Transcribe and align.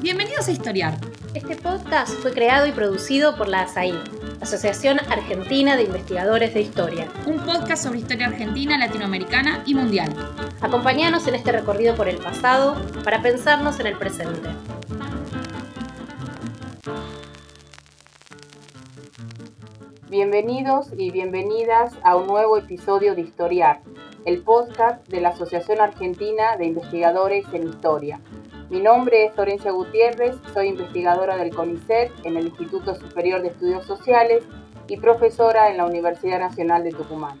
Bienvenidos 0.00 0.46
a 0.46 0.52
Historiar. 0.52 0.94
Este 1.34 1.56
podcast 1.56 2.12
fue 2.20 2.32
creado 2.32 2.66
y 2.66 2.72
producido 2.72 3.36
por 3.36 3.48
la 3.48 3.62
ASAI, 3.62 3.94
Asociación 4.40 5.00
Argentina 5.10 5.76
de 5.76 5.84
Investigadores 5.84 6.54
de 6.54 6.60
Historia. 6.60 7.08
Un 7.26 7.38
podcast 7.40 7.84
sobre 7.84 7.98
historia 7.98 8.28
argentina, 8.28 8.78
latinoamericana 8.78 9.62
y 9.66 9.74
mundial. 9.74 10.14
Acompáñanos 10.60 11.26
en 11.26 11.34
este 11.34 11.50
recorrido 11.50 11.96
por 11.96 12.08
el 12.08 12.18
pasado 12.18 12.76
para 13.02 13.22
pensarnos 13.22 13.80
en 13.80 13.86
el 13.86 13.98
presente. 13.98 14.50
Bienvenidos 20.08 20.88
y 20.96 21.10
bienvenidas 21.10 21.94
a 22.04 22.16
un 22.16 22.26
nuevo 22.26 22.56
episodio 22.58 23.14
de 23.14 23.22
Historiar, 23.22 23.80
el 24.26 24.42
podcast 24.42 25.08
de 25.08 25.20
la 25.20 25.30
Asociación 25.30 25.80
Argentina 25.80 26.56
de 26.56 26.66
Investigadores 26.66 27.46
en 27.52 27.68
Historia. 27.68 28.20
Mi 28.72 28.80
nombre 28.80 29.26
es 29.26 29.34
Florencia 29.34 29.70
Gutiérrez, 29.70 30.34
soy 30.54 30.68
investigadora 30.68 31.36
del 31.36 31.54
CONICET 31.54 32.10
en 32.24 32.38
el 32.38 32.46
Instituto 32.46 32.94
Superior 32.94 33.42
de 33.42 33.48
Estudios 33.48 33.84
Sociales 33.84 34.46
y 34.88 34.96
profesora 34.96 35.68
en 35.68 35.76
la 35.76 35.84
Universidad 35.84 36.38
Nacional 36.38 36.82
de 36.82 36.92
Tucumán. 36.92 37.38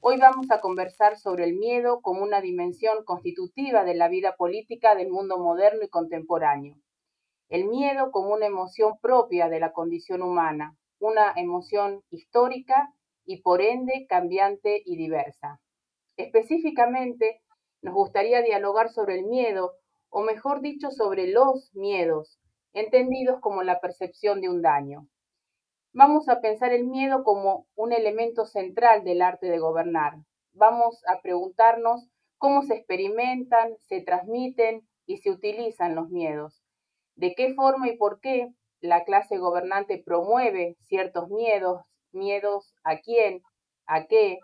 Hoy 0.00 0.16
vamos 0.18 0.50
a 0.50 0.62
conversar 0.62 1.18
sobre 1.18 1.44
el 1.44 1.56
miedo 1.56 2.00
como 2.00 2.22
una 2.22 2.40
dimensión 2.40 3.04
constitutiva 3.04 3.84
de 3.84 3.96
la 3.96 4.08
vida 4.08 4.34
política 4.36 4.94
del 4.94 5.10
mundo 5.10 5.36
moderno 5.36 5.84
y 5.84 5.90
contemporáneo. 5.90 6.76
El 7.50 7.66
miedo 7.66 8.10
como 8.10 8.32
una 8.32 8.46
emoción 8.46 8.94
propia 9.02 9.50
de 9.50 9.60
la 9.60 9.74
condición 9.74 10.22
humana, 10.22 10.74
una 10.98 11.34
emoción 11.36 12.00
histórica 12.08 12.94
y 13.26 13.42
por 13.42 13.60
ende 13.60 14.06
cambiante 14.08 14.80
y 14.86 14.96
diversa. 14.96 15.60
Específicamente, 16.16 17.42
nos 17.82 17.92
gustaría 17.92 18.40
dialogar 18.40 18.88
sobre 18.88 19.18
el 19.18 19.26
miedo 19.26 19.74
o 20.10 20.22
mejor 20.22 20.60
dicho, 20.60 20.90
sobre 20.90 21.28
los 21.28 21.74
miedos, 21.74 22.38
entendidos 22.72 23.40
como 23.40 23.62
la 23.62 23.80
percepción 23.80 24.40
de 24.40 24.48
un 24.48 24.62
daño. 24.62 25.08
Vamos 25.92 26.28
a 26.28 26.40
pensar 26.40 26.72
el 26.72 26.86
miedo 26.86 27.24
como 27.24 27.66
un 27.74 27.92
elemento 27.92 28.44
central 28.44 29.02
del 29.02 29.22
arte 29.22 29.46
de 29.46 29.58
gobernar. 29.58 30.14
Vamos 30.52 31.02
a 31.06 31.20
preguntarnos 31.22 32.08
cómo 32.38 32.62
se 32.62 32.74
experimentan, 32.74 33.76
se 33.88 34.02
transmiten 34.02 34.86
y 35.06 35.18
se 35.18 35.30
utilizan 35.30 35.94
los 35.94 36.10
miedos. 36.10 36.62
De 37.14 37.34
qué 37.34 37.54
forma 37.54 37.88
y 37.88 37.96
por 37.96 38.20
qué 38.20 38.52
la 38.80 39.04
clase 39.04 39.38
gobernante 39.38 40.02
promueve 40.04 40.76
ciertos 40.80 41.30
miedos, 41.30 41.80
miedos 42.12 42.74
a 42.84 42.98
quién, 42.98 43.42
a 43.86 44.06
qué, 44.06 44.38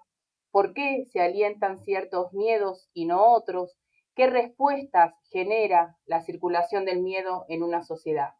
por 0.50 0.72
qué 0.72 1.05
se 1.12 1.20
alientan 1.20 1.78
ciertos 1.78 2.33
miedos 2.33 2.89
y 2.94 3.06
no 3.06 3.33
otros, 3.33 3.77
qué 4.15 4.27
respuestas 4.27 5.15
genera 5.31 5.97
la 6.07 6.21
circulación 6.21 6.85
del 6.85 7.01
miedo 7.01 7.45
en 7.49 7.63
una 7.63 7.83
sociedad. 7.83 8.35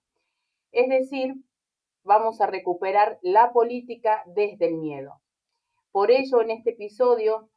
Es 0.71 0.89
decir, 0.89 1.35
vamos 2.05 2.41
a 2.41 2.47
recuperar 2.47 3.19
la 3.23 3.53
política 3.53 4.23
desde 4.27 4.67
el 4.67 4.75
miedo. 4.75 5.21
Por 5.91 6.11
ello, 6.11 6.41
en 6.41 6.51
este 6.51 6.71
episodio 6.71 7.51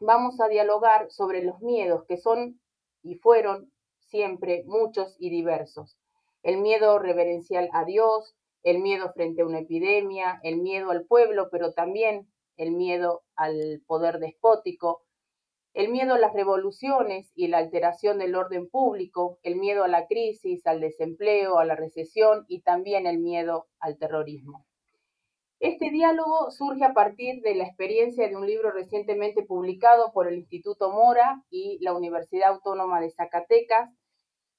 vamos 0.00 0.40
a 0.40 0.48
dialogar 0.48 1.10
sobre 1.10 1.42
los 1.42 1.60
miedos 1.60 2.04
que 2.06 2.16
son 2.16 2.60
y 3.02 3.16
fueron 3.16 3.72
siempre 4.00 4.64
muchos 4.66 5.16
y 5.18 5.30
diversos. 5.30 5.98
El 6.42 6.58
miedo 6.58 6.98
reverencial 6.98 7.68
a 7.72 7.84
Dios, 7.84 8.36
el 8.62 8.80
miedo 8.80 9.12
frente 9.12 9.42
a 9.42 9.46
una 9.46 9.60
epidemia, 9.60 10.40
el 10.42 10.58
miedo 10.58 10.90
al 10.90 11.04
pueblo, 11.04 11.48
pero 11.50 11.72
también 11.72 12.28
el 12.56 12.72
miedo 12.72 13.22
al 13.36 13.82
poder 13.86 14.18
despótico, 14.18 15.02
el 15.74 15.90
miedo 15.90 16.14
a 16.14 16.18
las 16.18 16.32
revoluciones 16.32 17.30
y 17.34 17.48
la 17.48 17.58
alteración 17.58 18.18
del 18.18 18.34
orden 18.34 18.68
público, 18.68 19.38
el 19.42 19.56
miedo 19.56 19.84
a 19.84 19.88
la 19.88 20.06
crisis, 20.06 20.66
al 20.66 20.80
desempleo, 20.80 21.58
a 21.58 21.64
la 21.64 21.76
recesión 21.76 22.44
y 22.48 22.62
también 22.62 23.06
el 23.06 23.18
miedo 23.18 23.68
al 23.78 23.98
terrorismo. 23.98 24.64
Este 25.60 25.90
diálogo 25.90 26.50
surge 26.50 26.84
a 26.84 26.94
partir 26.94 27.42
de 27.42 27.54
la 27.54 27.64
experiencia 27.64 28.28
de 28.28 28.36
un 28.36 28.46
libro 28.46 28.70
recientemente 28.70 29.42
publicado 29.42 30.12
por 30.12 30.28
el 30.28 30.38
Instituto 30.38 30.90
Mora 30.90 31.42
y 31.50 31.78
la 31.80 31.94
Universidad 31.94 32.50
Autónoma 32.50 33.00
de 33.00 33.10
Zacatecas, 33.10 33.90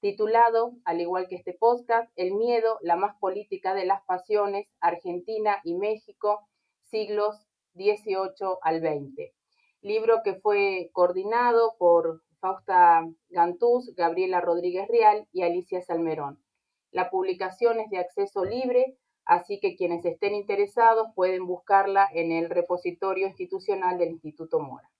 titulado, 0.00 0.72
al 0.84 1.00
igual 1.00 1.26
que 1.28 1.36
este 1.36 1.54
podcast, 1.54 2.10
El 2.16 2.34
miedo, 2.34 2.78
la 2.82 2.96
más 2.96 3.16
política 3.18 3.74
de 3.74 3.86
las 3.86 4.02
pasiones, 4.04 4.68
Argentina 4.80 5.56
y 5.64 5.74
México, 5.74 6.46
siglos 6.82 7.46
XVIII 7.74 8.58
al 8.62 8.80
XX 8.80 9.39
libro 9.82 10.22
que 10.22 10.34
fue 10.34 10.90
coordinado 10.92 11.76
por 11.78 12.22
Fausta 12.40 13.06
Gantús, 13.28 13.94
Gabriela 13.94 14.40
Rodríguez 14.40 14.88
Real 14.88 15.26
y 15.32 15.42
Alicia 15.42 15.82
Salmerón. 15.82 16.42
La 16.90 17.10
publicación 17.10 17.80
es 17.80 17.90
de 17.90 17.98
acceso 17.98 18.44
libre, 18.44 18.96
así 19.24 19.60
que 19.60 19.76
quienes 19.76 20.04
estén 20.04 20.34
interesados 20.34 21.08
pueden 21.14 21.46
buscarla 21.46 22.08
en 22.12 22.32
el 22.32 22.50
repositorio 22.50 23.26
institucional 23.28 23.98
del 23.98 24.10
Instituto 24.10 24.58
Mora. 24.60 24.90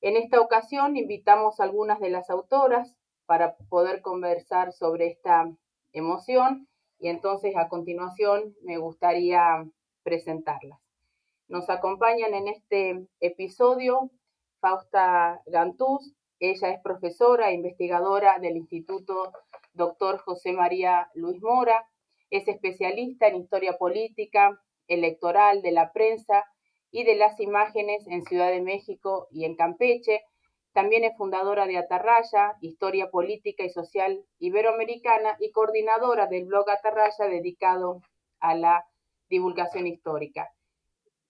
En 0.00 0.16
esta 0.16 0.40
ocasión 0.40 0.96
invitamos 0.96 1.58
a 1.58 1.64
algunas 1.64 1.98
de 2.00 2.10
las 2.10 2.30
autoras 2.30 2.96
para 3.24 3.56
poder 3.68 4.02
conversar 4.02 4.72
sobre 4.72 5.08
esta 5.08 5.50
emoción 5.92 6.68
y 6.98 7.08
entonces 7.08 7.56
a 7.56 7.68
continuación 7.68 8.54
me 8.62 8.78
gustaría 8.78 9.66
presentarlas. 10.02 10.85
Nos 11.48 11.70
acompañan 11.70 12.34
en 12.34 12.48
este 12.48 13.06
episodio 13.20 14.10
Fausta 14.58 15.40
Gantús. 15.46 16.12
Ella 16.40 16.70
es 16.70 16.80
profesora 16.82 17.50
e 17.50 17.54
investigadora 17.54 18.40
del 18.40 18.56
Instituto 18.56 19.32
Dr. 19.72 20.18
José 20.18 20.52
María 20.52 21.08
Luis 21.14 21.40
Mora. 21.40 21.88
Es 22.30 22.48
especialista 22.48 23.28
en 23.28 23.36
historia 23.36 23.78
política, 23.78 24.60
electoral, 24.88 25.62
de 25.62 25.70
la 25.70 25.92
prensa 25.92 26.44
y 26.90 27.04
de 27.04 27.14
las 27.14 27.38
imágenes 27.38 28.04
en 28.08 28.24
Ciudad 28.24 28.50
de 28.50 28.62
México 28.62 29.28
y 29.30 29.44
en 29.44 29.54
Campeche. 29.54 30.22
También 30.72 31.04
es 31.04 31.16
fundadora 31.16 31.68
de 31.68 31.78
Atarraya, 31.78 32.56
Historia 32.60 33.08
Política 33.08 33.62
y 33.62 33.70
Social 33.70 34.24
Iberoamericana 34.40 35.36
y 35.38 35.52
coordinadora 35.52 36.26
del 36.26 36.46
blog 36.46 36.68
Atarraya 36.68 37.26
dedicado 37.28 38.00
a 38.40 38.56
la 38.56 38.84
divulgación 39.28 39.86
histórica. 39.86 40.50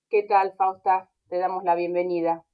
¿Qué 0.09 0.23
tal, 0.23 0.53
Fausta? 0.57 1.11
Te 1.29 1.39
damos 1.39 1.65
la 1.65 1.75
bienvenida. 1.75 2.45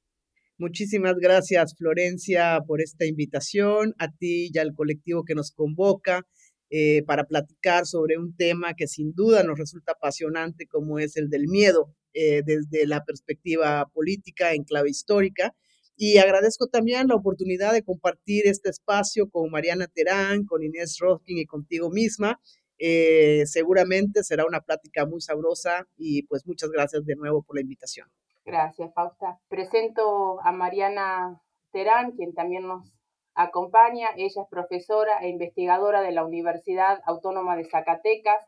Muchísimas 0.57 1.17
gracias, 1.17 1.75
Florencia, 1.77 2.61
por 2.67 2.81
esta 2.81 3.05
invitación, 3.05 3.95
a 3.99 4.09
ti 4.09 4.49
y 4.51 4.59
al 4.59 4.73
colectivo 4.75 5.23
que 5.25 5.35
nos 5.35 5.53
convoca 5.53 6.27
eh, 6.71 7.03
para 7.05 7.25
platicar 7.25 7.85
sobre 7.85 8.17
un 8.17 8.35
tema 8.35 8.73
que 8.73 8.87
sin 8.87 9.13
duda 9.13 9.43
nos 9.43 9.59
resulta 9.59 9.93
apasionante, 9.93 10.67
como 10.67 10.99
es 10.99 11.19
el 11.19 11.29
del 11.29 11.47
miedo, 11.47 11.95
eh, 12.15 12.41
desde 12.43 12.87
la 12.87 13.05
perspectiva 13.05 13.87
política 13.93 14.55
en 14.55 14.65
clave 14.65 14.89
histórica. 14.89 15.55
Y 15.95 16.17
agradezco 16.17 16.69
también 16.69 17.09
la 17.09 17.17
oportunidad 17.17 17.75
de 17.75 17.83
compartir 17.83 18.47
este 18.47 18.71
espacio 18.71 19.29
con 19.29 19.51
Mariana 19.51 19.89
Terán, 19.89 20.47
con 20.47 20.63
Inés 20.63 20.97
Roskin 20.99 21.37
y 21.37 21.45
contigo 21.45 21.91
misma, 21.91 22.41
eh, 22.85 23.47
seguramente 23.47 24.25
será 24.25 24.45
una 24.45 24.61
plática 24.61 25.07
muy 25.07 25.21
sabrosa 25.21 25.87
y 25.97 26.25
pues 26.25 26.45
muchas 26.49 26.69
gracias 26.71 27.07
de 27.07 27.15
nuevo 27.15 27.45
por 27.45 27.55
la 27.55 27.63
invitación. 27.63 28.09
Gracias, 28.45 28.93
Fausta. 28.93 29.39
Presento 29.49 30.41
a 30.43 30.51
Mariana 30.51 31.41
Terán, 31.71 32.11
quien 32.11 32.35
también 32.35 32.67
nos 32.67 32.93
acompaña. 33.37 34.09
Ella 34.17 34.43
es 34.43 34.49
profesora 34.51 35.21
e 35.21 35.29
investigadora 35.29 36.03
de 36.03 36.11
la 36.11 36.25
Universidad 36.25 37.01
Autónoma 37.07 37.55
de 37.55 37.67
Zacatecas. 37.71 38.45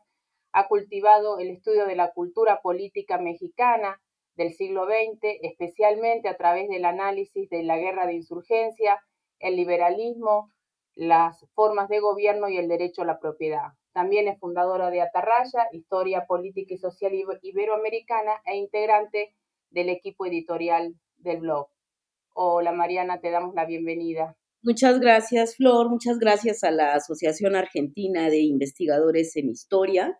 Ha 0.51 0.67
cultivado 0.67 1.39
el 1.39 1.49
estudio 1.49 1.85
de 1.85 1.95
la 1.95 2.11
cultura 2.11 2.59
política 2.61 3.17
mexicana 3.17 4.01
del 4.35 4.53
siglo 4.53 4.85
XX, 4.85 5.39
especialmente 5.43 6.27
a 6.27 6.35
través 6.35 6.67
del 6.67 6.83
análisis 6.83 7.49
de 7.49 7.63
la 7.63 7.77
guerra 7.77 8.05
de 8.05 8.15
insurgencia, 8.15 8.99
el 9.39 9.55
liberalismo, 9.55 10.51
las 10.95 11.45
formas 11.53 11.89
de 11.89 11.99
gobierno 11.99 12.49
y 12.49 12.57
el 12.57 12.67
derecho 12.67 13.01
a 13.01 13.05
la 13.05 13.19
propiedad. 13.19 13.73
También 13.93 14.27
es 14.27 14.39
fundadora 14.39 14.89
de 14.89 15.01
Atarraya, 15.01 15.67
Historia 15.71 16.25
Política 16.25 16.73
y 16.73 16.77
Social 16.77 17.13
Iberoamericana 17.41 18.41
e 18.45 18.57
integrante 18.57 19.35
del 19.69 19.89
equipo 19.89 20.25
editorial 20.25 20.95
del 21.17 21.41
blog. 21.41 21.67
Hola 22.33 22.71
Mariana, 22.71 23.19
te 23.19 23.31
damos 23.31 23.55
la 23.55 23.65
bienvenida. 23.65 24.35
Muchas 24.61 24.99
gracias, 24.99 25.57
Flor. 25.57 25.89
Muchas 25.89 26.17
gracias 26.17 26.63
a 26.63 26.71
la 26.71 26.95
Asociación 26.95 27.55
Argentina 27.55 28.29
de 28.29 28.39
Investigadores 28.39 29.35
en 29.35 29.49
Historia 29.49 30.19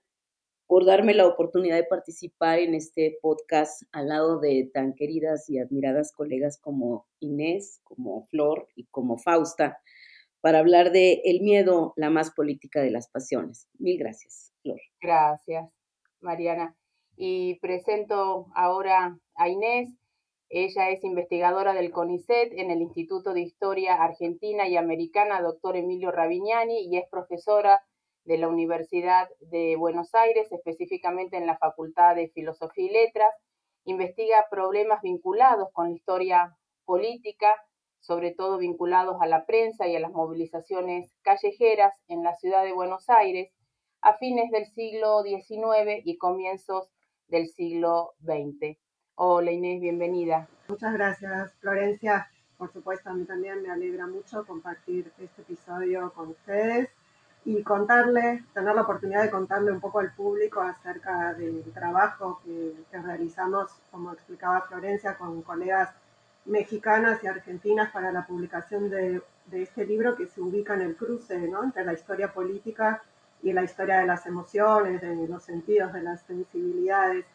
por 0.68 0.86
darme 0.86 1.14
la 1.14 1.28
oportunidad 1.28 1.76
de 1.76 1.84
participar 1.84 2.60
en 2.60 2.74
este 2.74 3.18
podcast 3.22 3.84
al 3.92 4.10
lado 4.10 4.40
de 4.40 4.70
tan 4.74 4.94
queridas 4.94 5.50
y 5.50 5.60
admiradas 5.60 6.12
colegas 6.12 6.60
como 6.60 7.08
Inés, 7.20 7.82
como 7.84 8.26
Flor 8.28 8.68
y 8.76 8.86
como 8.86 9.18
Fausta, 9.18 9.80
para 10.46 10.60
hablar 10.60 10.92
de 10.92 11.24
el 11.26 11.42
miedo, 11.42 11.94
la 11.96 12.12
más 12.12 12.30
política 12.30 12.80
de 12.80 12.92
las 12.92 13.10
pasiones. 13.10 13.68
Mil 13.80 13.98
gracias, 13.98 14.54
Flor. 14.62 14.80
Gracias, 15.02 15.74
Mariana. 16.22 16.76
Y 17.18 17.56
presento 17.62 18.46
ahora 18.54 19.18
a 19.34 19.50
Inés. 19.50 19.90
Ella 20.50 20.92
es 20.92 21.04
investigadora 21.04 21.74
del 21.74 21.90
CONICET 21.90 22.54
en 22.54 22.70
el 22.70 22.84
Instituto 22.84 23.34
de 23.34 23.42
Historia 23.42 23.96
Argentina 23.96 24.68
y 24.68 24.78
Americana, 24.78 25.42
doctor 25.42 25.78
Emilio 25.78 26.12
Ravignani, 26.12 26.90
y 26.92 26.98
es 26.98 27.10
profesora 27.10 27.82
de 28.24 28.38
la 28.38 28.48
Universidad 28.48 29.28
de 29.40 29.76
Buenos 29.78 30.14
Aires, 30.14 30.52
específicamente 30.52 31.38
en 31.38 31.48
la 31.48 31.58
Facultad 31.58 32.14
de 32.14 32.30
Filosofía 32.30 32.86
y 32.86 32.94
Letras. 32.94 33.32
Investiga 33.86 34.46
problemas 34.52 35.02
vinculados 35.02 35.70
con 35.74 35.90
la 35.90 35.96
historia 35.96 36.56
política, 36.86 37.48
sobre 38.06 38.32
todo 38.32 38.60
vinculados 38.60 39.18
a 39.20 39.26
la 39.26 39.46
prensa 39.46 39.88
y 39.88 39.96
a 39.96 40.00
las 40.00 40.12
movilizaciones 40.12 41.12
callejeras 41.24 41.94
en 42.08 42.24
la 42.24 42.36
ciudad 42.36 42.64
de 42.64 42.72
Buenos 42.72 43.10
Aires 43.10 43.52
a 44.02 44.14
fines 44.14 44.52
del 44.52 44.68
siglo 44.68 45.24
XIX 45.24 46.02
y 46.04 46.18
comienzos 46.18 46.92
del 47.28 47.48
siglo 47.48 48.14
XX. 48.22 48.78
Hola 49.16 49.52
Inés, 49.52 49.82
bienvenida. 49.82 50.48
Muchas 50.68 50.94
gracias, 50.94 51.54
Florencia. 51.56 52.30
Por 52.58 52.72
supuesto, 52.72 53.10
a 53.10 53.14
mí 53.14 53.26
también 53.26 53.64
me 53.64 53.72
alegra 53.72 54.06
mucho 54.06 54.46
compartir 54.46 55.12
este 55.18 55.42
episodio 55.42 56.14
con 56.14 56.30
ustedes 56.30 56.90
y 57.44 57.64
contarle, 57.64 58.44
tener 58.54 58.76
la 58.76 58.84
oportunidad 58.84 59.24
de 59.24 59.32
contarle 59.32 59.72
un 59.72 59.80
poco 59.80 60.00
al 60.00 60.14
público 60.14 60.62
acerca 60.62 61.34
del 61.34 61.64
trabajo 61.74 62.40
que, 62.46 62.74
realizamos, 62.92 63.72
como 63.90 64.14
explicaba 64.14 64.62
Florencia, 64.62 65.18
con 65.18 65.42
colegas 65.42 65.96
mexicanas 66.46 67.24
y 67.24 67.28
argentinas 67.28 67.92
para 67.92 68.12
la 68.12 68.26
publicación 68.26 68.90
de, 68.90 69.22
este 69.52 69.86
libro 69.86 70.16
que 70.16 70.28
se 70.28 70.42
ubica 70.42 70.74
en 70.74 70.82
el 70.82 70.96
cruce 70.96 71.38
¿no? 71.38 71.64
entre 71.64 71.86
la 71.86 71.94
historia 71.94 72.34
política 72.34 73.02
y 73.44 73.54
la 73.54 73.64
historia 73.64 74.00
de 74.00 74.08
las 74.08 74.26
emociones, 74.26 75.02
de 75.02 75.28
los 75.28 75.44
sentidos, 75.44 75.94
de 75.94 76.02
las 76.02 76.22
sensibilidades. 76.22 77.26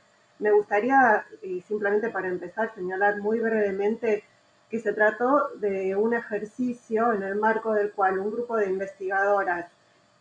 Me 0.41 0.51
gustaría, 0.51 1.25
y 1.43 1.61
simplemente 1.61 2.11
para 2.11 2.29
empezar, 2.29 2.75
señalar 2.75 3.19
muy 3.21 3.39
brevemente 3.39 4.25
que 4.71 4.81
se 4.81 4.93
trató 4.93 5.49
de 5.57 5.95
un 5.97 6.15
ejercicio 6.15 7.13
en 7.13 7.23
el 7.23 7.37
marco 7.37 7.73
del 7.75 7.93
cual 7.93 8.19
un 8.19 8.33
grupo 8.33 8.57
de 8.57 8.71
investigadoras 8.71 9.67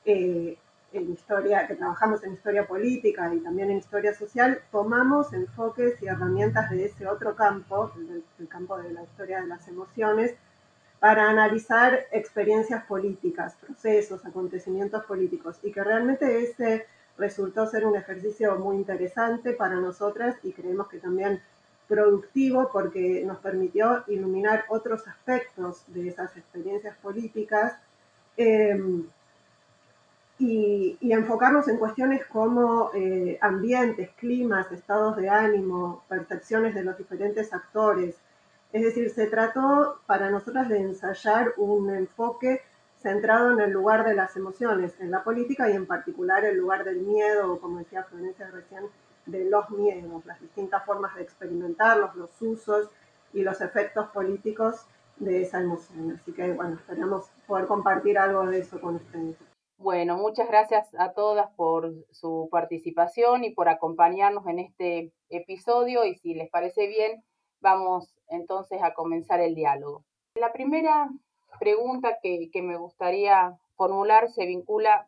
eh, 0.06 0.58
en 0.92 1.12
historia, 1.12 1.68
que 1.68 1.76
trabajamos 1.76 2.24
en 2.24 2.34
historia 2.34 2.68
política 2.68 3.34
y 3.34 3.40
también 3.40 3.70
en 3.70 3.78
historia 3.78 4.14
social, 4.14 4.62
tomamos 4.72 5.34
enfoques 5.34 6.02
y 6.02 6.08
herramientas 6.08 6.70
de 6.72 6.86
ese 6.86 7.08
otro 7.08 7.36
campo, 7.36 7.92
el 8.40 8.48
campo 8.48 8.78
de 8.78 8.92
la 8.92 9.04
historia 9.04 9.42
de 9.42 9.48
las 9.48 9.68
emociones, 9.68 10.36
para 11.00 11.30
analizar 11.30 12.08
experiencias 12.12 12.84
políticas, 12.86 13.56
procesos, 13.56 14.26
acontecimientos 14.26 15.06
políticos, 15.06 15.58
y 15.64 15.72
que 15.72 15.84
realmente 15.84 16.44
ese 16.44 16.86
resultó 17.18 17.68
ser 17.68 17.86
un 17.86 17.96
ejercicio 17.96 18.56
muy 18.58 18.78
interesante 18.78 19.54
para 19.54 19.76
nosotras 19.76 20.36
y 20.44 20.52
creemos 20.54 20.88
que 20.88 21.00
también 21.00 21.42
productivo 21.88 22.70
porque 22.72 23.24
nos 23.26 23.40
permitió 23.40 24.04
iluminar 24.08 24.66
otros 24.70 25.08
aspectos 25.08 25.84
de 25.88 26.08
esas 26.08 26.36
experiencias 26.38 26.96
políticas 26.98 27.74
em, 28.38 29.06
y, 30.40 30.98
enfocarnos 31.02 31.68
en 31.68 31.78
cuestiones 31.78 32.26
como 32.26 32.92
eh, 32.94 33.38
ambientes, 33.42 34.10
climas, 34.18 34.72
estados 34.72 35.18
de 35.18 35.30
ánimo, 35.30 36.04
percepciones 36.08 36.74
de 36.74 36.84
los 36.84 36.98
diferentes 36.98 37.54
actores. 37.54 38.16
Es 38.72 38.84
decir, 38.84 39.10
se 39.10 39.28
trató 39.28 40.00
para 40.06 40.30
nosotras 40.30 40.70
de 40.70 40.80
ensayar 40.80 41.54
un 41.58 41.94
enfoque 41.94 42.62
centrado 43.02 43.54
en 43.54 43.60
el 43.60 43.72
lugar 43.72 44.06
de 44.06 44.14
las 44.14 44.36
emociones 44.38 44.94
en 45.00 45.12
la 45.12 45.24
política 45.24 45.70
y 45.70 45.74
en 45.74 45.86
particular 45.86 46.46
el 46.46 46.58
lugar 46.58 46.86
del 46.86 47.02
miedo, 47.02 47.60
como 47.60 47.80
decía 47.80 48.04
Florencia 48.04 48.50
recién, 48.50 48.86
de 49.26 49.46
los 49.50 49.70
miedos, 49.70 50.26
las 50.26 50.40
distintas 50.40 50.86
formas 50.86 51.16
de 51.16 51.24
experimentarlos, 51.24 52.16
los 52.16 52.42
usos 52.42 52.90
y 53.34 53.44
los 53.44 53.62
efectos 53.62 54.08
políticos 54.10 54.86
de 55.18 55.42
esa 55.42 55.60
emoción. 55.60 56.18
Así 56.20 56.32
que 56.32 56.54
bueno, 56.54 56.76
esperamos 56.76 57.30
poder 57.46 57.68
compartir 57.68 58.18
algo 58.18 58.46
de 58.48 58.60
eso 58.60 58.80
con 58.80 58.96
ustedes. 58.96 59.49
Bueno, 59.82 60.18
muchas 60.18 60.50
gracias 60.50 60.94
a 60.96 61.14
todas 61.14 61.50
por 61.56 61.94
su 62.12 62.50
participación 62.52 63.46
y 63.46 63.52
por 63.52 63.70
acompañarnos 63.70 64.46
en 64.48 64.60
este 64.60 65.14
episodio 65.30 66.04
y 66.04 66.16
si 66.16 66.34
les 66.34 66.50
parece 66.50 66.88
bien, 66.88 67.24
vamos 67.62 68.20
entonces 68.28 68.84
a 68.84 68.94
comenzar 68.94 69.40
el 69.40 69.56
diálogo. 69.56 70.04
La 70.36 70.52
primera 70.52 71.10
pregunta 71.62 72.18
que, 72.22 72.50
me 72.62 72.76
gustaría 72.76 73.58
formular 73.78 74.30
se 74.30 74.46
vincula, 74.46 75.08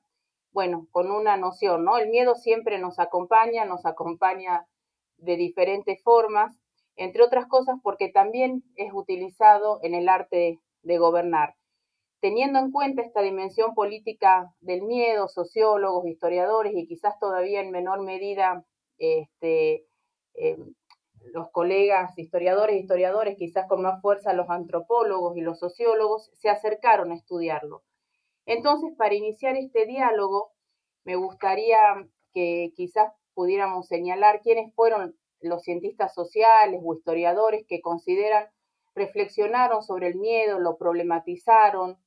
bueno, 0.53 0.87
con 0.91 1.11
una 1.11 1.35
noción, 1.35 1.83
¿no? 1.83 1.97
El 1.97 2.07
miedo 2.07 2.35
siempre 2.35 2.79
nos 2.79 2.97
acompaña, 2.97 3.65
nos 3.65 3.85
acompaña 3.85 4.67
de 5.17 5.35
diferentes 5.35 6.01
formas, 6.01 6.57
entre 6.95 7.23
otras 7.23 7.45
cosas 7.47 7.75
porque 7.83 8.07
también 8.07 8.63
es 8.77 8.93
utilizado 8.93 9.81
en 9.83 9.95
el 9.95 10.07
arte 10.07 10.61
de 10.81 10.97
gobernar. 10.97 11.55
Teniendo 12.21 12.59
en 12.59 12.71
cuenta 12.71 13.01
esta 13.01 13.21
dimensión 13.21 13.73
política 13.73 14.53
del 14.61 14.83
miedo, 14.83 15.27
sociólogos, 15.27 16.05
historiadores 16.05 16.73
y 16.75 16.87
quizás 16.87 17.19
todavía 17.19 17.61
en 17.61 17.71
menor 17.71 18.01
medida 18.01 18.63
este, 18.99 19.87
eh, 20.35 20.57
los 21.33 21.49
colegas 21.51 22.17
historiadores 22.17 22.79
historiadores, 22.79 23.37
quizás 23.37 23.67
con 23.67 23.81
más 23.81 24.01
fuerza 24.01 24.33
los 24.33 24.49
antropólogos 24.49 25.35
y 25.35 25.41
los 25.41 25.59
sociólogos, 25.59 26.29
se 26.35 26.49
acercaron 26.49 27.11
a 27.11 27.15
estudiarlo. 27.15 27.83
Entonces, 28.45 28.91
para 28.97 29.15
iniciar 29.15 29.55
este 29.55 29.85
diálogo, 29.85 30.51
me 31.03 31.15
gustaría 31.15 31.77
que 32.33 32.71
quizás 32.75 33.11
pudiéramos 33.33 33.87
señalar 33.87 34.41
quiénes 34.41 34.73
fueron 34.75 35.15
los 35.39 35.63
cientistas 35.63 36.13
sociales 36.13 36.81
o 36.83 36.93
historiadores 36.93 37.65
que 37.67 37.81
consideran, 37.81 38.47
reflexionaron 38.93 39.81
sobre 39.81 40.07
el 40.07 40.15
miedo, 40.15 40.59
lo 40.59 40.77
problematizaron, 40.77 41.97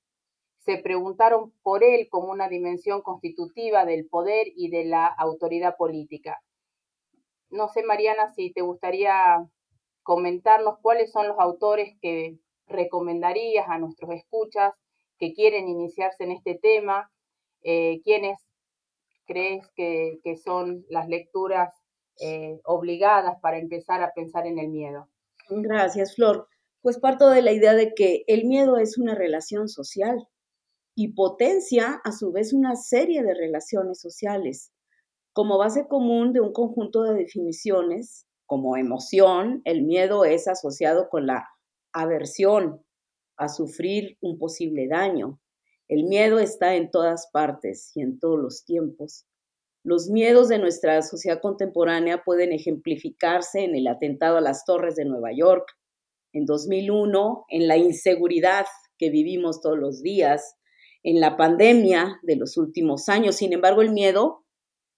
se 0.64 0.78
preguntaron 0.78 1.52
por 1.62 1.84
él 1.84 2.08
como 2.10 2.30
una 2.30 2.48
dimensión 2.48 3.02
constitutiva 3.02 3.84
del 3.84 4.06
poder 4.06 4.46
y 4.56 4.70
de 4.70 4.84
la 4.86 5.06
autoridad 5.06 5.76
política. 5.76 6.40
No 7.50 7.68
sé, 7.68 7.82
Mariana, 7.82 8.32
si 8.34 8.52
te 8.52 8.62
gustaría 8.62 9.46
comentarnos 10.02 10.78
cuáles 10.80 11.12
son 11.12 11.28
los 11.28 11.38
autores 11.38 11.94
que 12.00 12.38
recomendarías 12.66 13.66
a 13.68 13.78
nuestros 13.78 14.10
escuchas 14.12 14.72
que 15.18 15.34
quieren 15.34 15.68
iniciarse 15.68 16.24
en 16.24 16.32
este 16.32 16.54
tema, 16.54 17.10
eh, 17.62 18.00
quiénes 18.02 18.38
crees 19.26 19.66
que, 19.76 20.18
son 20.42 20.84
las 20.88 21.08
lecturas 21.08 21.74
eh, 22.20 22.58
obligadas 22.64 23.38
para 23.40 23.58
empezar 23.58 24.02
a 24.02 24.12
pensar 24.14 24.46
en 24.46 24.58
el 24.58 24.68
miedo. 24.68 25.08
Gracias, 25.50 26.14
Flor. 26.16 26.48
Pues 26.80 26.98
parto 26.98 27.30
de 27.30 27.42
la 27.42 27.52
idea 27.52 27.74
de 27.74 27.94
que 27.94 28.24
el 28.26 28.44
miedo 28.46 28.78
es 28.78 28.98
una 28.98 29.14
relación 29.14 29.68
social 29.68 30.28
y 30.94 31.14
potencia 31.14 32.00
a 32.04 32.12
su 32.12 32.32
vez 32.32 32.52
una 32.52 32.76
serie 32.76 33.22
de 33.22 33.34
relaciones 33.34 34.00
sociales. 34.00 34.72
Como 35.32 35.58
base 35.58 35.88
común 35.88 36.32
de 36.32 36.40
un 36.40 36.52
conjunto 36.52 37.02
de 37.02 37.14
definiciones, 37.14 38.26
como 38.46 38.76
emoción, 38.76 39.62
el 39.64 39.82
miedo 39.82 40.24
es 40.24 40.46
asociado 40.46 41.08
con 41.08 41.26
la 41.26 41.48
aversión 41.92 42.84
a 43.36 43.48
sufrir 43.48 44.16
un 44.20 44.38
posible 44.38 44.86
daño. 44.86 45.40
El 45.88 46.04
miedo 46.04 46.38
está 46.38 46.76
en 46.76 46.90
todas 46.90 47.28
partes 47.32 47.90
y 47.94 48.02
en 48.02 48.18
todos 48.18 48.38
los 48.38 48.64
tiempos. 48.64 49.26
Los 49.82 50.08
miedos 50.08 50.48
de 50.48 50.58
nuestra 50.58 51.02
sociedad 51.02 51.40
contemporánea 51.42 52.22
pueden 52.24 52.52
ejemplificarse 52.52 53.64
en 53.64 53.74
el 53.74 53.86
atentado 53.86 54.38
a 54.38 54.40
las 54.40 54.64
torres 54.64 54.94
de 54.94 55.04
Nueva 55.04 55.30
York, 55.36 55.66
en 56.32 56.46
2001, 56.46 57.44
en 57.48 57.68
la 57.68 57.76
inseguridad 57.76 58.66
que 58.98 59.10
vivimos 59.10 59.60
todos 59.60 59.78
los 59.78 60.02
días, 60.02 60.56
en 61.04 61.20
la 61.20 61.36
pandemia 61.36 62.18
de 62.22 62.36
los 62.36 62.56
últimos 62.56 63.08
años. 63.08 63.36
Sin 63.36 63.52
embargo, 63.52 63.82
el 63.82 63.92
miedo 63.92 64.44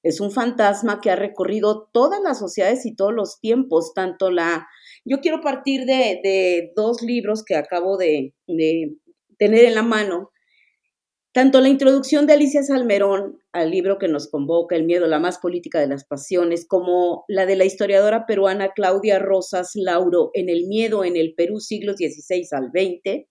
es 0.03 0.21
un 0.21 0.31
fantasma 0.31 1.01
que 1.01 1.11
ha 1.11 1.17
recorrido 1.17 1.91
todas 1.93 2.23
las 2.23 2.39
sociedades 2.39 2.87
y 2.87 2.95
todos 2.95 3.13
los 3.13 3.41
tiempos, 3.41 3.93
tanto 3.93 4.31
la... 4.31 4.69
Yo 5.05 5.21
quiero 5.21 5.41
partir 5.41 5.85
de, 5.85 6.73
dos 6.75 7.03
libros 7.03 7.45
que 7.45 7.57
acabo 7.57 7.97
de, 7.97 8.33
de 8.47 8.97
tener 9.37 9.65
en 9.65 9.75
la 9.75 9.83
mano, 9.83 10.31
tanto 11.33 11.61
la 11.61 11.69
introducción 11.69 12.27
de 12.27 12.35
Alicia 12.35 12.63
Salmerón 12.63 13.41
al 13.53 13.71
libro 13.71 13.99
que 13.99 14.09
nos 14.09 14.29
convoca, 14.29 14.77
El 14.77 14.85
miedo, 14.85 15.07
la 15.07 15.19
más 15.19 15.39
política 15.39 15.81
de 15.81 15.89
las 15.89 16.05
pasiones, 16.05 16.67
como 16.67 17.25
la 17.27 17.45
de 17.45 17.57
la 17.57 17.65
historiadora 17.65 18.27
peruana 18.27 18.73
Claudia 18.75 19.19
Rosas 19.19 19.73
Lauro, 19.75 20.31
En 20.35 20.49
el 20.49 20.67
miedo 20.67 21.05
en 21.05 21.17
el 21.17 21.35
Perú, 21.35 21.59
siglos 21.59 21.97
XVI 21.97 22.47
al 22.53 22.71
XX, 22.71 23.27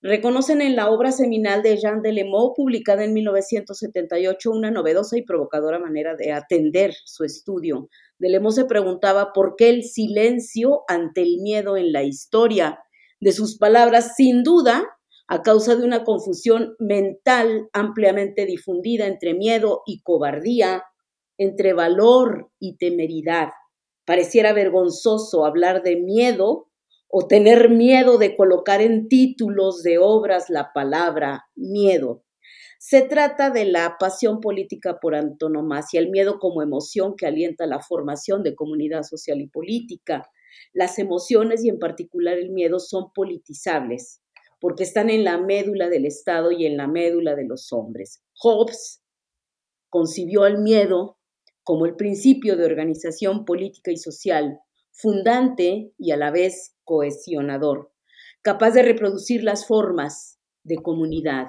reconocen 0.00 0.60
en 0.60 0.76
la 0.76 0.90
obra 0.90 1.12
seminal 1.12 1.62
de 1.62 1.76
Jean 1.76 2.02
Delemaux, 2.02 2.54
publicada 2.56 3.04
en 3.04 3.12
1978, 3.12 4.50
una 4.50 4.70
novedosa 4.70 5.18
y 5.18 5.22
provocadora 5.22 5.78
manera 5.78 6.14
de 6.14 6.32
atender 6.32 6.94
su 7.04 7.24
estudio. 7.24 7.88
Delemaux 8.18 8.54
se 8.54 8.64
preguntaba 8.64 9.32
por 9.32 9.54
qué 9.56 9.70
el 9.70 9.84
silencio 9.84 10.82
ante 10.88 11.22
el 11.22 11.38
miedo 11.40 11.76
en 11.76 11.92
la 11.92 12.02
historia. 12.02 12.80
De 13.20 13.32
sus 13.32 13.58
palabras, 13.58 14.14
sin 14.16 14.42
duda, 14.44 14.84
a 15.26 15.42
causa 15.42 15.76
de 15.76 15.84
una 15.84 16.04
confusión 16.04 16.74
mental 16.78 17.68
ampliamente 17.72 18.46
difundida 18.46 19.06
entre 19.06 19.34
miedo 19.34 19.82
y 19.86 20.00
cobardía, 20.02 20.84
entre 21.36 21.74
valor 21.74 22.50
y 22.58 22.76
temeridad. 22.76 23.50
Pareciera 24.06 24.54
vergonzoso 24.54 25.44
hablar 25.44 25.82
de 25.82 25.96
miedo 25.96 26.67
o 27.08 27.26
tener 27.26 27.70
miedo 27.70 28.18
de 28.18 28.36
colocar 28.36 28.80
en 28.82 29.08
títulos 29.08 29.82
de 29.82 29.98
obras 29.98 30.50
la 30.50 30.72
palabra 30.72 31.46
miedo. 31.54 32.22
Se 32.78 33.02
trata 33.02 33.50
de 33.50 33.64
la 33.64 33.96
pasión 33.98 34.40
política 34.40 34.98
por 35.00 35.14
antonomasia, 35.14 36.00
el 36.00 36.10
miedo 36.10 36.38
como 36.38 36.62
emoción 36.62 37.16
que 37.16 37.26
alienta 37.26 37.66
la 37.66 37.80
formación 37.80 38.42
de 38.42 38.54
comunidad 38.54 39.02
social 39.02 39.40
y 39.40 39.48
política. 39.48 40.30
Las 40.72 40.98
emociones 40.98 41.64
y 41.64 41.70
en 41.70 41.78
particular 41.78 42.38
el 42.38 42.50
miedo 42.50 42.78
son 42.78 43.12
politizables 43.12 44.22
porque 44.60 44.82
están 44.82 45.10
en 45.10 45.24
la 45.24 45.38
médula 45.38 45.88
del 45.88 46.04
Estado 46.04 46.50
y 46.50 46.66
en 46.66 46.76
la 46.76 46.88
médula 46.88 47.34
de 47.34 47.44
los 47.44 47.72
hombres. 47.72 48.22
Hobbes 48.34 49.02
concibió 49.88 50.46
el 50.46 50.58
miedo 50.58 51.18
como 51.62 51.86
el 51.86 51.96
principio 51.96 52.56
de 52.56 52.64
organización 52.64 53.44
política 53.44 53.90
y 53.90 53.96
social, 53.96 54.58
fundante 54.90 55.92
y 55.98 56.10
a 56.10 56.16
la 56.16 56.30
vez 56.30 56.77
cohesionador, 56.88 57.92
capaz 58.40 58.70
de 58.70 58.82
reproducir 58.82 59.44
las 59.44 59.66
formas 59.66 60.40
de 60.64 60.78
comunidad. 60.78 61.48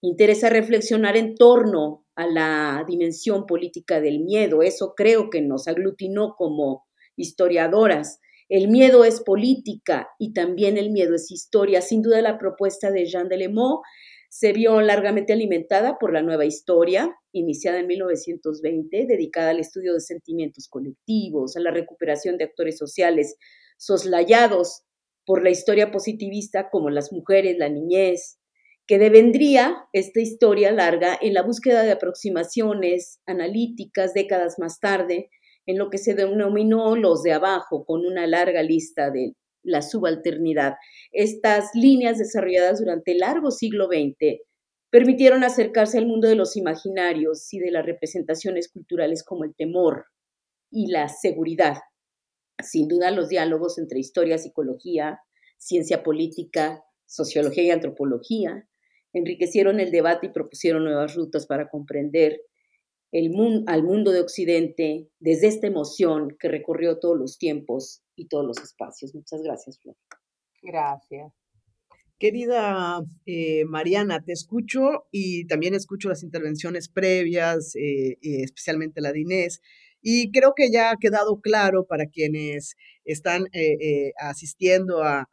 Interesa 0.00 0.48
reflexionar 0.48 1.16
en 1.16 1.34
torno 1.34 2.06
a 2.14 2.28
la 2.28 2.84
dimensión 2.86 3.46
política 3.46 4.00
del 4.00 4.20
miedo. 4.20 4.62
Eso 4.62 4.94
creo 4.96 5.28
que 5.28 5.42
nos 5.42 5.66
aglutinó 5.66 6.36
como 6.36 6.86
historiadoras 7.16 8.20
el 8.48 8.68
miedo 8.68 9.04
es 9.04 9.20
política 9.20 10.08
y 10.18 10.32
también 10.32 10.78
el 10.78 10.90
miedo 10.90 11.14
es 11.14 11.30
historia. 11.30 11.82
Sin 11.82 12.00
duda 12.00 12.22
la 12.22 12.38
propuesta 12.38 12.90
de 12.90 13.04
Jean 13.04 13.28
Delemont 13.28 13.82
se 14.30 14.54
vio 14.54 14.80
largamente 14.80 15.34
alimentada 15.34 15.98
por 15.98 16.14
la 16.14 16.22
nueva 16.22 16.46
historia, 16.46 17.14
iniciada 17.32 17.78
en 17.80 17.86
1920, 17.86 19.06
dedicada 19.06 19.50
al 19.50 19.60
estudio 19.60 19.92
de 19.92 20.00
sentimientos 20.00 20.66
colectivos, 20.68 21.56
a 21.56 21.60
la 21.60 21.70
recuperación 21.70 22.38
de 22.38 22.44
actores 22.44 22.78
sociales 22.78 23.36
soslayados 23.78 24.84
por 25.24 25.42
la 25.42 25.50
historia 25.50 25.90
positivista 25.90 26.68
como 26.70 26.90
las 26.90 27.12
mujeres, 27.12 27.56
la 27.58 27.68
niñez, 27.68 28.38
que 28.86 28.98
devendría 28.98 29.86
esta 29.92 30.20
historia 30.20 30.72
larga 30.72 31.18
en 31.20 31.34
la 31.34 31.42
búsqueda 31.42 31.82
de 31.82 31.92
aproximaciones 31.92 33.20
analíticas 33.26 34.14
décadas 34.14 34.58
más 34.58 34.80
tarde 34.80 35.30
en 35.66 35.76
lo 35.76 35.90
que 35.90 35.98
se 35.98 36.14
denominó 36.14 36.96
los 36.96 37.22
de 37.22 37.32
abajo, 37.32 37.84
con 37.84 38.06
una 38.06 38.26
larga 38.26 38.62
lista 38.62 39.10
de 39.10 39.34
la 39.62 39.82
subalternidad. 39.82 40.76
Estas 41.12 41.70
líneas 41.74 42.16
desarrolladas 42.16 42.80
durante 42.80 43.12
el 43.12 43.18
largo 43.18 43.50
siglo 43.50 43.86
XX 43.86 44.40
permitieron 44.90 45.44
acercarse 45.44 45.98
al 45.98 46.06
mundo 46.06 46.26
de 46.26 46.36
los 46.36 46.56
imaginarios 46.56 47.52
y 47.52 47.58
de 47.58 47.70
las 47.70 47.84
representaciones 47.84 48.70
culturales 48.72 49.22
como 49.22 49.44
el 49.44 49.54
temor 49.54 50.06
y 50.70 50.90
la 50.90 51.08
seguridad. 51.08 51.76
Sin 52.62 52.88
duda, 52.88 53.10
los 53.10 53.28
diálogos 53.28 53.78
entre 53.78 54.00
historia, 54.00 54.38
psicología, 54.38 55.20
ciencia 55.58 56.02
política, 56.02 56.84
sociología 57.06 57.64
y 57.64 57.70
antropología 57.70 58.68
enriquecieron 59.12 59.80
el 59.80 59.90
debate 59.90 60.26
y 60.26 60.32
propusieron 60.32 60.84
nuevas 60.84 61.14
rutas 61.14 61.46
para 61.46 61.68
comprender 61.68 62.40
al 63.66 63.82
mundo 63.82 64.12
de 64.12 64.20
Occidente 64.20 65.08
desde 65.18 65.46
esta 65.46 65.66
emoción 65.66 66.36
que 66.38 66.48
recorrió 66.48 66.98
todos 66.98 67.18
los 67.18 67.38
tiempos 67.38 68.02
y 68.14 68.28
todos 68.28 68.44
los 68.44 68.58
espacios. 68.58 69.14
Muchas 69.14 69.40
gracias, 69.42 69.78
Flor. 69.80 69.96
Gracias. 70.62 71.32
Querida 72.18 73.00
eh, 73.26 73.64
Mariana, 73.64 74.22
te 74.24 74.32
escucho 74.32 75.06
y 75.12 75.46
también 75.46 75.74
escucho 75.74 76.08
las 76.08 76.22
intervenciones 76.24 76.88
previas, 76.88 77.76
eh, 77.76 78.18
especialmente 78.20 79.00
la 79.00 79.12
de 79.12 79.20
Inés, 79.20 79.62
y 80.02 80.30
creo 80.30 80.52
que 80.56 80.70
ya 80.70 80.90
ha 80.90 80.96
quedado 80.96 81.40
claro 81.40 81.86
para 81.86 82.06
quienes 82.06 82.74
están 83.04 83.46
asistiendo 84.18 85.02
a 85.02 85.26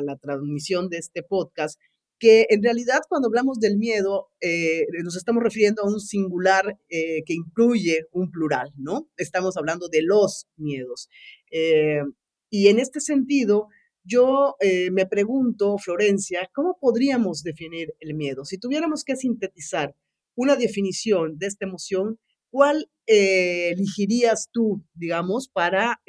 la 0.00 0.16
transmisión 0.16 0.88
de 0.88 0.98
este 0.98 1.22
podcast 1.22 1.78
que 2.18 2.46
en 2.48 2.62
realidad 2.62 3.00
cuando 3.08 3.28
hablamos 3.28 3.60
del 3.60 3.76
miedo 3.76 4.30
eh, 4.40 4.86
nos 5.02 5.16
estamos 5.16 5.42
refiriendo 5.42 5.82
a 5.82 5.86
un 5.86 6.00
singular 6.00 6.78
eh, 6.88 7.22
que 7.26 7.34
incluye 7.34 8.06
un 8.12 8.30
plural, 8.30 8.72
¿no? 8.76 9.08
Estamos 9.16 9.56
hablando 9.56 9.88
de 9.88 10.02
los 10.02 10.46
miedos. 10.56 11.08
Eh, 11.50 12.02
y 12.50 12.68
en 12.68 12.78
este 12.78 13.00
sentido, 13.00 13.68
yo 14.04 14.54
me 14.92 15.06
pregunto, 15.06 15.76
Florencia, 15.78 16.48
¿cómo 16.54 16.76
podríamos 16.80 17.42
definir 17.42 17.94
el 18.00 18.14
miedo? 18.14 18.44
Si 18.44 18.58
tuviéramos 18.58 19.02
que 19.02 19.16
sintetizar 19.16 19.96
una 20.34 20.56
definición 20.56 21.36
de 21.36 21.46
esta 21.46 21.66
emoción, 21.66 22.20
¿cuál 22.50 22.90
elegirías 23.06 24.48
tú, 24.52 24.82
digamos, 24.94 25.48
para 25.48 26.00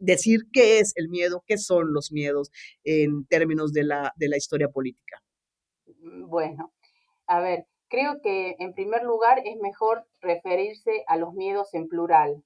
decir 0.00 0.40
qué 0.52 0.80
es 0.80 0.92
el 0.96 1.08
miedo, 1.08 1.44
qué 1.46 1.58
son 1.58 1.92
los 1.92 2.10
miedos 2.10 2.50
en 2.82 3.26
términos 3.26 3.72
de 3.72 3.84
la, 3.84 4.12
de 4.16 4.28
la 4.28 4.36
historia 4.36 4.68
política. 4.68 5.22
Mm, 5.86 6.28
bueno, 6.28 6.72
a 7.26 7.40
ver, 7.40 7.66
creo 7.88 8.20
que 8.22 8.56
en 8.58 8.72
primer 8.72 9.02
lugar 9.04 9.42
es 9.44 9.56
mejor 9.60 10.06
referirse 10.20 11.04
a 11.06 11.16
los 11.16 11.34
miedos 11.34 11.72
en 11.74 11.86
plural. 11.86 12.42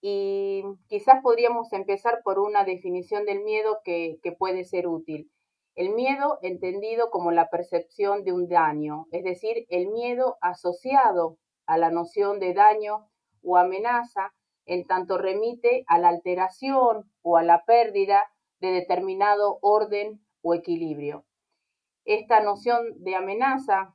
Y 0.00 0.62
quizás 0.88 1.20
podríamos 1.22 1.72
empezar 1.72 2.20
por 2.24 2.38
una 2.38 2.64
definición 2.64 3.24
del 3.24 3.42
miedo 3.42 3.80
que, 3.84 4.18
que 4.22 4.32
puede 4.32 4.64
ser 4.64 4.86
útil. 4.86 5.30
El 5.74 5.90
miedo 5.94 6.38
entendido 6.42 7.10
como 7.10 7.32
la 7.32 7.50
percepción 7.50 8.24
de 8.24 8.32
un 8.32 8.48
daño, 8.48 9.06
es 9.10 9.24
decir, 9.24 9.66
el 9.68 9.88
miedo 9.88 10.38
asociado 10.40 11.38
a 11.66 11.78
la 11.78 11.90
noción 11.90 12.38
de 12.40 12.54
daño 12.54 13.08
o 13.42 13.56
amenaza 13.56 14.32
en 14.64 14.86
tanto 14.86 15.18
remite 15.18 15.84
a 15.86 15.98
la 15.98 16.08
alteración 16.08 17.10
o 17.22 17.36
a 17.36 17.42
la 17.42 17.64
pérdida 17.64 18.24
de 18.60 18.72
determinado 18.72 19.58
orden 19.62 20.20
o 20.42 20.54
equilibrio. 20.54 21.24
Esta 22.04 22.40
noción 22.40 23.02
de 23.02 23.16
amenaza 23.16 23.94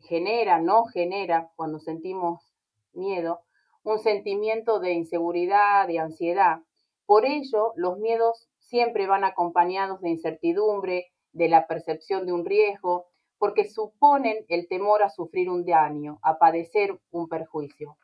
genera, 0.00 0.60
no 0.60 0.84
genera, 0.86 1.50
cuando 1.56 1.78
sentimos 1.78 2.52
miedo, 2.92 3.40
un 3.82 3.98
sentimiento 3.98 4.80
de 4.80 4.92
inseguridad, 4.92 5.86
de 5.86 5.98
ansiedad. 6.00 6.58
Por 7.06 7.24
ello, 7.24 7.72
los 7.76 7.98
miedos 7.98 8.48
siempre 8.58 9.06
van 9.06 9.24
acompañados 9.24 10.00
de 10.00 10.10
incertidumbre, 10.10 11.06
de 11.32 11.48
la 11.48 11.66
percepción 11.66 12.26
de 12.26 12.32
un 12.32 12.44
riesgo, 12.44 13.06
porque 13.38 13.68
suponen 13.68 14.44
el 14.48 14.68
temor 14.68 15.02
a 15.02 15.10
sufrir 15.10 15.48
un 15.48 15.64
daño, 15.64 16.18
a 16.22 16.38
padecer 16.38 16.98
un 17.10 17.28
perjuicio. 17.28 17.96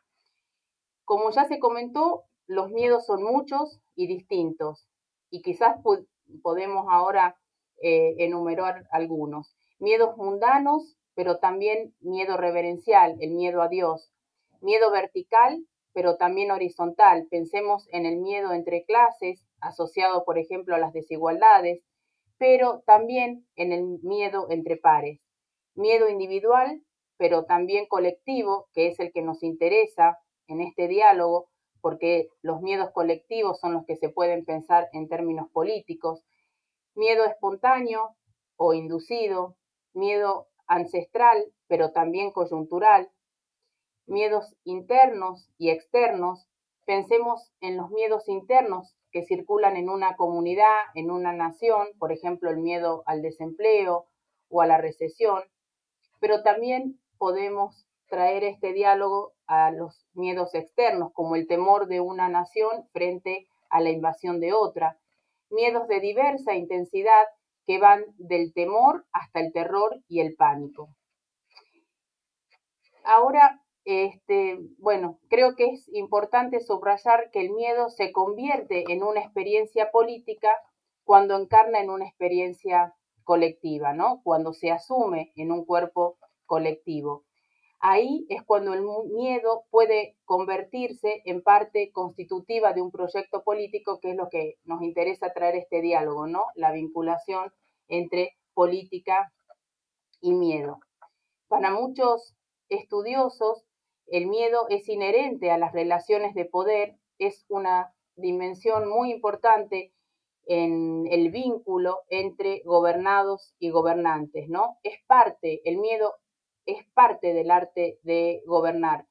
Como 1.03 1.29
ya 1.31 1.45
se 1.45 1.59
comentó, 1.59 2.23
los 2.47 2.71
miedos 2.71 3.05
son 3.05 3.23
muchos 3.23 3.79
y 3.95 4.07
distintos 4.07 4.87
y 5.29 5.41
quizás 5.41 5.77
podemos 6.41 6.85
ahora 6.89 7.37
eh, 7.81 8.15
enumerar 8.19 8.87
algunos. 8.91 9.55
Miedos 9.79 10.15
mundanos, 10.17 10.97
pero 11.13 11.39
también 11.39 11.93
miedo 11.99 12.37
reverencial, 12.37 13.17
el 13.19 13.31
miedo 13.31 13.61
a 13.61 13.67
Dios. 13.67 14.11
Miedo 14.61 14.91
vertical, 14.91 15.65
pero 15.93 16.17
también 16.17 16.51
horizontal. 16.51 17.27
Pensemos 17.29 17.87
en 17.91 18.05
el 18.05 18.17
miedo 18.17 18.53
entre 18.53 18.85
clases, 18.85 19.45
asociado, 19.59 20.23
por 20.23 20.37
ejemplo, 20.37 20.75
a 20.75 20.79
las 20.79 20.93
desigualdades, 20.93 21.83
pero 22.37 22.83
también 22.85 23.47
en 23.55 23.71
el 23.71 23.99
miedo 24.03 24.47
entre 24.49 24.77
pares. 24.77 25.24
Miedo 25.75 26.09
individual, 26.09 26.81
pero 27.17 27.45
también 27.45 27.85
colectivo, 27.87 28.67
que 28.73 28.87
es 28.87 28.99
el 28.99 29.11
que 29.11 29.21
nos 29.21 29.43
interesa, 29.43 30.17
en 30.47 30.61
este 30.61 30.87
diálogo, 30.87 31.49
porque 31.81 32.29
los 32.41 32.61
miedos 32.61 32.91
colectivos 32.91 33.59
son 33.59 33.73
los 33.73 33.85
que 33.85 33.95
se 33.95 34.09
pueden 34.09 34.45
pensar 34.45 34.89
en 34.93 35.07
términos 35.07 35.49
políticos, 35.51 36.23
miedo 36.95 37.25
espontáneo 37.25 38.15
o 38.57 38.73
inducido, 38.73 39.55
miedo 39.93 40.47
ancestral, 40.67 41.45
pero 41.67 41.91
también 41.91 42.31
coyuntural, 42.31 43.11
miedos 44.07 44.55
internos 44.63 45.49
y 45.57 45.69
externos. 45.69 46.47
Pensemos 46.85 47.51
en 47.61 47.77
los 47.77 47.89
miedos 47.89 48.27
internos 48.29 48.95
que 49.11 49.23
circulan 49.25 49.77
en 49.77 49.89
una 49.89 50.15
comunidad, 50.15 50.75
en 50.93 51.11
una 51.11 51.33
nación, 51.33 51.87
por 51.99 52.11
ejemplo, 52.11 52.49
el 52.49 52.57
miedo 52.57 53.03
al 53.05 53.21
desempleo 53.21 54.07
o 54.49 54.61
a 54.61 54.67
la 54.67 54.77
recesión, 54.77 55.43
pero 56.25 56.41
también 56.41 56.99
podemos 57.19 57.85
traer 58.07 58.43
este 58.45 58.73
diálogo 58.73 59.33
a 59.45 59.69
los 59.69 60.07
miedos 60.15 60.55
externos, 60.55 61.13
como 61.13 61.35
el 61.35 61.45
temor 61.45 61.85
de 61.85 61.99
una 61.99 62.29
nación 62.29 62.89
frente 62.93 63.45
a 63.69 63.79
la 63.79 63.91
invasión 63.91 64.39
de 64.39 64.51
otra, 64.51 64.97
miedos 65.51 65.87
de 65.87 65.99
diversa 65.99 66.55
intensidad 66.55 67.25
que 67.67 67.77
van 67.77 68.05
del 68.17 68.53
temor 68.55 69.05
hasta 69.11 69.39
el 69.39 69.53
terror 69.53 70.01
y 70.07 70.19
el 70.19 70.35
pánico. 70.35 70.89
Ahora, 73.03 73.61
este, 73.83 74.57
bueno, 74.79 75.19
creo 75.29 75.55
que 75.55 75.73
es 75.73 75.87
importante 75.93 76.59
subrayar 76.59 77.29
que 77.29 77.41
el 77.41 77.51
miedo 77.51 77.89
se 77.89 78.11
convierte 78.11 78.83
en 78.91 79.03
una 79.03 79.21
experiencia 79.21 79.91
política 79.91 80.49
cuando 81.03 81.39
encarna 81.39 81.81
en 81.81 81.91
una 81.91 82.07
experiencia 82.07 82.95
colectiva, 83.25 83.93
¿no? 83.93 84.21
Cuando 84.23 84.53
se 84.53 84.71
asume 84.71 85.33
en 85.35 85.51
un 85.51 85.65
cuerpo 85.65 86.17
colectivo. 86.45 87.25
ahí 87.81 88.25
es 88.29 88.43
cuando 88.43 88.73
el 88.73 88.83
miedo 89.11 89.65
puede 89.69 90.17
convertirse 90.25 91.21
en 91.25 91.43
parte 91.43 91.91
constitutiva 91.91 92.73
de 92.73 92.81
un 92.81 92.91
proyecto 92.91 93.43
político, 93.43 93.99
que 93.99 94.11
es 94.11 94.15
lo 94.17 94.29
que 94.29 94.55
nos 94.63 94.81
interesa 94.81 95.33
traer 95.33 95.55
este 95.55 95.81
diálogo, 95.81 96.27
¿no? 96.27 96.45
La 96.55 96.71
vinculación 96.71 97.51
entre 97.87 98.37
política 98.53 99.31
y 100.21 100.33
miedo. 100.33 100.79
Para 101.47 101.71
muchos 101.71 102.35
estudiosos, 102.69 103.65
el 104.07 104.27
miedo 104.27 104.67
es 104.69 104.87
inherente 104.89 105.51
a 105.51 105.57
las 105.57 105.73
relaciones 105.73 106.33
de 106.33 106.45
poder, 106.45 106.95
es 107.19 107.45
una 107.49 107.93
dimensión 108.15 108.87
muy 108.89 109.11
importante 109.11 109.93
en 110.45 111.07
el 111.09 111.31
vínculo 111.31 111.99
entre 112.09 112.61
gobernados 112.65 113.55
y 113.59 113.69
gobernantes, 113.69 114.47
¿no? 114.49 114.77
Es 114.83 114.97
parte, 115.07 115.61
el 115.65 115.77
miedo 115.77 116.15
es 116.65 116.85
parte 116.93 117.33
del 117.33 117.51
arte 117.51 117.99
de 118.03 118.43
gobernar. 118.45 119.07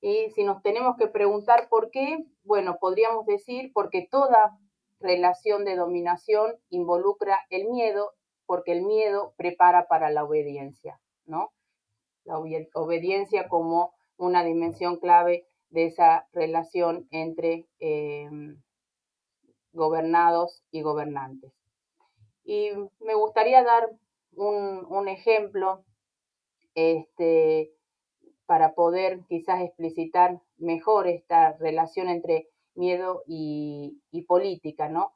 Y 0.00 0.30
si 0.30 0.44
nos 0.44 0.62
tenemos 0.62 0.96
que 0.96 1.08
preguntar 1.08 1.68
por 1.68 1.90
qué, 1.90 2.24
bueno, 2.44 2.78
podríamos 2.80 3.26
decir 3.26 3.72
porque 3.72 4.06
toda 4.10 4.56
relación 5.00 5.64
de 5.64 5.76
dominación 5.76 6.54
involucra 6.70 7.38
el 7.50 7.68
miedo, 7.68 8.12
porque 8.46 8.72
el 8.72 8.82
miedo 8.82 9.34
prepara 9.36 9.88
para 9.88 10.10
la 10.10 10.24
obediencia, 10.24 11.00
¿no? 11.24 11.52
La 12.24 12.38
obediencia 12.38 13.48
como 13.48 13.92
una 14.16 14.44
dimensión 14.44 14.96
clave 14.96 15.46
de 15.70 15.86
esa 15.86 16.28
relación 16.32 17.06
entre 17.10 17.66
em, 17.78 18.60
gobernados 19.78 20.62
y 20.70 20.82
gobernantes. 20.82 21.52
Y 22.44 22.70
me 23.00 23.14
gustaría 23.14 23.62
dar 23.62 23.88
un, 24.34 25.08
ejemplo 25.08 25.84
este, 26.74 27.72
para 28.46 28.74
poder 28.74 29.20
quizás 29.28 29.62
explicitar 29.62 30.40
mejor 30.58 31.06
esta 31.06 31.52
relación 31.58 32.08
entre 32.08 32.48
miedo 32.74 33.22
y, 33.26 34.00
política, 34.26 34.88
¿no? 34.88 35.12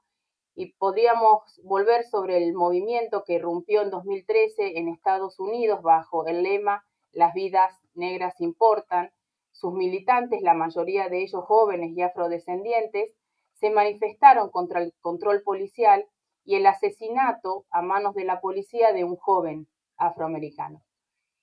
Y 0.55 0.73
podríamos 0.75 1.61
volver 1.65 2.05
sobre 2.05 2.37
el 2.39 2.55
movimiento 2.55 3.25
que 3.25 3.35
irrumpió 3.35 3.83
en 3.83 3.91
2013 3.91 4.79
en 4.79 4.89
Estados 4.89 5.39
Unidos 5.41 5.83
bajo 5.83 6.27
el 6.27 6.43
lema 6.43 6.85
Las 7.13 7.35
vidas 7.35 7.73
negras 7.95 8.41
importan. 8.41 9.13
Sus 9.53 9.75
militantes, 9.75 10.43
la 10.43 10.55
mayoría 10.55 11.09
de 11.09 11.23
ellos 11.23 11.45
jóvenes 11.45 11.97
y 11.97 12.03
afrodescendientes, 12.03 13.15
se 13.63 13.71
manifestaron 13.71 14.51
contra 14.51 14.83
el 14.83 14.93
control 15.01 15.43
policial 15.45 16.05
y 16.45 16.57
el 16.57 16.67
asesinato 16.67 17.65
a 17.71 17.81
manos 17.81 18.13
de 18.17 18.25
la 18.25 18.41
policía 18.41 18.93
de 18.93 19.05
un 19.05 19.15
joven 19.15 19.69
afroamericano. 19.97 20.83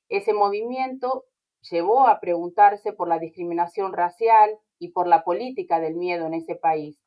Ese 0.09 0.33
movimiento 0.33 1.23
llevó 1.71 2.07
a 2.07 2.19
preguntarse 2.19 2.91
por 2.91 3.07
la 3.07 3.19
discriminación 3.19 3.93
racial 3.93 4.59
y 4.79 4.91
por 4.91 5.07
la 5.07 5.23
política 5.23 5.79
del 5.79 5.95
miedo 5.95 6.25
en 6.25 6.33
ese 6.33 6.55
país, 6.55 6.99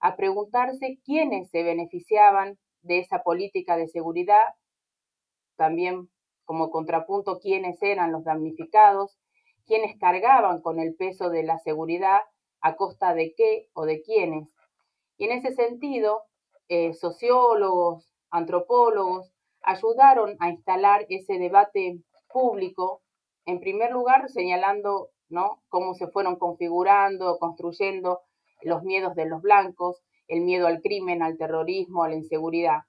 a 0.00 0.14
preguntarse 0.14 1.00
quiénes 1.04 1.50
se 1.50 1.64
beneficiaban 1.64 2.56
de 2.82 3.00
esa 3.00 3.24
política 3.24 3.76
de 3.76 3.88
seguridad, 3.88 4.54
también 5.56 6.08
como 6.44 6.70
contrapunto 6.70 7.40
quiénes 7.40 7.82
eran 7.82 8.12
los 8.12 8.22
damnificados, 8.22 9.18
quiénes 9.66 9.98
cargaban 9.98 10.62
con 10.62 10.78
el 10.78 10.94
peso 10.94 11.30
de 11.30 11.42
la 11.42 11.58
seguridad, 11.58 12.20
a 12.62 12.76
costa 12.76 13.14
de 13.14 13.34
qué 13.34 13.68
o 13.74 13.84
de 13.84 14.02
quiénes. 14.02 14.48
Y 15.18 15.24
en 15.24 15.32
ese 15.32 15.54
sentido, 15.54 16.22
eh, 16.68 16.94
sociólogos, 16.94 18.12
antropólogos, 18.30 19.32
ayudaron 19.62 20.36
a 20.40 20.48
instalar 20.48 21.06
ese 21.08 21.38
debate 21.38 21.98
público, 22.32 23.02
en 23.44 23.60
primer 23.60 23.90
lugar 23.92 24.28
señalando 24.30 25.10
¿no? 25.28 25.62
cómo 25.68 25.94
se 25.94 26.08
fueron 26.08 26.36
configurando, 26.36 27.38
construyendo 27.38 28.20
los 28.62 28.82
miedos 28.82 29.14
de 29.14 29.26
los 29.26 29.42
blancos, 29.42 30.02
el 30.28 30.42
miedo 30.42 30.66
al 30.66 30.80
crimen, 30.80 31.22
al 31.22 31.36
terrorismo, 31.36 32.04
a 32.04 32.08
la 32.08 32.16
inseguridad. 32.16 32.82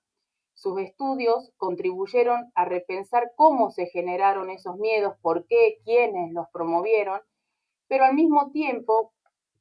Sus 0.54 0.80
estudios 0.80 1.52
contribuyeron 1.58 2.52
a 2.54 2.66
repensar 2.66 3.32
cómo 3.36 3.72
se 3.72 3.88
generaron 3.88 4.50
esos 4.50 4.78
miedos, 4.78 5.16
por 5.22 5.48
qué, 5.48 5.80
quiénes 5.84 6.32
los 6.32 6.48
promovieron, 6.54 7.22
pero 7.88 8.06
al 8.06 8.14
mismo 8.14 8.52
tiempo 8.52 9.14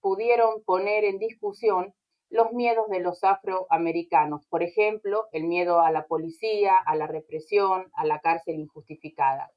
pudieron 0.03 0.62
poner 0.65 1.05
en 1.05 1.19
discusión 1.19 1.95
los 2.29 2.53
miedos 2.53 2.88
de 2.88 3.01
los 3.01 3.25
afroamericanos, 3.25 4.47
por 4.49 4.62
ejemplo, 4.62 5.25
el 5.33 5.45
miedo 5.45 5.81
a 5.81 5.91
la 5.91 6.07
policía, 6.07 6.75
a 6.87 6.97
la 6.97 7.07
represión, 7.07 7.91
a 7.95 8.05
la 8.05 8.21
cárcel 8.21 8.57
injustificada. 8.57 9.51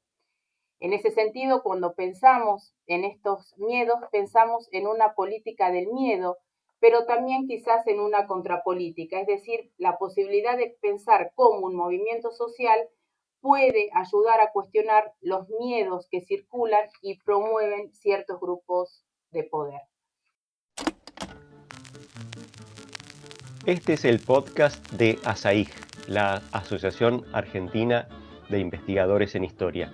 En 0.78 0.92
ese 0.92 1.10
sentido, 1.10 1.62
cuando 1.62 1.94
pensamos 1.94 2.74
en 2.86 3.04
estos 3.04 3.56
miedos, 3.56 3.98
pensamos 4.12 4.68
en 4.72 4.86
una 4.86 5.14
política 5.14 5.70
del 5.70 5.88
miedo, 5.88 6.36
pero 6.78 7.06
también 7.06 7.46
quizás 7.46 7.86
en 7.86 7.98
una 7.98 8.26
contrapolítica, 8.26 9.20
es 9.20 9.26
decir, 9.26 9.72
la 9.78 9.96
posibilidad 9.96 10.58
de 10.58 10.76
pensar 10.82 11.32
cómo 11.34 11.66
un 11.66 11.74
movimiento 11.74 12.30
social 12.30 12.78
puede 13.40 13.88
ayudar 13.94 14.40
a 14.40 14.52
cuestionar 14.52 15.14
los 15.20 15.48
miedos 15.48 16.08
que 16.10 16.20
circulan 16.20 16.88
y 17.00 17.18
promueven 17.22 17.94
ciertos 17.94 18.38
grupos 18.38 19.02
de 19.30 19.44
poder. 19.44 19.80
Este 23.66 23.94
es 23.94 24.04
el 24.04 24.20
podcast 24.20 24.92
de 24.92 25.18
ASAIG, 25.24 25.68
la 26.06 26.40
Asociación 26.52 27.24
Argentina 27.32 28.06
de 28.48 28.60
Investigadores 28.60 29.34
en 29.34 29.42
Historia. 29.42 29.90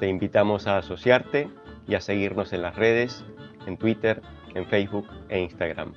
Te 0.00 0.08
invitamos 0.08 0.66
a 0.66 0.78
asociarte 0.78 1.48
y 1.86 1.94
a 1.94 2.00
seguirnos 2.00 2.52
en 2.52 2.62
las 2.62 2.74
redes, 2.74 3.24
en 3.66 3.76
Twitter, 3.76 4.20
en 4.56 4.66
Facebook 4.66 5.06
e 5.28 5.38
Instagram. 5.38 5.94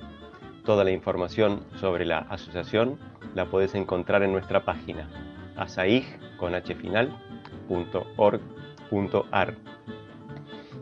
Toda 0.64 0.84
la 0.84 0.92
información 0.92 1.64
sobre 1.80 2.04
la 2.04 2.18
asociación 2.18 3.00
la 3.34 3.46
puedes 3.46 3.74
encontrar 3.74 4.22
en 4.22 4.30
nuestra 4.30 4.64
página 4.64 5.08
asaig.org.ar. 5.56 6.34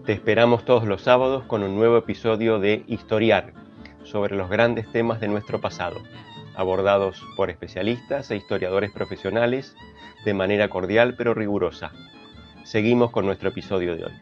Te 0.04 0.12
esperamos 0.12 0.66
todos 0.66 0.85
los 0.85 1.00
sábados 1.00 1.44
con 1.44 1.62
un 1.62 1.76
nuevo 1.76 1.96
episodio 1.96 2.59
de 2.59 2.85
Historiar 2.88 3.60
sobre 4.11 4.37
los 4.37 4.51
grandes 4.51 4.90
temas 4.92 5.20
de 5.20 5.29
nuestro 5.29 5.61
pasado, 5.61 6.03
abordados 6.55 7.23
por 7.37 7.49
especialistas 7.51 8.31
e 8.31 8.37
historiadores 8.37 8.90
profesionales 8.90 9.75
de 10.25 10.35
manera 10.35 10.68
cordial 10.68 11.14
pero 11.16 11.33
rigurosa 11.33 11.92
Seguimos 12.70 13.11
con 13.11 13.27
nuestro 13.27 13.49
episodio 13.49 13.96
de 13.96 14.05
hoy. 14.05 14.12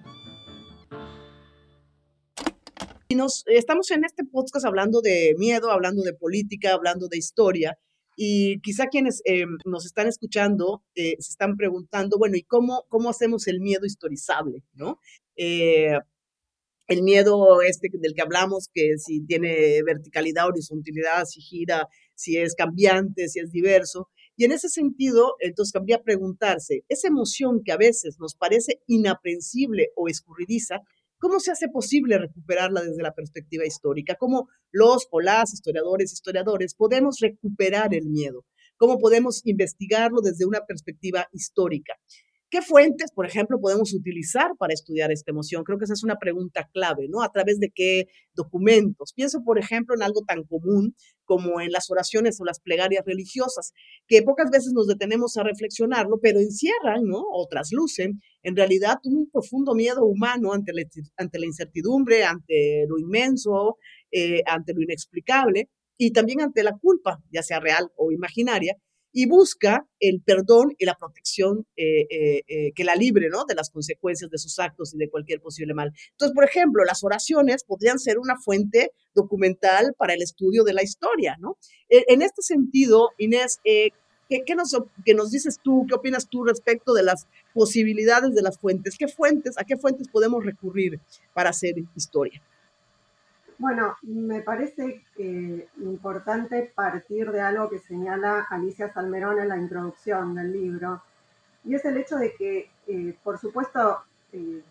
Y 3.09 3.15
nos, 3.15 3.45
estamos 3.47 3.91
en 3.91 4.07
este 4.07 4.25
podcast 4.25 4.65
hablando 4.65 5.03
de 5.03 5.35
miedo, 5.37 5.71
hablando 5.71 6.03
de 6.03 6.15
política, 6.15 6.73
hablando 6.73 7.09
de 7.09 7.19
historia. 7.19 7.79
Y 8.17 8.59
quizá 8.63 8.87
quienes 8.87 9.21
eh, 9.27 9.45
nos 9.67 9.85
están 9.85 10.09
escuchando 10.09 10.83
eh, 10.95 11.17
se 11.19 11.33
están 11.33 11.59
preguntando, 11.59 12.17
bueno, 12.17 12.37
¿y 12.37 12.43
cómo, 12.43 12.85
cómo 12.89 13.11
hacemos 13.11 13.47
el 13.49 13.61
miedo 13.61 13.85
historizable? 13.85 14.63
¿no? 14.73 14.99
Eh, 15.37 15.99
el 16.89 17.03
miedo 17.03 17.61
este 17.63 17.89
del 17.93 18.15
que 18.15 18.23
hablamos, 18.23 18.69
que 18.73 18.97
si 18.97 19.25
tiene 19.25 19.83
verticalidad, 19.85 20.49
horizontalidad, 20.49 21.27
si 21.27 21.41
gira, 21.41 21.87
si 22.15 22.39
es 22.39 22.55
cambiante, 22.55 23.29
si 23.29 23.41
es 23.41 23.53
diverso. 23.53 24.09
Y 24.37 24.45
en 24.45 24.53
ese 24.53 24.69
sentido, 24.69 25.35
entonces 25.41 25.73
cabría 25.73 26.03
preguntarse, 26.03 26.85
esa 26.89 27.09
emoción 27.09 27.63
que 27.63 27.73
a 27.73 27.77
veces 27.77 28.17
nos 28.19 28.35
parece 28.35 28.81
inaprensible 28.87 29.91
o 29.97 30.09
escurridiza, 30.09 30.81
¿cómo 31.19 31.41
se 31.41 31.51
hace 31.51 31.69
posible 31.69 32.19
recuperarla 32.19 32.83
desde 32.83 33.03
la 33.03 33.15
perspectiva 33.15 33.67
histórica? 33.67 34.15
¿Cómo 34.19 34.49
los 34.71 35.09
o 35.11 35.21
las 35.21 35.53
historiadores, 35.53 36.13
historiadores 36.13 36.75
podemos 36.75 37.19
recuperar 37.21 37.95
el 37.95 38.07
miedo? 38.07 38.45
¿Cómo 38.79 38.99
podemos 38.99 39.43
investigarlo 39.45 40.21
desde 40.23 40.47
una 40.47 40.65
perspectiva 40.65 41.27
histórica? 41.33 41.95
¿Qué 42.51 42.63
fuentes, 42.63 43.13
por 43.13 43.27
ejemplo, 43.27 43.61
podemos 43.61 43.93
utilizar 43.93 44.53
para 44.59 44.73
estudiar 44.73 45.13
esta 45.13 45.31
emoción? 45.31 45.65
Creo 45.65 45.77
que 45.79 45.85
esa 45.85 45.93
es 45.93 46.03
una 46.03 46.17
pregunta 46.19 46.67
clave, 46.73 47.07
¿no? 47.07 47.23
¿A 47.23 47.31
través 47.31 47.61
de 47.61 47.71
qué 47.75 48.07
documentos? 48.33 49.13
Pienso, 49.13 49.43
por 49.45 49.59
ejemplo, 49.59 49.95
en 49.95 50.03
algo 50.03 50.23
tan 50.27 50.45
común 50.45 50.95
como 51.25 51.61
en 51.61 51.71
las 51.73 51.91
oraciones 51.91 52.41
o 52.41 52.47
las 52.47 52.61
plegarias 52.61 53.05
religiosas, 53.05 53.73
que 54.07 54.23
pocas 54.23 54.51
veces 54.51 54.73
nos 54.73 54.87
detenemos 54.87 55.37
a 55.37 55.43
reflexionarlo, 55.43 56.21
pero 56.23 56.41
encierran, 56.41 57.05
¿no? 57.05 57.21
O 57.21 57.47
traslucen, 57.51 58.23
en 58.43 58.57
realidad, 58.57 58.97
un 59.05 59.29
profundo 59.31 59.75
miedo 59.75 60.07
humano 60.07 60.55
ante 60.55 60.73
la, 60.73 61.45
incertidumbre, 61.45 62.25
ante 62.25 62.87
lo 62.89 62.99
inmenso, 62.99 63.77
eh, 64.11 64.43
ante 64.47 64.73
lo 64.73 64.81
inexplicable 64.81 65.69
y 65.99 66.13
también 66.13 66.41
ante 66.41 66.63
la 66.63 66.73
culpa, 66.81 67.19
ya 67.31 67.43
sea 67.43 67.61
real 67.61 67.91
o 67.97 68.11
imaginaria, 68.11 68.75
y 69.13 69.27
busca 69.27 69.87
el 70.01 70.23
perdón 70.23 70.75
y 70.79 70.85
la 70.85 70.95
protección 70.95 71.67
eh, 71.77 72.07
eh, 72.11 72.43
eh, 72.47 72.73
que 72.75 72.85
la 72.85 72.95
libre 72.95 73.29
¿no? 73.31 73.45
de 73.45 73.55
las 73.55 73.71
consecuencias 73.71 74.31
de 74.31 74.39
sus 74.39 74.59
actos 74.59 74.95
y 74.95 74.99
de 74.99 75.09
cualquier 75.09 75.41
posible 75.41 75.75
mal. 75.75 75.93
Entonces, 76.13 76.35
por 76.35 76.45
ejemplo, 76.45 76.85
las 76.85 77.03
oraciones 77.05 77.65
podrían 77.65 77.99
ser 77.99 78.19
una 78.19 78.37
fuente 78.37 78.93
documental 79.15 79.95
para 79.99 80.15
el 80.15 80.23
estudio 80.23 80.65
de 80.65 80.75
la 80.75 80.83
historia. 80.83 81.37
¿no? 81.41 81.57
E, 81.89 82.05
en 82.09 82.23
este 82.23 82.43
sentido, 82.43 83.11
Inés, 83.19 83.61
¿Qué, 83.65 84.55
nos, 84.55 84.77
¿Qué 85.07 85.15
nos 85.15 85.31
dices 85.31 85.59
tú? 85.63 85.87
¿Qué 85.89 85.95
opinas 85.95 86.29
tú 86.29 86.45
respecto 86.45 86.93
de 86.93 87.03
las 87.03 87.27
posibilidades 87.55 88.35
de 88.35 88.43
las 88.43 88.59
fuentes? 88.59 88.99
¿Qué 88.99 89.09
fuentes, 89.09 89.57
a 89.57 89.65
qué 89.65 89.79
fuentes 89.79 90.09
podemos 90.09 90.45
recurrir 90.45 91.01
para 91.33 91.49
hacer 91.49 91.77
historia? 91.97 92.43
Bueno, 93.59 93.97
me 94.03 94.41
parece 94.43 95.05
importante 95.79 96.73
partir 96.75 97.33
de 97.33 97.41
algo 97.41 97.69
que 97.69 97.81
señala 97.81 98.47
Alicia 98.51 98.93
Salmerón 98.93 99.41
en 99.41 99.49
la 99.49 99.57
introducción 99.57 100.35
del 100.37 100.53
libro, 100.53 101.03
y 101.65 101.75
es 101.75 101.85
el 101.85 101.97
hecho 101.97 102.17
de 102.17 102.35
que, 102.35 102.71
eh, 102.87 103.17
por 103.23 103.37
supuesto, 103.39 103.99
eh, 104.33 104.63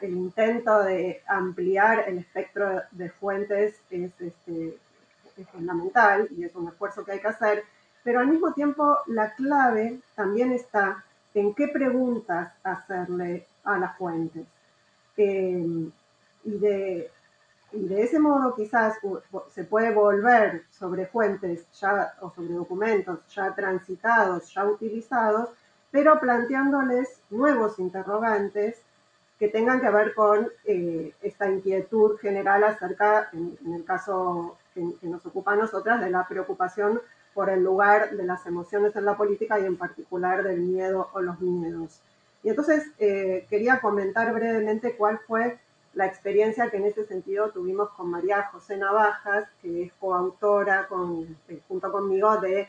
el 0.00 0.12
intento 0.12 0.82
de 0.84 1.22
ampliar 1.26 2.04
el 2.06 2.18
espectro 2.18 2.82
de 2.92 3.10
fuentes 3.10 3.80
es, 3.90 4.12
este, 4.20 4.78
es 5.36 5.48
fundamental 5.48 6.28
y 6.30 6.44
es 6.44 6.54
un 6.54 6.68
esfuerzo 6.68 7.04
que 7.04 7.12
hay 7.12 7.20
que 7.20 7.28
hacer, 7.28 7.64
pero 8.04 8.20
al 8.20 8.28
mismo 8.28 8.52
tiempo 8.52 8.98
la 9.06 9.34
clave 9.34 10.00
también 10.14 10.52
está 10.52 11.02
en 11.34 11.54
qué 11.54 11.68
preguntas 11.68 12.52
hacerle 12.62 13.46
a 13.64 13.78
las 13.78 13.96
fuentes. 13.96 14.46
Eh, 15.16 15.90
y, 16.44 16.58
de, 16.58 17.10
y 17.72 17.86
de 17.86 18.02
ese 18.02 18.18
modo 18.18 18.54
quizás 18.54 18.96
se 19.50 19.64
puede 19.64 19.92
volver 19.92 20.64
sobre 20.70 21.06
fuentes 21.06 21.66
ya 21.78 22.14
o 22.20 22.30
sobre 22.30 22.54
documentos 22.54 23.20
ya 23.34 23.54
transitados, 23.54 24.52
ya 24.54 24.64
utilizados, 24.64 25.50
pero 25.90 26.18
planteándoles 26.18 27.20
nuevos 27.30 27.78
interrogantes 27.78 28.80
que 29.38 29.48
tengan 29.48 29.80
que 29.80 29.90
ver 29.90 30.14
con 30.14 30.48
eh, 30.64 31.12
esta 31.22 31.50
inquietud 31.50 32.18
general 32.18 32.64
acerca, 32.64 33.28
en, 33.32 33.56
el 33.72 33.84
caso 33.84 34.56
que, 34.74 34.82
nos 35.02 35.24
ocupa 35.26 35.52
a 35.52 35.56
nosotras, 35.56 36.00
de 36.00 36.10
la 36.10 36.26
preocupación 36.26 37.00
por 37.34 37.50
el 37.50 37.62
lugar 37.62 38.16
de 38.16 38.24
las 38.24 38.44
emociones 38.46 38.96
en 38.96 39.04
la 39.04 39.16
política 39.16 39.60
y 39.60 39.66
en 39.66 39.76
particular 39.76 40.42
del 40.42 40.60
miedo 40.60 41.08
o 41.12 41.20
los 41.20 41.40
miedos. 41.40 42.00
Y 42.42 42.48
entonces 42.48 42.84
eh, 42.98 43.46
quería 43.48 43.80
comentar 43.80 44.32
brevemente 44.32 44.96
cuál 44.96 45.20
fue 45.20 45.58
la 45.98 46.06
experiencia 46.06 46.70
que 46.70 46.76
en 46.76 46.84
ese 46.84 47.04
sentido 47.06 47.50
tuvimos 47.50 47.90
con 47.90 48.08
María 48.08 48.44
José 48.52 48.76
Navajas, 48.76 49.48
que 49.60 49.82
es 49.82 49.92
coautora 49.94 50.88
eh, 51.48 51.60
junto 51.66 51.90
conmigo 51.90 52.36
de 52.36 52.68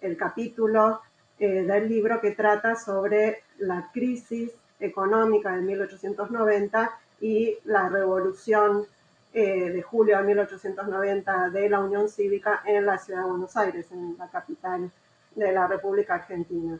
el 0.00 0.16
capítulo 0.16 1.00
del 1.38 1.88
libro 1.88 2.20
que 2.20 2.32
trata 2.32 2.76
sobre 2.76 3.42
la 3.58 3.90
crisis 3.92 4.52
económica 4.78 5.50
de 5.56 5.62
1890 5.62 6.90
y 7.20 7.58
la 7.64 7.88
revolución 7.88 8.86
eh, 9.34 9.70
de 9.70 9.82
julio 9.82 10.18
de 10.18 10.24
1890 10.24 11.50
de 11.50 11.68
la 11.68 11.80
Unión 11.80 12.08
Cívica 12.08 12.62
en 12.64 12.86
la 12.86 12.98
ciudad 12.98 13.24
de 13.24 13.30
Buenos 13.30 13.56
Aires, 13.56 13.90
en 13.90 14.16
la 14.18 14.28
capital 14.28 14.88
de 15.34 15.52
la 15.52 15.66
República 15.66 16.14
Argentina. 16.14 16.78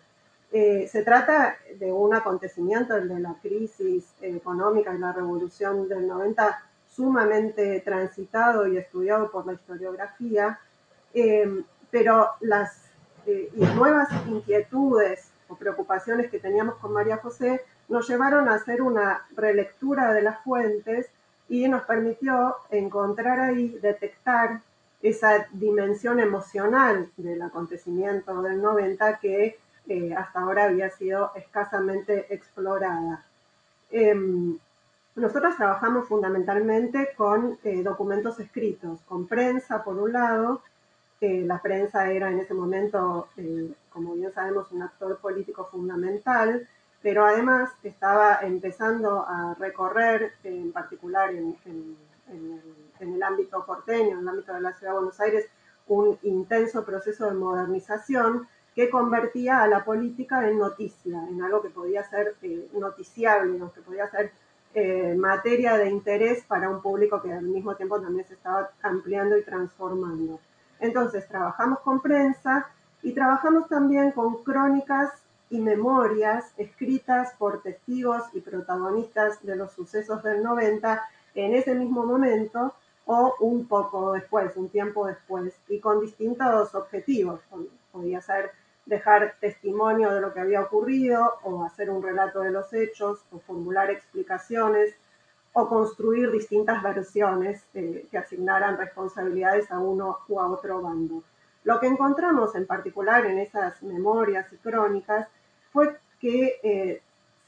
Eh, 0.54 0.86
se 0.86 1.02
trata 1.02 1.56
de 1.78 1.90
un 1.90 2.14
acontecimiento, 2.14 2.94
el 2.94 3.08
de 3.08 3.20
la 3.20 3.36
crisis 3.40 4.04
económica 4.20 4.94
y 4.94 4.98
la 4.98 5.12
revolución 5.12 5.88
del 5.88 6.06
90, 6.06 6.62
sumamente 6.86 7.80
transitado 7.80 8.66
y 8.66 8.76
estudiado 8.76 9.30
por 9.30 9.46
la 9.46 9.54
historiografía, 9.54 10.60
eh, 11.14 11.62
pero 11.90 12.28
las 12.40 12.82
nuevas 13.76 14.08
inquietudes 14.26 15.30
o 15.48 15.56
preocupaciones 15.56 16.30
que 16.30 16.38
teníamos 16.38 16.74
con 16.76 16.92
María 16.92 17.16
José 17.16 17.62
nos 17.88 18.08
llevaron 18.08 18.48
a 18.48 18.54
hacer 18.54 18.82
una 18.82 19.22
relectura 19.34 20.12
de 20.12 20.22
las 20.22 20.42
fuentes 20.42 21.08
y 21.48 21.66
nos 21.68 21.82
permitió 21.84 22.56
encontrar 22.70 23.40
ahí, 23.40 23.78
detectar 23.80 24.60
esa 25.02 25.46
dimensión 25.52 26.20
emocional 26.20 27.10
del 27.16 27.42
acontecimiento 27.42 28.40
del 28.42 28.62
90 28.62 29.18
que 29.18 29.58
eh, 29.88 30.14
hasta 30.14 30.40
ahora 30.40 30.64
había 30.64 30.90
sido 30.90 31.32
escasamente 31.34 32.32
explorada. 32.32 33.24
Eh, 33.90 34.14
nosotros 35.14 35.56
trabajamos 35.56 36.08
fundamentalmente 36.08 37.10
con 37.16 37.58
eh, 37.64 37.82
documentos 37.82 38.40
escritos, 38.40 39.00
con 39.02 39.26
prensa 39.26 39.84
por 39.84 39.96
un 39.98 40.12
lado, 40.12 40.62
la 41.22 41.62
prensa 41.62 42.10
era 42.10 42.30
en 42.30 42.40
ese 42.40 42.52
momento, 42.52 43.28
eh, 43.36 43.72
como 43.90 44.14
bien 44.14 44.32
sabemos, 44.32 44.72
un 44.72 44.82
actor 44.82 45.18
político 45.18 45.68
fundamental, 45.70 46.68
pero 47.00 47.24
además 47.24 47.70
estaba 47.82 48.40
empezando 48.42 49.24
a 49.26 49.54
recorrer, 49.58 50.32
en 50.42 50.72
particular 50.72 51.30
en, 51.30 51.56
el 52.98 53.22
ámbito 53.22 53.64
porteño, 53.64 54.12
en 54.12 54.18
el 54.18 54.28
ámbito 54.28 54.52
de 54.52 54.60
la 54.60 54.72
ciudad 54.72 54.92
de 54.92 54.98
Buenos 54.98 55.20
Aires, 55.20 55.46
un 55.86 56.18
intenso 56.22 56.84
proceso 56.84 57.26
de 57.26 57.34
modernización 57.34 58.48
que 58.74 58.90
convertía 58.90 59.62
a 59.62 59.68
la 59.68 59.84
política 59.84 60.48
en 60.48 60.58
noticia, 60.58 61.26
en 61.28 61.42
algo 61.42 61.60
que 61.60 61.70
podía 61.70 62.04
ser 62.04 62.36
eh, 62.42 62.68
noticiable, 62.72 63.58
que 63.74 63.80
podía 63.82 64.08
ser 64.08 64.32
eh, 64.74 65.14
materia 65.14 65.76
de 65.76 65.90
interés 65.90 66.44
para 66.44 66.70
un 66.70 66.80
público 66.80 67.20
que 67.20 67.32
al 67.32 67.42
mismo 67.42 67.74
tiempo 67.76 68.00
también 68.00 68.26
se 68.26 68.34
estaba 68.34 68.70
ampliando 68.82 69.36
y 69.36 69.42
transformando. 69.42 70.40
Entonces, 70.80 71.28
trabajamos 71.28 71.80
con 71.80 72.00
prensa 72.00 72.66
y 73.02 73.12
trabajamos 73.12 73.68
también 73.68 74.12
con 74.12 74.42
crónicas 74.42 75.12
y 75.50 75.60
memorias 75.60 76.54
escritas 76.56 77.34
por 77.38 77.62
testigos 77.62 78.22
y 78.32 78.40
protagonistas 78.40 79.42
de 79.42 79.56
los 79.56 79.72
sucesos 79.72 80.22
del 80.22 80.42
90 80.42 81.02
en 81.34 81.54
ese 81.54 81.74
mismo 81.74 82.06
momento 82.06 82.74
o 83.04 83.34
un 83.40 83.66
poco 83.66 84.12
después, 84.12 84.56
un 84.56 84.70
tiempo 84.70 85.06
después, 85.06 85.54
y 85.68 85.80
con 85.80 86.00
distintos 86.00 86.74
objetivos. 86.74 87.40
Podía 87.90 88.22
ser 88.22 88.52
dejar 88.86 89.36
testimonio 89.40 90.12
de 90.12 90.20
lo 90.20 90.32
que 90.32 90.40
había 90.40 90.60
ocurrido 90.60 91.34
o 91.44 91.64
hacer 91.64 91.90
un 91.90 92.02
relato 92.02 92.40
de 92.40 92.50
los 92.50 92.72
hechos 92.72 93.24
o 93.30 93.38
formular 93.38 93.90
explicaciones 93.90 94.94
o 95.52 95.68
construir 95.68 96.30
distintas 96.30 96.82
versiones 96.82 97.64
eh, 97.74 98.06
que 98.10 98.18
asignaran 98.18 98.78
responsabilidades 98.78 99.70
a 99.70 99.78
uno 99.78 100.18
u 100.28 100.40
a 100.40 100.50
otro 100.50 100.80
bando. 100.80 101.22
Lo 101.64 101.78
que 101.78 101.86
encontramos 101.86 102.54
en 102.54 102.66
particular 102.66 103.26
en 103.26 103.38
esas 103.38 103.82
memorias 103.82 104.52
y 104.52 104.56
crónicas 104.56 105.28
fue 105.72 105.98
que 106.18 106.58
eh, 106.62 107.02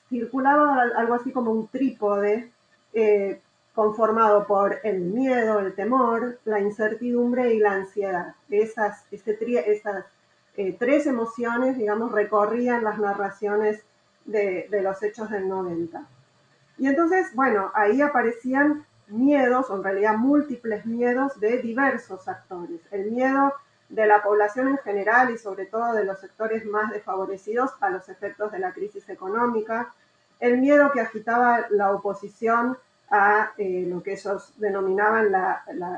circulaba 0.08 0.82
algo 0.96 1.14
así 1.14 1.32
como 1.32 1.50
un 1.50 1.68
trípode 1.68 2.52
eh, 2.92 3.40
conformado 3.74 4.46
por 4.46 4.78
el 4.84 5.00
miedo, 5.00 5.58
el 5.58 5.74
temor, 5.74 6.38
la 6.44 6.60
incertidumbre 6.60 7.54
y 7.54 7.58
la 7.58 7.72
ansiedad. 7.72 8.34
Esas, 8.48 9.04
este 9.10 9.36
esas 9.72 10.04
eh, 10.56 10.76
tres 10.78 11.06
emociones, 11.06 11.76
digamos, 11.76 12.12
recorrían 12.12 12.84
las 12.84 12.98
narraciones 12.98 13.82
de, 14.24 14.68
de, 14.70 14.82
los 14.82 15.02
hechos 15.02 15.30
del 15.30 15.48
90. 15.48 16.06
Y 16.78 16.86
entonces, 16.86 17.34
bueno, 17.34 17.70
ahí 17.74 18.00
aparecían 18.00 18.86
miedos, 19.08 19.70
o 19.70 19.76
en 19.76 19.84
realidad 19.84 20.16
múltiples 20.16 20.86
miedos 20.86 21.38
de 21.40 21.58
diversos 21.58 22.28
actores. 22.28 22.80
El 22.90 23.10
miedo 23.10 23.52
de 23.88 24.06
la 24.06 24.22
población 24.22 24.68
en 24.68 24.78
general 24.78 25.30
y 25.30 25.38
sobre 25.38 25.66
todo 25.66 25.92
de 25.92 26.04
los 26.04 26.20
sectores 26.20 26.64
más 26.64 26.90
desfavorecidos 26.90 27.70
a 27.80 27.90
los 27.90 28.08
efectos 28.08 28.50
de 28.52 28.58
la 28.58 28.72
crisis 28.72 29.08
económica, 29.08 29.94
el 30.40 30.58
miedo 30.58 30.90
que 30.92 31.00
agitaba 31.00 31.66
la 31.70 31.92
oposición 31.92 32.76
a 33.10 33.52
eh, 33.58 33.86
lo 33.88 34.02
que 34.02 34.14
ellos 34.14 34.52
denominaban 34.56 35.32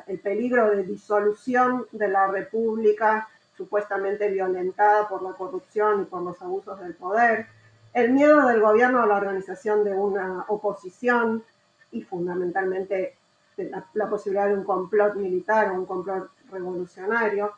el 0.07 0.19
peligro 0.21 0.71
de 0.71 0.83
disolución 0.83 1.87
de 1.93 2.09
la 2.09 2.27
república 2.27 3.29
supuestamente 3.57 4.29
violentada 4.31 5.09
por 5.09 5.23
la 5.23 5.33
corrupción 5.33 6.03
y 6.03 6.05
por 6.05 6.23
los 6.23 6.41
abusos 6.43 6.79
del 6.81 6.95
poder, 6.95 7.47
el 7.93 8.13
miedo 8.13 8.47
del 8.47 8.61
gobierno 8.61 9.03
a 9.03 9.07
la 9.07 9.17
organización 9.17 9.83
de 9.83 9.95
una 9.95 10.45
oposición 10.49 11.43
y 11.91 12.03
fundamentalmente 12.03 13.17
la, 13.57 14.11
posibilidad 14.11 14.49
de 14.49 14.55
un 14.55 14.65
complot 14.65 15.15
militar 15.15 15.71
o 15.71 15.75
un 15.75 15.87
complot 15.87 16.31
revolucionario, 16.51 17.53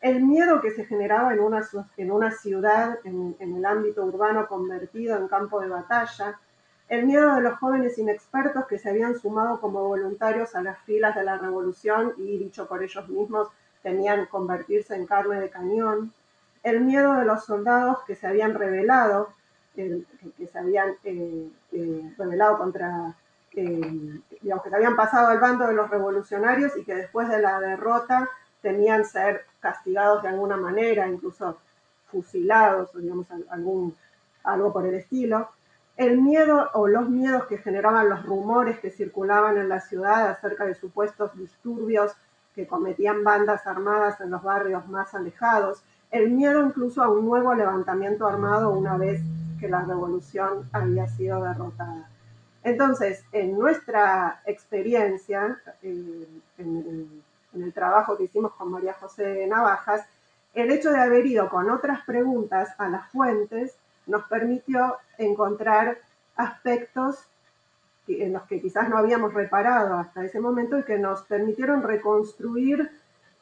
el 0.00 0.22
miedo 0.24 0.60
que 0.60 0.70
se 0.70 0.84
generaba 0.84 1.32
en 1.32 1.40
una 2.10 2.30
ciudad, 2.32 2.98
en, 3.04 3.36
el 3.38 3.64
ámbito 3.64 4.04
urbano 4.04 4.48
convertido 4.48 5.16
en 5.16 5.28
campo 5.28 5.60
de 5.60 5.68
batalla, 5.68 6.40
el 6.88 7.06
miedo 7.06 7.34
de 7.34 7.42
los 7.42 7.58
jóvenes 7.58 7.98
inexpertos 7.98 8.66
que 8.66 8.78
se 8.78 8.90
habían 8.90 9.18
sumado 9.18 9.60
como 9.60 9.86
voluntarios 9.86 10.54
a 10.54 10.62
las 10.62 10.78
filas 10.80 11.14
de 11.14 11.24
la 11.24 11.38
revolución 11.38 12.14
y, 12.16 12.38
dicho 12.38 12.66
por 12.66 12.82
ellos 12.82 13.08
mismos, 13.08 13.48
temían 13.82 14.26
convertirse 14.26 14.94
en 14.94 15.06
carne 15.06 15.40
de 15.40 15.50
cañón, 15.50 16.12
el 16.62 16.80
miedo 16.80 17.14
de 17.14 17.24
los 17.24 17.44
soldados 17.44 17.98
que 18.06 18.14
se 18.14 18.26
habían 18.26 18.54
rebelado, 18.54 19.30
que, 19.74 20.04
se 20.50 20.58
habían 20.58 20.94
eh, 21.04 21.48
eh, 21.72 22.14
rebelado 22.16 22.58
contra, 22.58 23.14
eh, 23.52 24.20
digamos, 24.40 24.62
que 24.62 24.70
se 24.70 24.76
habían 24.76 24.96
pasado 24.96 25.28
al 25.28 25.40
bando 25.40 25.66
de 25.66 25.74
los 25.74 25.90
revolucionarios 25.90 26.76
y 26.76 26.84
que 26.84 26.94
después 26.94 27.28
de 27.28 27.40
la 27.40 27.58
derrota 27.60 28.28
temían 28.60 29.04
ser 29.04 29.44
castigados 29.60 30.22
de 30.22 30.28
alguna 30.28 30.56
manera, 30.56 31.08
incluso 31.08 31.58
fusilados 32.06 32.94
o 32.94 32.98
digamos 32.98 33.26
algún, 33.50 33.96
algo 34.44 34.72
por 34.72 34.86
el 34.86 34.94
estilo. 34.94 35.50
El 35.96 36.20
miedo 36.20 36.70
o 36.74 36.86
los 36.86 37.08
miedos 37.08 37.46
que 37.46 37.58
generaban 37.58 38.08
los 38.08 38.24
rumores 38.24 38.78
que 38.78 38.90
circulaban 38.90 39.58
en 39.58 39.68
la 39.68 39.80
ciudad 39.80 40.28
acerca 40.28 40.64
de 40.64 40.74
supuestos 40.74 41.36
disturbios 41.36 42.12
que 42.54 42.66
cometían 42.66 43.24
bandas 43.24 43.66
armadas 43.66 44.20
en 44.20 44.30
los 44.30 44.42
barrios 44.42 44.86
más 44.88 45.14
alejados. 45.14 45.82
el 46.10 46.30
miedo 46.30 46.64
incluso 46.66 47.02
a 47.02 47.08
un 47.08 47.24
nuevo 47.24 47.54
levantamiento 47.54 48.26
armado 48.26 48.70
una 48.70 48.98
vez 48.98 49.22
que 49.58 49.68
la 49.68 49.82
revolución 49.82 50.68
había 50.72 51.06
sido 51.08 51.42
derrotada. 51.42 52.10
Entonces, 52.64 53.24
en 53.32 53.58
nuestra 53.58 54.42
experiencia, 54.44 55.58
eh, 55.82 56.28
en, 56.58 57.22
el 57.54 57.72
trabajo 57.72 58.16
que 58.16 58.24
hicimos 58.24 58.52
con 58.54 58.70
María 58.70 58.94
José 58.94 59.46
Navajas, 59.46 60.06
el 60.54 60.70
hecho 60.70 60.90
de 60.90 61.00
haber 61.00 61.26
ido 61.26 61.48
con 61.48 61.70
otras 61.70 62.04
preguntas 62.04 62.74
a 62.78 62.88
las 62.88 63.08
fuentes 63.10 63.74
nos 64.06 64.24
permitió 64.24 64.96
encontrar 65.18 65.98
aspectos 66.36 67.26
en 68.20 68.32
los 68.32 68.42
que 68.42 68.60
quizás 68.60 68.88
no 68.88 68.98
habíamos 68.98 69.32
reparado 69.32 69.94
hasta 69.94 70.24
ese 70.24 70.40
momento 70.40 70.78
y 70.78 70.82
que 70.82 70.98
nos 70.98 71.22
permitieron 71.22 71.82
reconstruir 71.82 72.90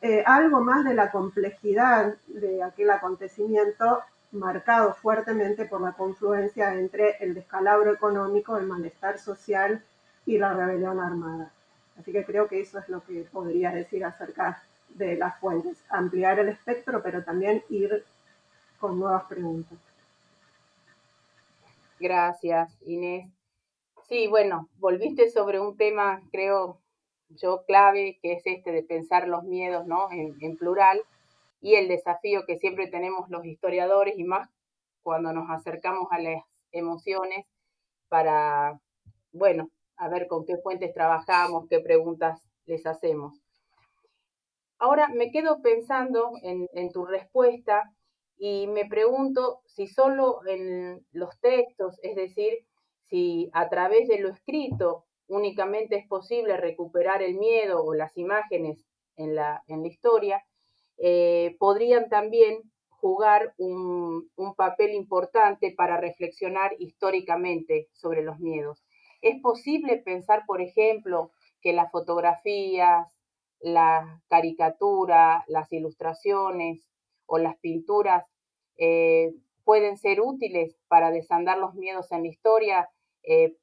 eh, 0.02 0.22
algo 0.26 0.60
más 0.60 0.84
de 0.84 0.94
la 0.94 1.10
complejidad 1.10 2.14
de 2.28 2.62
aquel 2.62 2.90
acontecimiento 2.90 4.02
marcado 4.32 4.94
fuertemente 4.94 5.64
por 5.64 5.80
la 5.80 5.92
confluencia 5.92 6.74
entre 6.74 7.16
el 7.20 7.34
descalabro 7.34 7.92
económico, 7.92 8.56
el 8.56 8.66
malestar 8.66 9.18
social 9.18 9.82
y 10.24 10.38
la 10.38 10.54
rebelión 10.54 11.00
armada. 11.00 11.50
Así 11.98 12.12
que 12.12 12.24
creo 12.24 12.48
que 12.48 12.60
eso 12.60 12.78
es 12.78 12.88
lo 12.88 13.02
que 13.02 13.26
podría 13.30 13.72
decir 13.72 14.04
acerca 14.04 14.62
de 14.88 15.16
las 15.16 15.38
fuentes, 15.38 15.78
ampliar 15.88 16.38
el 16.38 16.48
espectro, 16.48 17.02
pero 17.02 17.22
también 17.22 17.62
ir 17.68 18.04
con 18.78 18.98
nuevas 18.98 19.24
preguntas. 19.24 19.78
Gracias, 21.98 22.74
Inés. 22.86 23.39
Sí, 24.10 24.26
bueno, 24.26 24.68
volviste 24.78 25.30
sobre 25.30 25.60
un 25.60 25.76
tema, 25.76 26.20
creo 26.32 26.80
yo, 27.28 27.62
clave, 27.64 28.18
que 28.20 28.32
es 28.32 28.42
este 28.44 28.72
de 28.72 28.82
pensar 28.82 29.28
los 29.28 29.44
miedos, 29.44 29.86
¿no? 29.86 30.08
En, 30.10 30.56
plural 30.56 31.00
y 31.60 31.76
el 31.76 31.86
desafío 31.86 32.44
que 32.44 32.58
siempre 32.58 32.88
tenemos 32.88 33.30
los 33.30 33.44
historiadores 33.44 34.18
y 34.18 34.24
más 34.24 34.50
cuando 35.04 35.32
nos 35.32 35.48
acercamos 35.48 36.08
a 36.10 36.18
las 36.18 36.42
emociones 36.72 37.46
para, 38.08 38.80
bueno, 39.30 39.70
a 39.96 40.08
ver 40.08 40.26
con 40.26 40.44
qué 40.44 40.56
fuentes 40.56 40.92
trabajamos, 40.92 41.68
qué 41.70 41.78
preguntas 41.78 42.40
les 42.66 42.84
hacemos. 42.86 43.40
Ahora 44.80 45.06
me 45.06 45.30
quedo 45.30 45.62
pensando 45.62 46.32
en, 46.42 46.66
en 46.72 46.90
tu 46.90 47.04
respuesta 47.06 47.84
y 48.38 48.66
me 48.66 48.86
pregunto 48.86 49.60
si 49.66 49.86
solo 49.86 50.40
en 50.48 51.06
los 51.12 51.38
textos, 51.38 52.00
es 52.02 52.16
decir, 52.16 52.66
si 53.10 53.50
a 53.52 53.68
través 53.68 54.08
de 54.08 54.18
lo 54.18 54.30
escrito 54.30 55.04
únicamente 55.28 55.96
es 55.96 56.06
posible 56.06 56.56
recuperar 56.56 57.22
el 57.22 57.34
miedo 57.34 57.84
o 57.84 57.94
las 57.94 58.16
imágenes 58.16 58.84
en 59.16 59.34
la, 59.34 59.62
en 59.68 59.82
la 59.82 59.88
historia, 59.88 60.44
eh, 60.98 61.56
podrían 61.58 62.08
también 62.08 62.62
jugar 62.88 63.54
un, 63.56 64.30
un, 64.36 64.54
papel 64.54 64.92
importante 64.92 65.72
para 65.72 65.96
reflexionar 65.96 66.72
históricamente 66.78 67.88
sobre 67.92 68.22
los 68.22 68.38
miedos. 68.40 68.84
Es 69.22 69.40
posible 69.40 69.96
pensar, 69.98 70.44
por 70.46 70.60
ejemplo, 70.60 71.30
que 71.62 71.72
las 71.72 71.90
fotografías, 71.90 73.20
la 73.60 74.22
caricatura, 74.28 75.44
las 75.48 75.72
ilustraciones 75.72 76.90
o 77.26 77.38
las 77.38 77.56
pinturas 77.58 78.24
eh, 78.76 79.34
pueden 79.64 79.96
ser 79.96 80.20
útiles 80.20 80.76
para 80.88 81.10
desandar 81.10 81.58
los 81.58 81.74
miedos 81.74 82.10
en 82.12 82.22
la 82.22 82.28
historia. 82.28 82.88
Eh, 83.22 83.56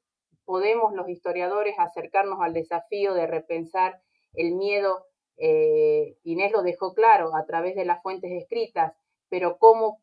podemos 0.45 0.93
los 0.93 1.09
historiadores 1.09 1.75
acercarnos 1.77 2.39
al 2.41 2.53
desafío 2.53 3.13
de 3.13 3.27
repensar 3.27 4.01
el 4.33 4.55
miedo 4.55 5.07
eh, 5.37 6.17
Inés 6.23 6.51
lo 6.51 6.63
dejó 6.63 6.93
claro 6.93 7.35
a 7.35 7.45
través 7.45 7.75
de 7.75 7.85
las 7.85 8.01
fuentes 8.01 8.31
escritas, 8.31 8.93
pero 9.29 9.57
cómo 9.59 10.01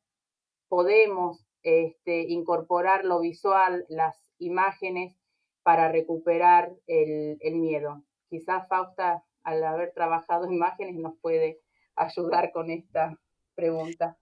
podemos 0.68 1.44
este, 1.62 2.22
incorporar 2.28 3.04
lo 3.04 3.20
visual, 3.20 3.84
las 3.88 4.16
imágenes, 4.38 5.16
para 5.62 5.90
recuperar 5.90 6.72
el, 6.86 7.38
miedo. 7.54 8.04
Quizás 8.28 8.68
Fausta, 8.68 9.24
al 9.42 9.64
haber 9.64 9.92
trabajado 9.92 10.50
imágenes, 10.52 10.96
nos 10.96 11.18
puede 11.20 11.60
ayudar 11.96 12.52
con 12.52 12.70
esta 12.70 13.18
pregunta. 13.54 14.18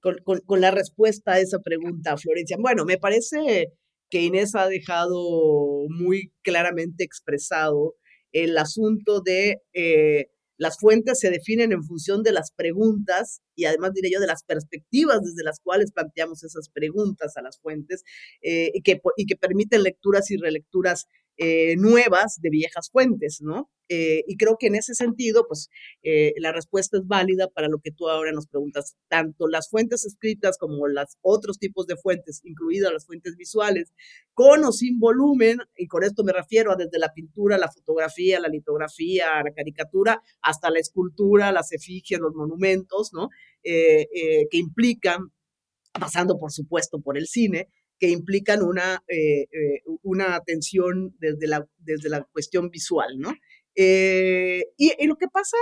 Con, 0.00 0.16
con, 0.46 0.60
la 0.62 0.70
respuesta 0.70 1.32
a 1.32 1.38
esa 1.38 1.58
pregunta, 1.58 2.16
Florencia. 2.16 2.56
Bueno, 2.58 2.86
me 2.86 2.96
parece 2.96 3.74
que 4.10 4.22
Inés 4.22 4.54
ha 4.54 4.68
dejado 4.68 5.86
muy 5.88 6.32
claramente 6.42 7.04
expresado 7.04 7.94
el 8.32 8.56
asunto 8.58 9.20
de 9.20 9.62
eh, 9.72 10.26
las 10.60 10.78
fuentes 10.78 11.18
se 11.18 11.30
definen 11.30 11.72
en 11.72 11.82
función 11.82 12.22
de 12.22 12.32
las 12.32 12.52
preguntas 12.52 13.40
y 13.56 13.64
además 13.64 13.94
diré 13.94 14.10
yo 14.12 14.20
de 14.20 14.26
las 14.26 14.44
perspectivas 14.44 15.22
desde 15.22 15.42
las 15.42 15.58
cuales 15.58 15.90
planteamos 15.90 16.44
esas 16.44 16.68
preguntas 16.68 17.38
a 17.38 17.42
las 17.42 17.58
fuentes 17.58 18.04
eh, 18.42 18.70
y, 18.74 18.82
que, 18.82 19.00
y 19.16 19.24
que 19.24 19.36
permiten 19.36 19.82
lecturas 19.82 20.30
y 20.30 20.36
relecturas 20.36 21.06
eh, 21.42 21.74
nuevas 21.78 22.38
de 22.42 22.50
viejas 22.50 22.90
fuentes, 22.90 23.38
¿no? 23.40 23.70
Eh, 23.88 24.24
y 24.28 24.36
creo 24.36 24.58
que 24.60 24.66
en 24.66 24.74
ese 24.74 24.94
sentido, 24.94 25.46
pues 25.48 25.70
eh, 26.02 26.34
la 26.36 26.52
respuesta 26.52 26.98
es 26.98 27.06
válida 27.06 27.48
para 27.48 27.68
lo 27.68 27.78
que 27.78 27.90
tú 27.90 28.10
ahora 28.10 28.30
nos 28.30 28.46
preguntas. 28.46 28.94
Tanto 29.08 29.48
las 29.48 29.70
fuentes 29.70 30.04
escritas 30.04 30.58
como 30.58 30.86
los 30.86 31.16
otros 31.22 31.58
tipos 31.58 31.86
de 31.86 31.96
fuentes, 31.96 32.42
incluidas 32.44 32.92
las 32.92 33.06
fuentes 33.06 33.36
visuales, 33.36 33.94
con 34.34 34.62
o 34.64 34.70
sin 34.70 35.00
volumen, 35.00 35.60
y 35.76 35.86
con 35.86 36.04
esto 36.04 36.24
me 36.24 36.34
refiero 36.34 36.72
a 36.72 36.76
desde 36.76 36.98
la 36.98 37.14
pintura, 37.14 37.56
la 37.56 37.72
fotografía, 37.72 38.38
la 38.38 38.48
litografía, 38.48 39.42
la 39.42 39.52
caricatura, 39.54 40.22
hasta 40.42 40.68
la 40.70 40.78
escultura, 40.78 41.52
las 41.52 41.72
efigies, 41.72 42.20
los 42.20 42.34
monumentos, 42.34 43.14
¿no? 43.14 43.30
Eh, 43.62 44.06
que 44.50 44.58
implican, 44.58 45.32
pasando 45.98 46.38
por 46.38 46.52
supuesto 46.52 47.00
por 47.00 47.16
el 47.16 47.26
cine, 47.26 47.70
que 48.00 48.08
implican 48.08 48.62
una, 48.62 49.04
una 50.02 50.34
atención 50.34 51.14
desde 51.20 51.46
la, 51.46 51.68
desde 51.78 52.08
la 52.08 52.24
cuestión 52.32 52.70
visual, 52.70 53.18
¿no? 53.18 53.34
Eh, 53.76 54.64
y, 54.76 55.06
lo 55.06 55.16
que 55.16 55.28
pasa 55.28 55.56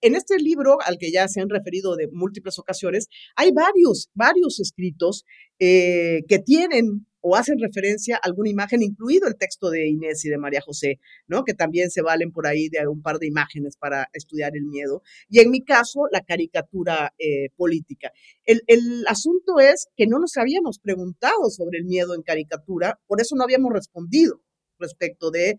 en 0.00 0.14
este 0.14 0.38
libro, 0.38 0.78
al 0.84 0.98
que 0.98 1.12
ya 1.12 1.28
se 1.28 1.40
han 1.40 1.48
referido 1.48 1.96
de 1.96 2.08
múltiples 2.12 2.58
ocasiones, 2.58 3.08
hay 3.36 3.52
varios, 3.52 4.10
varios 4.14 4.60
escritos 4.60 5.24
eh, 5.60 6.22
que 6.28 6.38
tienen 6.38 7.06
o 7.22 7.36
hacen 7.36 7.58
referencia 7.58 8.16
a 8.16 8.26
alguna 8.26 8.50
imagen, 8.50 8.82
incluido 8.82 9.26
el 9.28 9.36
texto 9.36 9.70
de 9.70 9.88
Inés 9.88 10.24
y 10.24 10.28
de 10.28 10.38
María 10.38 10.60
José, 10.60 10.98
¿no? 11.26 11.44
Que 11.44 11.54
también 11.54 11.90
se 11.90 12.02
valen 12.02 12.32
por 12.32 12.46
ahí 12.46 12.68
de 12.68 12.86
un 12.86 13.00
par 13.00 13.18
de 13.18 13.26
imágenes 13.26 13.76
para 13.76 14.08
estudiar 14.12 14.52
el 14.54 14.64
miedo. 14.64 15.02
Y 15.28 15.40
en 15.40 15.50
mi 15.50 15.64
caso, 15.64 16.02
la 16.10 16.20
caricatura 16.20 17.14
eh, 17.18 17.48
política. 17.56 18.12
El, 18.44 18.62
el 18.66 19.04
asunto 19.06 19.58
es 19.60 19.88
que 19.96 20.06
no 20.06 20.18
nos 20.18 20.36
habíamos 20.36 20.78
preguntado 20.78 21.48
sobre 21.48 21.78
el 21.78 21.84
miedo 21.84 22.14
en 22.14 22.22
caricatura, 22.22 23.00
por 23.06 23.20
eso 23.20 23.36
no 23.36 23.44
habíamos 23.44 23.72
respondido 23.72 24.42
respecto 24.78 25.30
de 25.30 25.58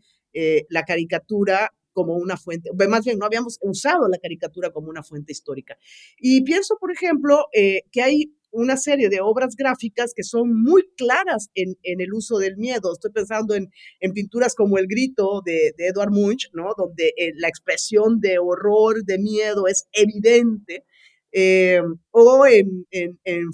la 0.69 0.81
caricatura 0.81 1.69
como 1.93 2.15
una 2.15 2.35
fuente, 2.35 2.71
más 2.89 3.05
bien 3.05 3.17
no 3.19 3.25
habíamos 3.25 3.59
usado 3.61 4.07
la 4.09 4.17
caricatura 4.17 4.71
como 4.71 4.89
una 4.89 5.03
fuente 5.03 5.31
histórica. 5.31 5.77
Y 6.17 6.43
pienso, 6.43 6.75
por 6.79 6.91
ejemplo, 6.91 7.45
eh, 7.53 7.83
que 7.91 8.01
hay 8.01 8.33
una 8.53 8.77
serie 8.77 9.09
de 9.09 9.19
obras 9.19 9.55
gráficas 9.57 10.13
que 10.15 10.23
son 10.23 10.63
muy 10.63 10.83
claras 10.95 11.49
en, 11.55 11.75
el 11.83 12.13
uso 12.13 12.37
del 12.37 12.55
miedo. 12.57 12.93
Estoy 12.93 13.11
pensando 13.11 13.55
en, 13.55 13.69
pinturas 14.13 14.55
como 14.55 14.77
El 14.77 14.87
Grito 14.87 15.41
de, 15.43 15.73
Edward 15.77 16.11
Munch, 16.11 16.49
¿no? 16.53 16.73
donde 16.77 17.13
eh, 17.17 17.31
la 17.35 17.49
expresión 17.49 18.19
de 18.19 18.37
horror, 18.39 19.03
de 19.03 19.17
miedo 19.17 19.67
es 19.67 19.87
evidente. 19.91 20.85
Eh, 21.31 21.81
o 22.15 22.45
en, 22.45 22.85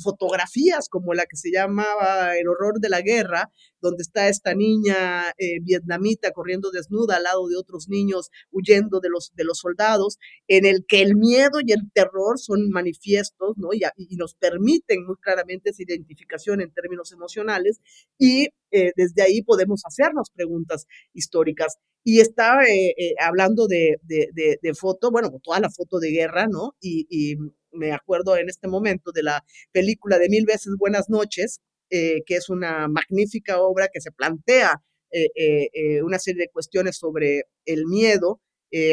fotografías 0.03 0.89
como 0.89 1.13
la 1.13 1.25
que 1.25 1.37
se 1.37 1.49
llamaba 1.49 2.37
El 2.37 2.49
horror 2.49 2.81
de 2.81 2.89
la 2.89 3.01
guerra, 3.01 3.49
donde 3.81 4.01
está 4.01 4.27
esta 4.27 4.53
niña 4.53 5.29
eh, 5.37 5.59
vietnamita 5.61 6.31
corriendo 6.31 6.69
desnuda 6.69 7.15
al 7.15 7.23
lado 7.23 7.47
de 7.47 7.55
otros 7.55 7.87
niños 7.87 8.29
huyendo 8.51 8.99
de 8.99 9.07
los, 9.09 9.31
de 9.33 9.45
los 9.45 9.59
soldados, 9.59 10.17
en 10.49 10.65
el 10.65 10.85
que 10.85 11.01
el 11.01 11.15
miedo 11.15 11.59
y 11.65 11.71
el 11.71 11.89
terror 11.93 12.37
son 12.37 12.69
manifiestos, 12.69 13.57
¿no? 13.57 13.69
Y, 13.71 13.81
y 13.95 14.17
nos 14.17 14.35
permiten 14.35 15.05
muy 15.05 15.15
claramente 15.21 15.69
esa 15.69 15.83
identificación 15.83 16.59
en 16.59 16.73
términos 16.73 17.13
emocionales 17.13 17.79
y 18.17 18.49
eh, 18.71 18.91
desde 18.97 19.21
ahí 19.21 19.41
podemos 19.41 19.83
hacernos 19.85 20.31
preguntas 20.31 20.85
históricas. 21.13 21.77
Y 22.03 22.19
estaba 22.19 22.63
hablando 23.21 23.67
de, 23.67 23.97
de, 24.03 24.73
foto, 24.73 25.11
bueno, 25.11 25.29
toda 25.43 25.59
la 25.59 25.69
foto 25.69 25.99
de 25.99 26.11
guerra, 26.11 26.47
¿no? 26.47 26.73
y 26.79 27.35
me 27.71 27.91
acuerdo 27.91 28.37
en 28.37 28.48
este 28.49 28.67
momento 28.67 29.11
de 29.11 29.23
la 29.23 29.43
película 29.71 30.17
de 30.17 30.29
Mil 30.29 30.45
veces 30.45 30.73
Buenas 30.77 31.09
noches, 31.09 31.61
eh, 31.91 32.21
que 32.25 32.35
es 32.35 32.49
una 32.49 32.87
magnífica 32.87 33.59
obra 33.61 33.89
que 33.91 33.99
se 33.99 34.11
plantea 34.11 34.81
eh, 35.11 35.69
eh, 35.73 36.03
una 36.03 36.19
serie 36.19 36.43
de 36.43 36.49
cuestiones 36.49 36.97
sobre 36.97 37.45
el 37.65 37.87
miedo 37.87 38.41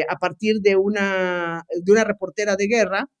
a 0.09 0.17
partir 0.17 0.55
de 0.61 0.75
una, 0.75 1.63
de 1.69 1.91
una 1.91 2.03
reportera 2.03 2.55
de 2.55 2.65
guerra 2.65 3.11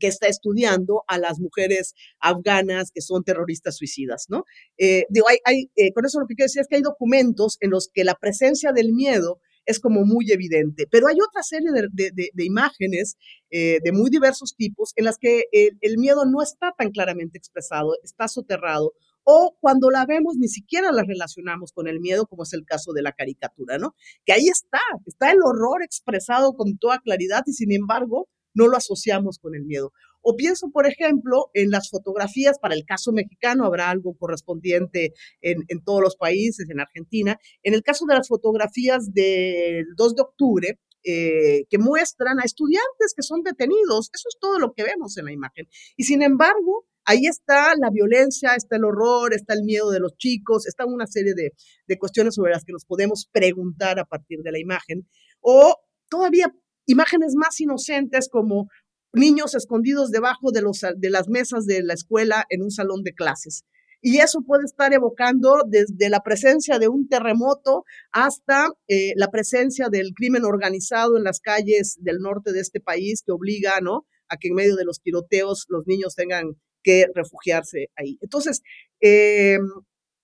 que 0.00 0.08
está 0.08 0.26
estudiando 0.26 1.04
a 1.06 1.16
las 1.16 1.38
mujeres 1.38 1.94
afganas 2.18 2.90
que 2.92 3.00
son 3.00 3.22
terroristas 3.22 3.76
suicidas, 3.76 4.26
¿no? 4.28 4.42
digo, 4.76 5.28
hay, 5.28 5.38
hay 5.44 5.92
con 5.92 6.04
eso 6.04 6.18
lo 6.18 6.26
que 6.26 6.34
quiero 6.34 6.46
decir 6.46 6.62
es 6.62 6.66
que 6.66 6.74
hay 6.74 6.82
documentos 6.82 7.56
en 7.60 7.70
los 7.70 7.88
que 7.94 8.02
la 8.02 8.16
presencia 8.16 8.72
del 8.72 8.92
miedo 8.92 9.38
es 9.66 9.80
como 9.80 10.04
muy 10.04 10.30
evidente. 10.32 10.86
Pero 10.90 11.08
hay 11.08 11.16
otra 11.16 11.42
serie 11.42 11.70
de, 11.72 12.44
imágenes 12.44 13.16
eh, 13.50 13.80
de 13.84 13.92
muy 13.92 14.10
diversos 14.10 14.54
tipos 14.56 14.92
en 14.96 15.04
las 15.04 15.18
que 15.18 15.44
el, 15.52 15.98
miedo 15.98 16.24
no 16.24 16.42
está 16.42 16.72
tan 16.76 16.90
claramente 16.90 17.36
expresado, 17.36 17.92
está 18.02 18.28
soterrado, 18.28 18.92
o 19.24 19.56
cuando 19.60 19.90
la 19.90 20.06
vemos 20.06 20.36
ni 20.36 20.48
siquiera 20.48 20.92
la 20.92 21.02
relacionamos 21.02 21.72
con 21.72 21.88
el 21.88 21.98
miedo, 21.98 22.26
como 22.26 22.44
es 22.44 22.52
el 22.52 22.64
caso 22.64 22.92
de 22.92 23.02
la 23.02 23.12
caricatura, 23.12 23.76
¿no? 23.76 23.96
Que 24.24 24.32
ahí 24.32 24.46
está, 24.46 24.80
está 25.04 25.32
el 25.32 25.38
horror 25.44 25.82
expresado 25.82 26.52
con 26.54 26.78
toda 26.78 27.00
claridad 27.00 27.42
y 27.46 27.52
sin 27.52 27.72
embargo 27.72 28.28
no 28.54 28.68
lo 28.68 28.76
asociamos 28.76 29.38
con 29.38 29.54
el 29.54 29.64
miedo. 29.64 29.92
O 30.28 30.34
pienso, 30.34 30.70
por 30.72 30.88
ejemplo, 30.88 31.50
en 31.54 31.70
las 31.70 31.88
fotografías, 31.88 32.58
para 32.58 32.74
el 32.74 32.84
caso 32.84 33.12
mexicano 33.12 33.64
habrá 33.64 33.90
algo 33.90 34.16
correspondiente 34.18 35.12
en, 35.40 35.84
todos 35.84 36.00
los 36.02 36.16
países, 36.16 36.68
en 36.68 36.80
Argentina. 36.80 37.38
En 37.62 37.74
el 37.74 37.84
caso 37.84 38.06
de 38.08 38.16
las 38.16 38.26
fotografías 38.26 39.12
del 39.12 39.84
2 39.96 40.14
de 40.16 40.22
octubre, 40.22 40.80
eh, 41.04 41.66
que 41.70 41.78
muestran 41.78 42.40
a 42.40 42.42
estudiantes 42.42 43.14
que 43.14 43.22
son 43.22 43.44
detenidos. 43.44 44.10
Eso 44.12 44.28
es 44.28 44.36
todo 44.40 44.58
lo 44.58 44.72
que 44.72 44.82
vemos 44.82 45.16
en 45.16 45.26
la 45.26 45.32
imagen. 45.32 45.68
Y 45.96 46.02
sin 46.02 46.22
embargo, 46.22 46.88
ahí 47.04 47.26
está 47.26 47.74
la 47.80 47.90
violencia, 47.92 48.56
está 48.56 48.74
el 48.74 48.84
horror, 48.84 49.32
está 49.32 49.54
el 49.54 49.62
miedo 49.62 49.92
de 49.92 50.00
los 50.00 50.16
chicos, 50.16 50.66
está 50.66 50.86
una 50.86 51.06
serie 51.06 51.34
de, 51.36 51.52
de 51.86 51.98
cuestiones 52.00 52.34
sobre 52.34 52.50
las 52.50 52.64
que 52.64 52.72
nos 52.72 52.84
podemos 52.84 53.28
preguntar 53.30 54.00
a 54.00 54.04
partir 54.04 54.40
de 54.42 54.50
la 54.50 54.58
imagen. 54.58 55.06
O 55.38 55.76
todavía 56.08 56.52
imágenes 56.84 57.34
más 57.36 57.60
inocentes 57.60 58.28
como 58.28 58.68
niños 59.16 59.54
escondidos 59.54 60.10
debajo 60.10 60.52
de, 60.52 60.62
las 61.10 61.28
mesas 61.28 61.66
de 61.66 61.82
la 61.82 61.94
escuela 61.94 62.44
en 62.50 62.62
un 62.62 62.70
salón 62.70 63.02
de 63.02 63.14
clases. 63.14 63.64
Y 64.02 64.18
eso 64.18 64.42
puede 64.46 64.64
estar 64.64 64.92
evocando 64.92 65.62
desde 65.66 66.10
la 66.10 66.20
presencia 66.20 66.78
de 66.78 66.88
un 66.88 67.08
terremoto 67.08 67.84
hasta 68.12 68.68
eh, 68.88 69.14
la 69.16 69.30
presencia 69.30 69.88
del 69.88 70.12
crimen 70.14 70.44
organizado 70.44 71.16
en 71.16 71.24
las 71.24 71.40
calles 71.40 71.96
del 72.00 72.18
norte 72.18 72.52
de 72.52 72.60
este 72.60 72.80
país 72.80 73.22
que 73.24 73.32
obliga 73.32 73.80
¿no? 73.80 74.06
a 74.28 74.36
que 74.36 74.48
en 74.48 74.54
medio 74.54 74.76
de 74.76 74.84
los 74.84 75.00
tiroteos 75.00 75.64
los 75.68 75.86
niños 75.86 76.14
tengan 76.14 76.56
que 76.82 77.06
refugiarse 77.14 77.88
ahí. 77.96 78.18
Entonces, 78.20 78.62
em, 79.00 79.66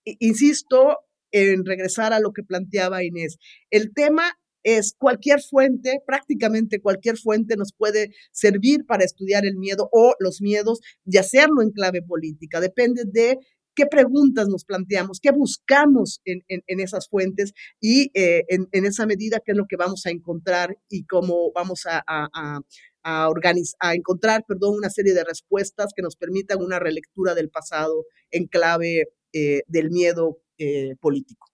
insisto 0.05 0.99
en 1.33 1.65
regresar 1.65 2.13
a 2.13 2.21
lo 2.21 2.33
que 2.33 2.43
planteaba 2.43 3.03
Inés. 3.03 3.39
El 3.71 3.93
tema 3.95 4.39
es 4.63 4.95
cualquier 4.97 5.41
fuente, 5.41 6.03
prácticamente 6.07 6.81
cualquier 6.81 7.17
fuente 7.17 7.57
nos 7.57 7.73
puede 7.73 8.15
servir 8.31 8.87
para 8.87 9.05
estudiar 9.05 9.45
el 9.45 9.57
miedo 9.57 9.89
o 9.93 10.15
los 10.19 10.41
miedos 10.41 10.81
y 11.05 11.19
hacerlo 11.19 11.63
en 11.63 11.71
clave 11.71 12.03
política. 12.03 12.61
Depende 12.61 13.05
de 13.07 13.39
qué 13.75 13.87
preguntas 13.87 14.49
nos 14.49 14.65
planteamos, 14.65 15.21
qué 15.21 15.31
buscamos 15.31 16.21
en, 16.25 16.43
esas 16.67 17.09
fuentes 17.09 17.53
y 17.81 18.11
eh, 18.15 18.45
en, 18.49 18.85
esa 18.85 19.07
medida 19.07 19.41
qué 19.45 19.53
es 19.53 19.59
lo 19.59 19.67
que 19.67 19.77
vamos 19.77 20.07
a 20.07 20.11
encontrar 20.11 20.77
y 20.89 21.05
cómo 21.05 21.53
vamos 21.55 21.87
a, 21.87 22.03
a, 22.07 22.61
a, 23.03 23.95
encontrar 23.95 24.45
perdón, 24.47 24.77
una 24.77 24.91
serie 24.91 25.15
de 25.15 25.25
respuestas 25.25 25.93
que 25.95 26.03
nos 26.03 26.17
permitan 26.17 26.63
una 26.63 26.79
relectura 26.79 27.35
del 27.35 27.51
pasado 27.51 28.05
en 28.31 28.47
clave 28.47 29.09
eh, 29.33 29.63
del 29.67 29.91
miedo 29.91 30.39
eh, 30.59 30.95
político. 31.01 31.47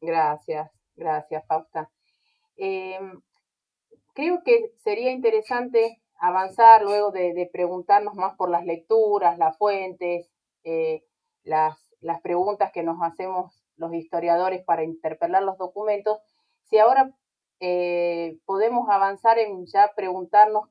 Gracias. 0.00 0.77
Gracias, 0.98 1.46
Fausta. 1.46 1.90
Em, 2.56 3.22
creo 4.14 4.42
que 4.44 4.72
sería 4.82 5.12
interesante 5.12 6.02
avanzar 6.18 6.82
luego 6.82 7.12
de, 7.12 7.48
preguntarnos 7.52 8.14
más 8.16 8.36
por 8.36 8.50
las 8.50 8.64
lecturas, 8.66 9.38
las 9.38 9.56
fuentes, 9.56 10.28
eh, 10.64 11.04
las, 11.44 11.78
preguntas 12.22 12.72
que 12.72 12.82
nos 12.82 12.98
hacemos 13.00 13.64
los 13.76 13.94
historiadores 13.94 14.64
para 14.64 14.82
interpelar 14.82 15.44
los 15.44 15.56
documentos, 15.56 16.18
si 16.64 16.78
ahora 16.78 17.12
eh, 17.60 18.38
podemos 18.44 18.88
avanzar 18.90 19.38
en 19.38 19.66
ya 19.66 19.92
preguntarnos 19.94 20.68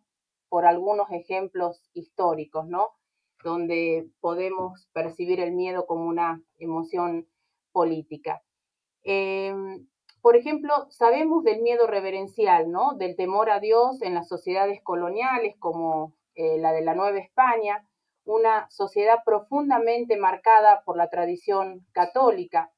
por 0.50 0.66
algunos 0.66 1.10
ejemplos 1.12 1.90
históricos, 1.94 2.68
¿no? 2.68 2.90
Donde 3.44 4.10
podemos 4.20 4.90
percibir 4.94 5.40
el 5.40 5.54
miedo 5.54 5.86
como 5.86 6.06
una 6.06 6.42
emoción 6.60 7.28
política. 7.72 8.42
Em, 9.04 9.88
por 10.28 10.36
ejemplo, 10.36 10.88
sabemos 10.90 11.46
del 11.46 11.62
miedo 11.62 11.88
reverencial, 11.88 12.70
¿no? 12.70 12.96
Del 12.96 13.16
temor 13.16 13.50
a 13.50 13.62
Dios 13.62 14.02
en 14.02 14.13
las 14.13 14.28
sociedades 14.28 14.82
coloniales 14.84 15.56
como 15.58 16.16
eh, 16.36 16.58
la 16.58 16.74
de 16.74 16.82
la 16.82 16.96
Nueva 16.96 17.18
España, 17.18 17.88
una 18.26 18.70
sociedad 18.70 19.20
profundamente 19.24 20.18
marcada 20.18 20.84
por 20.84 20.98
la 20.98 21.10
tradición 21.10 21.88
católica. 21.94 22.74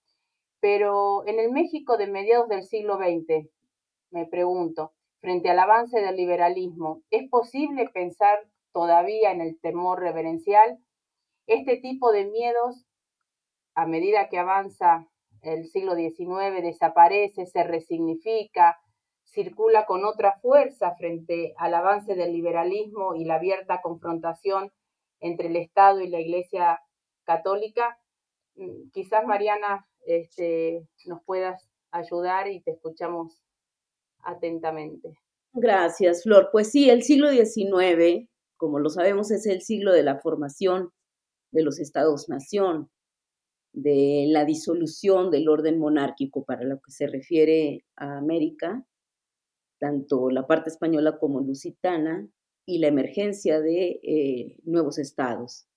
Pero 0.60 1.26
en 1.26 1.40
el 1.40 1.52
México 1.52 1.98
de 1.98 2.06
mediados 2.06 2.50
del 2.50 2.66
siglo 2.66 2.98
XX, 2.98 3.50
me 4.12 4.28
pregunto, 4.28 4.94
frente 5.20 5.50
al 5.50 5.58
avance 5.58 6.02
del 6.02 6.18
liberalismo, 6.18 7.02
¿es 7.10 7.28
posible 7.32 7.90
pensar 7.92 8.48
todavía 8.74 9.32
en 9.32 9.42
el 9.42 9.60
temor 9.60 10.02
reverencial? 10.02 10.78
Este 11.48 11.78
tipo 11.78 12.12
de 12.12 12.26
miedos, 12.26 12.86
a 13.74 13.88
medida 13.88 14.30
que 14.30 14.38
avanza 14.38 15.09
el 15.41 15.67
siglo 15.67 15.95
XIX 15.95 16.62
desaparece, 16.62 17.45
se 17.45 17.63
resignifica, 17.63 18.78
circula 19.23 19.86
con 19.86 20.06
otra 20.06 20.39
fuerza 20.41 20.95
frente 20.95 21.54
al 21.58 21.73
avance 21.73 22.15
del 22.15 22.34
liberalismo 22.34 23.15
y 23.15 23.25
la 23.25 23.36
abierta 23.36 23.82
confrontación 23.82 24.71
entre 25.19 25.47
el 25.47 25.56
Estado 25.56 26.02
y 26.02 26.10
la 26.10 26.19
Iglesia 26.19 26.80
Católica. 27.23 27.97
Mm, 28.56 28.89
quizás, 28.91 29.25
Mariana, 29.25 29.88
este, 30.06 30.88
nos 31.06 31.23
puedas 31.23 31.69
ayudar 31.91 32.47
y 32.47 32.62
te 32.62 32.71
escuchamos 32.71 33.39
atentamente. 34.23 35.17
Gracias, 35.54 36.23
Flor. 36.23 36.49
Pues 36.52 36.71
sí, 36.71 36.89
el 36.89 37.04
siglo 37.04 37.30
XIX, 37.30 38.28
como 38.58 38.80
lo 38.80 38.89
sabemos, 38.89 39.32
es 39.32 39.45
el 39.45 39.62
siglo 39.62 39.93
de 39.93 40.04
la 40.04 40.19
formación 40.19 40.91
de 41.52 41.63
los 41.63 41.80
estados-nación 41.80 42.89
de 43.73 44.25
la 44.29 44.45
disolución 44.45 45.32
del 45.32 45.47
orden 45.49 45.79
monárquico 45.79 46.43
para 46.43 46.63
lo 46.63 46.79
que 46.82 46.91
se 46.91 47.08
refiere 47.08 47.86
a 47.95 48.17
América, 48.17 48.86
tanto 49.79 50.29
la 50.29 50.47
parte 50.47 50.69
española 50.69 51.17
como 51.19 51.41
lusitana, 51.41 52.29
y 52.69 52.77
la 52.77 52.88
emergencia 52.88 53.60
de 53.60 53.99
eh, 54.03 54.58
nuevos 54.63 54.99
estados. 54.99 55.67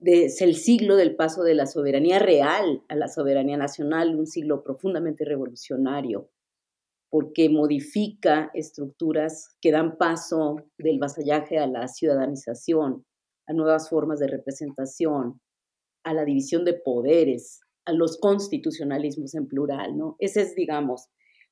Es 0.00 0.42
el 0.42 0.54
siglo 0.54 0.96
del 0.96 1.16
paso 1.16 1.42
de 1.42 1.54
la 1.54 1.64
soberanía 1.64 2.18
real 2.18 2.82
a 2.88 2.94
la 2.94 3.08
soberanía 3.08 3.56
nacional, 3.56 4.14
un 4.14 4.26
siglo 4.26 4.62
profundamente 4.62 5.24
revolucionario, 5.24 6.28
porque 7.08 7.48
modifica 7.48 8.50
estructuras 8.52 9.56
que 9.62 9.72
dan 9.72 9.96
paso 9.96 10.56
del 10.76 10.98
vasallaje 10.98 11.58
a 11.58 11.66
la 11.66 11.88
ciudadanización, 11.88 13.06
a 13.46 13.54
nuevas 13.54 13.88
formas 13.88 14.18
de 14.18 14.28
representación, 14.28 15.40
a 16.04 16.14
la 16.14 16.24
división 16.24 16.64
de 16.64 16.74
poderes, 16.74 17.60
a 17.84 17.92
los 17.92 18.18
constitucionalismos 18.18 19.34
en 19.34 19.48
plural, 19.48 19.96
¿no? 19.96 20.16
Esa 20.18 20.42
es, 20.42 20.54
digamos, 20.54 21.08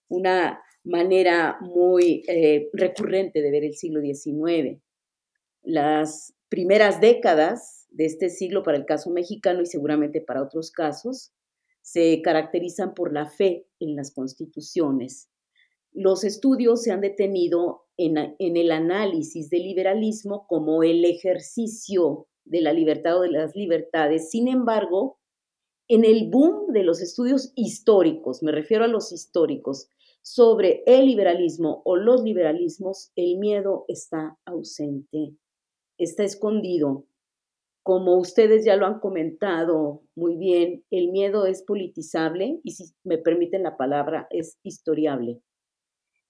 una 0.09 0.63
manera 0.85 1.59
muy 1.61 2.23
eh, 2.29 2.69
recurrente 2.73 3.41
de 3.43 3.51
ver 3.51 3.65
el 3.65 3.75
siglo 3.75 4.01
XIX. 4.01 4.81
Las 5.63 6.35
primeras 6.49 7.01
décadas 7.01 7.87
de 7.91 8.07
este 8.07 8.31
siglo 8.31 8.63
para 8.63 8.77
el 8.77 8.85
caso 8.85 9.11
mexicano 9.11 9.63
y 9.63 9.67
seguramente 9.67 10.21
para 10.21 10.43
otros 10.43 10.71
casos 10.71 11.33
se 11.83 12.21
caracterizan 12.23 12.95
por 12.95 13.13
la 13.13 13.27
fe 13.27 13.67
en 13.81 13.97
las 13.97 14.13
constituciones. 14.13 15.29
Los 15.93 16.25
estudios 16.25 16.83
se 16.83 16.93
han 16.93 17.01
detenido 17.01 17.85
en, 17.97 18.17
en 18.39 18.57
el 18.57 18.71
análisis 18.71 19.51
del 19.51 19.63
liberalismo 19.63 20.47
como 20.47 20.83
el 20.83 21.05
ejercicio 21.05 22.29
de 22.45 22.61
la 22.61 22.73
libertad 22.73 23.19
o 23.19 23.23
de 23.23 23.31
las 23.31 23.55
libertades. 23.55 24.31
Sin 24.31 24.49
embargo, 24.49 25.19
en 25.89 26.05
el 26.05 26.31
boom 26.31 26.73
de 26.73 26.85
los 26.85 27.01
estudios 27.01 27.53
históricos, 27.55 28.43
me 28.43 28.53
refiero 28.53 28.85
a 28.85 28.89
los 28.89 29.13
históricos, 29.13 29.89
sobre 30.23 30.85
el 30.87 31.07
liberalismo 31.07 31.83
o 31.85 31.97
los 31.97 32.23
liberalismos, 32.23 33.11
el 33.17 33.39
miedo 33.39 33.85
está 33.89 34.39
ausente, 34.45 35.35
está 35.99 36.23
escondido. 36.23 37.07
Como 37.83 38.17
ustedes 38.17 38.65
ya 38.65 38.77
lo 38.77 38.87
han 38.87 39.01
comentado 39.01 40.05
muy 40.15 40.37
bien, 40.37 40.85
el 40.91 41.11
miedo 41.11 41.47
es 41.47 41.65
politizable 41.65 42.61
y 42.63 42.71
si 42.71 42.95
me 43.03 43.19
permiten 43.19 43.65
la 43.65 43.77
palabra, 43.77 44.29
es 44.31 44.59
historiable. 44.63 45.43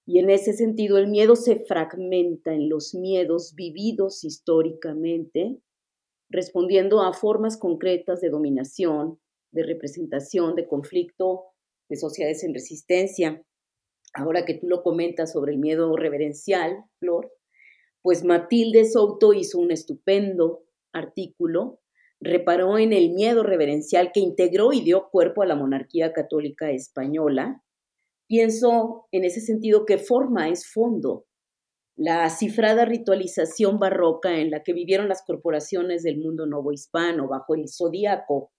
Y 0.06 0.18
en 0.18 0.30
ese 0.30 0.54
sentido, 0.54 0.96
el 0.96 1.08
miedo 1.08 1.36
se 1.36 1.64
fragmenta 1.66 2.54
en 2.54 2.70
los 2.70 2.94
miedos 2.94 3.54
vividos 3.54 4.24
históricamente 4.24 5.60
respondiendo 6.32 7.02
a 7.02 7.12
formas 7.12 7.58
concretas 7.58 8.20
de 8.20 8.30
dominación, 8.30 9.20
de 9.52 9.62
representación, 9.64 10.56
de 10.56 10.66
conflicto, 10.66 11.44
de 11.88 11.96
sociedades 11.96 12.42
en 12.42 12.54
resistencia. 12.54 13.42
Ahora 14.14 14.44
que 14.44 14.54
tú 14.54 14.66
lo 14.66 14.82
comentas 14.82 15.32
sobre 15.32 15.52
el 15.52 15.58
miedo 15.58 15.94
reverencial, 15.96 16.84
Flor, 16.98 17.30
pues 18.02 18.24
Matilde 18.24 18.84
Souto 18.84 19.32
hizo 19.32 19.58
un 19.58 19.70
estupendo 19.70 20.64
artículo, 20.92 21.80
reparó 22.20 22.78
en 22.78 22.92
el 22.92 23.10
miedo 23.10 23.42
reverencial 23.42 24.10
que 24.12 24.20
integró 24.20 24.72
y 24.72 24.80
dio 24.80 25.08
cuerpo 25.10 25.42
a 25.42 25.46
la 25.46 25.54
monarquía 25.54 26.12
católica 26.12 26.70
española, 26.70 27.62
Pienso 28.32 29.08
en 29.12 29.24
ese 29.24 29.42
sentido 29.42 29.84
que 29.84 29.98
forma 29.98 30.48
es 30.48 30.66
fondo. 30.66 31.26
La 31.96 32.28
cifrada 32.30 32.84
ritualización 32.84 33.78
barroca 33.78 34.38
en 34.38 34.50
la 34.50 34.62
que 34.62 34.72
vivieron 34.72 35.08
las 35.08 35.22
corporaciones 35.24 36.02
del 36.02 36.18
mundo 36.18 36.46
novohispano 36.46 37.28
bajo 37.28 37.54
el 37.54 37.68
zodíaco 37.68 38.50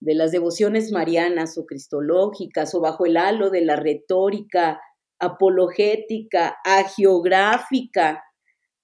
de 0.00 0.14
las 0.14 0.32
devociones 0.32 0.92
marianas 0.92 1.56
o 1.56 1.64
cristológicas 1.64 2.74
o 2.74 2.80
bajo 2.80 3.06
el 3.06 3.16
halo 3.16 3.50
de 3.50 3.62
la 3.62 3.76
retórica 3.76 4.80
apologética, 5.18 6.56
agiográfica, 6.64 8.22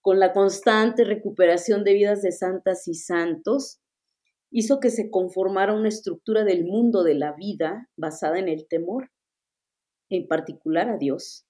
con 0.00 0.18
la 0.18 0.32
constante 0.32 1.04
recuperación 1.04 1.84
de 1.84 1.92
vidas 1.92 2.22
de 2.22 2.32
santas 2.32 2.88
y 2.88 2.94
santos, 2.94 3.80
hizo 4.50 4.80
que 4.80 4.90
se 4.90 5.10
conformara 5.10 5.74
una 5.74 5.88
estructura 5.88 6.44
del 6.44 6.64
mundo 6.64 7.04
de 7.04 7.14
la 7.14 7.34
vida 7.34 7.88
basada 7.96 8.38
en 8.38 8.48
el 8.48 8.66
temor, 8.66 9.10
en 10.08 10.26
particular 10.26 10.88
a 10.88 10.96
Dios. 10.96 11.46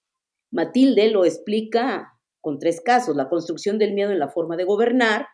Matilde 0.50 1.10
lo 1.10 1.24
explica 1.24 2.19
con 2.40 2.58
tres 2.58 2.80
casos, 2.80 3.16
la 3.16 3.28
construcción 3.28 3.78
del 3.78 3.94
miedo 3.94 4.10
en 4.10 4.18
la 4.18 4.28
forma 4.28 4.56
de 4.56 4.64
gobernar, 4.64 5.26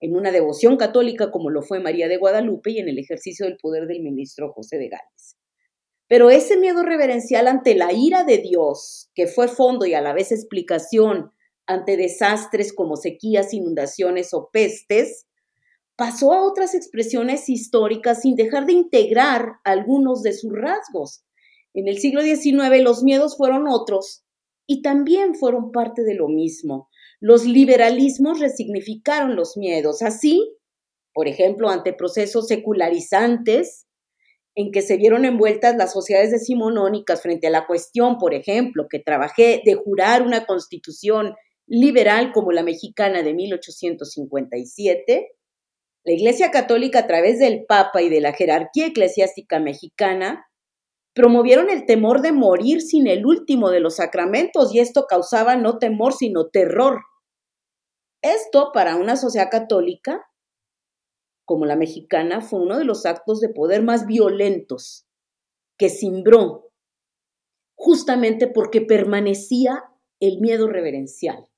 en 0.00 0.16
una 0.16 0.32
devoción 0.32 0.76
católica 0.76 1.30
como 1.30 1.50
lo 1.50 1.62
fue 1.62 1.80
María 1.80 2.08
de 2.08 2.18
Guadalupe 2.18 2.70
y 2.70 2.78
en 2.78 2.88
el 2.88 2.98
ejercicio 2.98 3.46
del 3.46 3.56
poder 3.56 3.86
del 3.86 4.02
ministro 4.02 4.52
José 4.52 4.76
de 4.78 4.88
Gales. 4.88 5.36
Pero 6.08 6.30
ese 6.30 6.56
miedo 6.58 6.82
reverencial 6.82 7.48
ante 7.48 7.74
la 7.74 7.92
ira 7.92 8.24
de 8.24 8.38
Dios, 8.38 9.10
que 9.14 9.26
fue 9.26 9.48
fondo 9.48 9.86
y 9.86 9.94
a 9.94 10.02
la 10.02 10.12
vez 10.12 10.32
explicación 10.32 11.30
ante 11.66 11.96
desastres 11.96 12.74
como 12.74 12.96
sequías, 12.96 13.54
inundaciones 13.54 14.34
o 14.34 14.50
pestes, 14.52 15.26
pasó 15.96 16.32
a 16.32 16.42
otras 16.42 16.74
expresiones 16.74 17.48
históricas 17.48 18.20
sin 18.22 18.36
dejar 18.36 18.66
de 18.66 18.74
integrar 18.74 19.54
algunos 19.64 20.22
de 20.22 20.34
sus 20.34 20.52
rasgos. 20.52 21.24
En 21.72 21.88
el 21.88 21.98
siglo 21.98 22.22
XIX 22.22 22.82
los 22.82 23.02
miedos 23.02 23.36
fueron 23.36 23.66
otros 23.68 24.23
y 24.66 24.82
también 24.82 25.34
fueron 25.34 25.72
parte 25.72 26.02
de 26.02 26.14
lo 26.14 26.28
mismo. 26.28 26.88
Los 27.20 27.44
liberalismos 27.44 28.40
resignificaron 28.40 29.36
los 29.36 29.56
miedos. 29.56 30.02
Así, 30.02 30.56
por 31.12 31.28
ejemplo, 31.28 31.68
ante 31.70 31.92
procesos 31.92 32.48
secularizantes 32.48 33.86
en 34.54 34.70
que 34.70 34.82
se 34.82 34.96
vieron 34.96 35.24
envueltas 35.24 35.76
las 35.76 35.92
sociedades 35.92 36.30
decimonónicas 36.30 37.22
frente 37.22 37.48
a 37.48 37.50
la 37.50 37.66
cuestión, 37.66 38.18
por 38.18 38.34
ejemplo, 38.34 38.86
que 38.88 39.00
trabajé 39.00 39.62
de 39.64 39.74
jurar 39.74 40.22
una 40.22 40.46
constitución 40.46 41.34
liberal 41.66 42.32
como 42.32 42.52
la 42.52 42.62
mexicana 42.62 43.22
de 43.22 43.34
1857, 43.34 45.32
la 46.04 46.12
Iglesia 46.12 46.50
Católica 46.50 47.00
a 47.00 47.06
través 47.06 47.38
del 47.38 47.64
Papa 47.64 48.02
y 48.02 48.10
de 48.10 48.20
la 48.20 48.32
jerarquía 48.32 48.86
eclesiástica 48.86 49.58
mexicana 49.58 50.46
promovieron 51.14 51.70
el 51.70 51.86
temor 51.86 52.20
de 52.20 52.32
morir 52.32 52.82
sin 52.82 53.06
el 53.06 53.24
último 53.24 53.70
de 53.70 53.80
los 53.80 53.96
sacramentos 53.96 54.74
y 54.74 54.80
esto 54.80 55.06
causaba 55.08 55.56
no 55.56 55.78
temor 55.78 56.12
sino 56.12 56.48
terror. 56.48 57.02
Esto 58.22 58.70
para 58.72 58.96
una 58.96 59.16
sociedad 59.16 59.48
católica 59.50 60.26
como 61.46 61.66
la 61.66 61.76
mexicana 61.76 62.40
fue 62.40 62.60
uno 62.60 62.78
de 62.78 62.84
los 62.84 63.04
actos 63.04 63.40
de 63.40 63.50
poder 63.50 63.82
más 63.82 64.06
violentos 64.06 65.06
que 65.78 65.90
cimbró 65.90 66.70
justamente 67.76 68.46
porque 68.46 68.80
permanecía 68.80 69.84
el 70.20 70.40
miedo 70.40 70.68
reverencial 70.68 71.48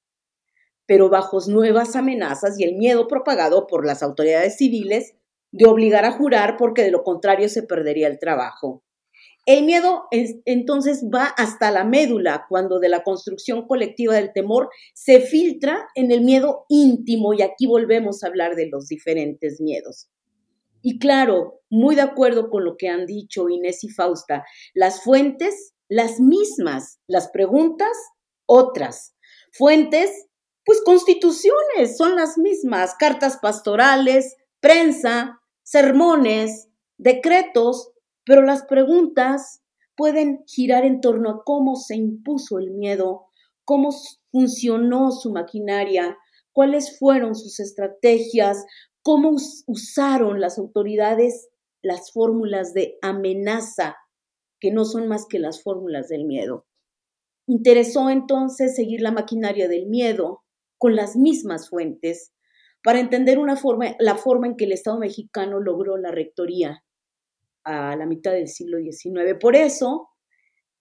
pero 0.87 1.11
bajo 1.11 1.39
nuevas 1.49 1.97
amenazas 1.97 2.59
y 2.59 2.65
el 2.65 2.77
miedo 2.77 3.09
propagado 3.09 3.67
por 3.67 3.85
las 3.85 4.03
autoridades 4.03 4.57
civiles 4.57 5.15
de 5.53 5.69
obligar 5.69 6.05
a 6.05 6.13
jurar 6.13 6.57
porque 6.57 6.83
de 6.83 6.93
lo 6.93 7.03
contrario 7.03 7.49
se 7.49 7.63
perdería 7.63 8.09
el 8.09 8.19
trabajo. 8.19 8.85
El 9.47 9.65
miedo 9.65 10.09
entonces 10.11 11.05
va 11.05 11.27
hasta 11.27 11.71
la 11.71 11.85
médula 11.85 12.47
cuando 12.49 12.81
de 12.81 12.89
la 12.89 13.05
construcción 13.05 13.67
colectiva 13.67 14.15
del 14.15 14.33
temor 14.33 14.69
se 14.93 15.21
filtra 15.21 15.87
en 15.95 16.11
el 16.11 16.23
miedo 16.23 16.65
íntimo 16.69 17.33
y 17.33 17.43
aquí 17.43 17.67
volvemos 17.67 18.23
a 18.23 18.27
hablar 18.27 18.57
de 18.57 18.69
los 18.69 18.89
diferentes 18.89 19.61
miedos. 19.61 20.11
Y 20.83 20.99
claro, 20.99 21.61
muy 21.71 21.95
de 21.95 22.03
acuerdo 22.03 22.51
con 22.51 22.65
lo 22.65 22.77
que 22.77 22.89
han 22.89 23.07
dicho 23.07 23.49
Inés 23.49 23.85
y 23.85 23.89
Fausta, 23.89 24.45
las 24.75 25.03
fuentes, 25.03 25.75
las 25.89 26.19
mismas, 26.21 26.99
las 27.07 27.29
preguntas, 27.29 27.97
otras. 28.47 29.15
Fuentes 29.53 30.27
pues 30.67 30.83
constituciones 30.85 31.97
son 31.97 32.17
las 32.17 32.37
mismas, 32.37 32.97
cartas 32.99 33.39
pastorales, 33.41 34.37
prensa, 34.59 35.41
sermones, 35.63 36.69
decretos, 36.99 37.93
pero 38.27 38.43
las 38.43 38.65
preguntas 38.65 39.63
pueden 39.97 40.43
girar 40.47 40.85
en 40.85 41.01
torno 41.01 41.31
a 41.31 41.43
cómo 41.45 41.77
se 41.77 41.97
impuso 41.97 42.59
el 42.59 42.73
miedo, 42.73 43.29
cómo 43.65 43.91
funcionó 44.31 45.13
su 45.13 45.33
maquinaria, 45.33 46.19
cuáles 46.53 46.99
fueron 46.99 47.35
sus 47.35 47.61
estrategias, 47.61 48.67
cómo 49.03 49.37
usaron 49.67 50.41
las 50.41 50.59
autoridades 50.59 51.49
las 51.83 52.11
fórmulas 52.11 52.75
de 52.75 52.99
amenaza, 53.01 53.97
que 54.59 54.73
no 54.73 54.85
son 54.85 55.07
más 55.07 55.27
que 55.27 55.39
las 55.39 55.63
fórmulas 55.63 56.09
del 56.09 56.25
miedo. 56.25 56.67
Interesó 57.47 58.11
entonces 58.11 58.75
seguir 58.75 59.03
la 59.03 59.13
maquinaria 59.13 59.69
del 59.69 59.87
miedo, 59.87 60.43
con 60.79 60.97
las 60.97 61.17
mismas 61.17 61.71
fuentes 61.71 62.33
para 62.83 63.01
entender 63.01 63.39
la 63.39 64.17
forma 64.17 64.47
en 64.47 64.57
que 64.57 64.65
el 64.65 64.73
Estado 64.73 64.99
mexicano 64.99 65.61
logró 65.61 65.97
la 65.97 66.11
rectoría 66.11 66.85
a 67.67 67.97
la 67.97 68.07
mitad 68.07 68.33
del 68.33 68.49
siglo 68.49 68.79
XIX. 68.79 69.35
Por 69.41 69.57
eso, 69.57 70.09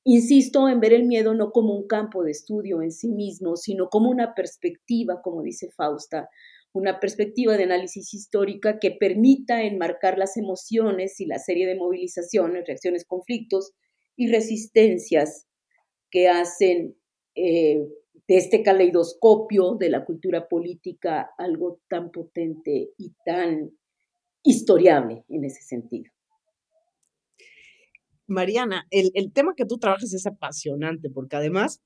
insisto 0.05 0.69
en 0.69 0.79
ver 0.79 0.93
el 0.93 1.05
miedo 1.05 1.33
no 1.33 1.51
como 1.51 1.75
un 1.75 1.87
campo 1.87 2.23
de 2.23 2.31
estudio 2.31 2.81
en 2.81 2.91
sí 2.91 3.09
mismo, 3.11 3.57
sino 3.57 3.89
como 3.89 4.09
una 4.09 4.35
perspectiva, 4.35 5.21
como 5.23 5.41
dice 5.41 5.71
Fausta, 5.75 6.29
una 6.73 6.99
perspectiva 6.99 7.57
de 7.57 7.63
análisis 7.63 8.13
histórica 8.13 8.79
que 8.79 8.91
permita 8.91 9.63
enmarcar 9.63 10.19
las 10.19 10.37
emociones 10.37 11.19
y 11.19 11.25
la 11.25 11.39
serie 11.39 11.65
de 11.65 11.75
movilizaciones, 11.75 12.65
reacciones, 12.67 13.05
conflictos 13.05 13.71
y 14.15 14.31
resistencias 14.31 15.47
que 16.11 16.27
hacen 16.27 16.95
eh, 17.33 17.87
de 18.27 18.37
este 18.37 18.61
caleidoscopio 18.61 19.75
de 19.75 19.89
la 19.89 20.05
cultura 20.05 20.47
política 20.47 21.31
algo 21.37 21.79
tan 21.89 22.11
potente 22.11 22.91
y 22.97 23.13
tan 23.25 23.71
historiable 24.43 25.23
en 25.29 25.45
ese 25.45 25.61
sentido. 25.63 26.14
Mariana, 28.27 28.87
el, 28.89 29.31
tema 29.33 29.53
que 29.55 29.65
tú 29.65 29.77
trabajas 29.77 30.13
es 30.13 30.25
apasionante 30.25 31.09
porque 31.09 31.35
además 31.35 31.81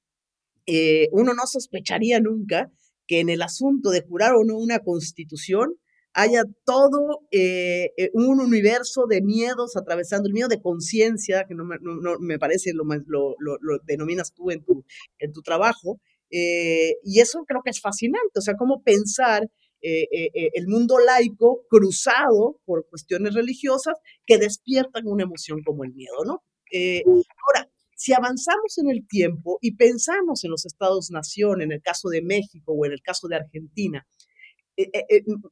eh, 0.66 1.10
uno 1.12 1.34
no 1.34 1.46
sospecharía 1.46 2.20
nunca 2.20 2.72
que 3.08 3.20
en 3.20 3.30
el 3.30 3.42
asunto 3.42 3.90
de 3.90 4.02
jurar 4.02 4.36
o 4.36 4.44
no 4.44 4.58
una 4.58 4.80
constitución 4.80 5.76
haya 6.14 6.44
todo 6.66 7.22
eh, 7.32 7.92
eh, 7.98 8.10
un 8.14 8.40
universo 8.40 9.06
de 9.08 9.22
miedos 9.22 9.76
atravesando, 9.76 10.28
el 10.28 10.34
miedo 10.34 10.48
de 10.48 10.62
conciencia, 10.62 11.46
que 11.48 11.56
no 11.56 11.66
me, 11.66 12.40
parece 12.40 12.72
lo, 12.74 12.84
lo, 13.08 13.36
lo, 13.40 13.80
denominas 13.86 14.34
tú 14.34 14.52
en 14.52 14.64
tu, 14.64 14.86
en 15.20 15.34
tu 15.34 15.42
trabajo, 15.42 16.00
y 16.32 17.20
eso 17.20 17.44
creo 17.48 17.62
que 17.64 17.72
es 17.72 17.82
fascinante, 17.82 18.38
o 18.38 18.42
sea, 18.42 18.56
cómo 18.56 18.84
pensar 18.84 19.50
eh, 19.82 20.08
eh, 20.12 20.52
el 20.54 20.68
mundo 20.68 21.00
laico 21.00 21.66
cruzado 21.70 22.60
por 22.66 22.88
cuestiones 22.90 23.34
religiosas 23.34 23.96
que 24.26 24.38
despiertan 24.38 25.08
una 25.08 25.24
emoción 25.24 25.62
como 25.64 25.84
el 25.84 25.94
miedo, 25.94 26.24
¿no? 26.26 26.44
ahora, 26.72 27.68
si 27.96 28.14
avanzamos 28.14 28.78
en 28.78 28.92
el 28.92 29.08
tiempo 29.08 29.58
y 29.60 29.76
pensamos 29.76 30.44
en 30.44 30.52
los 30.52 30.66
estados-nación, 30.66 31.64
en 31.64 31.72
el 31.72 31.82
caso 31.82 32.10
de 32.10 32.22
México 32.22 32.74
o 32.74 32.86
en 32.86 32.92
el 32.92 33.02
caso 33.02 33.28
de 33.28 33.38
Argentina, 33.38 34.06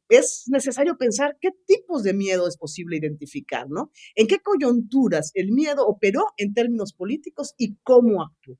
es 0.10 0.44
necesario 0.48 0.96
pensar 0.98 1.38
qué 1.42 1.50
tipos 1.66 2.04
de 2.04 2.14
miedo 2.14 2.48
es 2.48 2.56
posible 2.56 2.98
identificar, 2.98 3.68
¿no? 3.68 3.92
En 4.16 4.28
qué 4.28 4.38
coyunturas 4.40 5.32
el 5.34 5.52
miedo 5.52 5.88
operó 5.88 6.28
en 6.38 6.54
términos 6.54 6.94
políticos 6.94 7.54
y 7.58 7.78
cómo 7.84 8.22
actuó. 8.22 8.58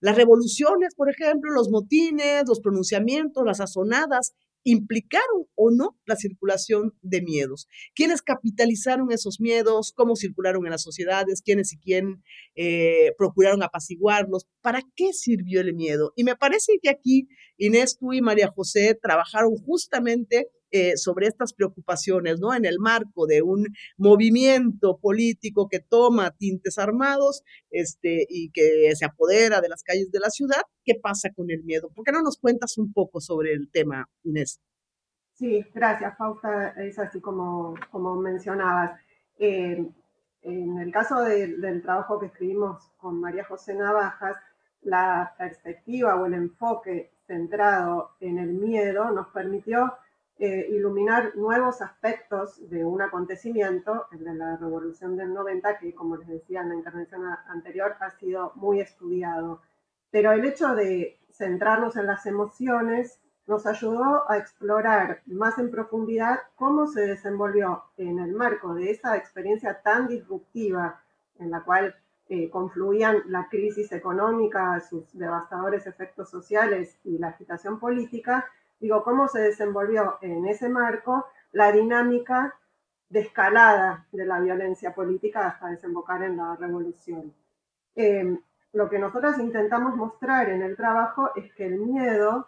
Las 0.00 0.16
revoluciones, 0.16 0.94
por 0.94 1.10
ejemplo, 1.10 1.50
los 1.52 1.70
motines, 1.70 2.44
los 2.46 2.60
pronunciamientos, 2.60 3.44
las 3.44 3.60
azonadas, 3.60 4.34
implicaron 4.70 5.46
o 5.54 5.70
no 5.70 5.98
la 6.04 6.16
circulación 6.16 6.94
de 7.02 7.22
miedos. 7.22 7.68
¿Quiénes 7.94 8.22
capitalizaron 8.22 9.10
esos 9.12 9.40
miedos? 9.40 9.92
¿Cómo 9.96 10.14
circularon 10.14 10.66
en 10.66 10.72
las 10.72 10.82
sociedades? 10.82 11.42
¿Quiénes 11.42 11.72
y 11.72 11.78
quién 11.78 12.22
eh, 12.54 13.12
procuraron 13.16 13.62
apaciguarlos? 13.62 14.46
¿Para 14.60 14.82
qué 14.94 15.12
sirvió 15.12 15.60
el 15.60 15.74
miedo? 15.74 16.12
Y 16.16 16.24
me 16.24 16.36
parece 16.36 16.78
que 16.82 16.90
aquí 16.90 17.28
Inés, 17.56 17.98
tú 17.98 18.12
y 18.12 18.20
María 18.20 18.48
José 18.48 18.96
trabajaron 19.00 19.56
justamente 19.56 20.48
eh, 20.70 20.96
sobre 20.96 21.26
estas 21.26 21.52
preocupaciones, 21.52 22.40
¿no? 22.40 22.54
En 22.54 22.64
el 22.64 22.78
marco 22.78 23.26
de 23.26 23.42
un 23.42 23.66
movimiento 23.96 24.98
político 24.98 25.68
que 25.68 25.80
toma 25.80 26.30
tintes 26.30 26.78
armados 26.78 27.42
este, 27.70 28.26
y 28.28 28.50
que 28.50 28.94
se 28.94 29.04
apodera 29.04 29.60
de 29.60 29.68
las 29.68 29.82
calles 29.82 30.10
de 30.10 30.20
la 30.20 30.30
ciudad, 30.30 30.62
¿qué 30.84 30.94
pasa 30.94 31.30
con 31.34 31.50
el 31.50 31.64
miedo? 31.64 31.90
¿Por 31.94 32.04
qué 32.04 32.12
no 32.12 32.22
nos 32.22 32.38
cuentas 32.38 32.78
un 32.78 32.92
poco 32.92 33.20
sobre 33.20 33.52
el 33.52 33.70
tema, 33.70 34.08
Inés? 34.24 34.60
Sí, 35.34 35.64
gracias, 35.72 36.16
Fausta. 36.18 36.70
Es 36.82 36.98
así 36.98 37.20
como, 37.20 37.74
como 37.90 38.16
mencionabas. 38.16 39.00
En 39.38 40.78
el 40.78 40.92
caso 40.92 41.20
del 41.22 41.82
trabajo 41.82 42.18
que 42.18 42.26
escribimos 42.26 42.90
con 42.96 43.20
María 43.20 43.44
José 43.44 43.74
Navajas, 43.74 44.36
la 44.82 45.34
perspectiva 45.36 46.16
o 46.16 46.26
el 46.26 46.34
enfoque 46.34 47.12
centrado 47.26 48.16
en 48.20 48.38
el 48.38 48.52
miedo 48.52 49.10
nos 49.10 49.28
permitió 49.28 49.94
eh, 50.38 50.68
iluminar 50.70 51.34
nuevos 51.36 51.82
aspectos 51.82 52.68
de 52.70 52.84
un 52.84 53.02
acontecimiento, 53.02 54.06
el 54.12 54.24
de 54.24 54.34
la 54.34 54.56
Revolución 54.56 55.16
del 55.16 55.34
90, 55.34 55.78
que 55.78 55.94
como 55.94 56.16
les 56.16 56.28
decía 56.28 56.60
en 56.60 56.68
la 56.68 56.74
intervención 56.76 57.22
anterior, 57.48 57.96
ha 58.00 58.10
sido 58.10 58.52
muy 58.54 58.80
estudiado. 58.80 59.60
Pero 60.10 60.32
el 60.32 60.44
hecho 60.44 60.74
de 60.74 61.18
centrarnos 61.32 61.96
en 61.96 62.06
las 62.06 62.24
emociones 62.26 63.20
nos 63.48 63.66
ayudó 63.66 64.30
a 64.30 64.36
explorar 64.36 65.22
más 65.26 65.58
en 65.58 65.70
profundidad 65.70 66.38
cómo 66.54 66.86
se 66.86 67.06
desenvolvió 67.06 67.84
en 67.96 68.18
el 68.18 68.32
marco 68.32 68.74
de 68.74 68.90
esa 68.90 69.16
experiencia 69.16 69.80
tan 69.82 70.06
disruptiva 70.06 71.02
en 71.38 71.50
la 71.50 71.62
cual 71.64 71.96
eh, 72.28 72.50
confluían 72.50 73.22
la 73.26 73.48
crisis 73.48 73.90
económica, 73.92 74.78
sus 74.80 75.16
devastadores 75.18 75.86
efectos 75.86 76.28
sociales 76.28 76.98
y 77.02 77.16
la 77.16 77.28
agitación 77.28 77.80
política, 77.80 78.46
digo, 78.80 79.02
cómo 79.02 79.28
se 79.28 79.40
desenvolvió 79.40 80.18
en 80.20 80.46
ese 80.46 80.68
marco 80.68 81.26
la 81.52 81.72
dinámica 81.72 82.54
de 83.08 83.20
escalada 83.20 84.06
de 84.12 84.26
la 84.26 84.40
violencia 84.40 84.94
política 84.94 85.48
hasta 85.48 85.68
desembocar 85.68 86.22
en 86.22 86.36
la 86.36 86.56
revolución. 86.56 87.32
Eh, 87.96 88.38
lo 88.72 88.88
que 88.88 88.98
nosotros 88.98 89.38
intentamos 89.38 89.96
mostrar 89.96 90.50
en 90.50 90.62
el 90.62 90.76
trabajo 90.76 91.30
es 91.34 91.52
que 91.54 91.66
el 91.66 91.78
miedo, 91.78 92.46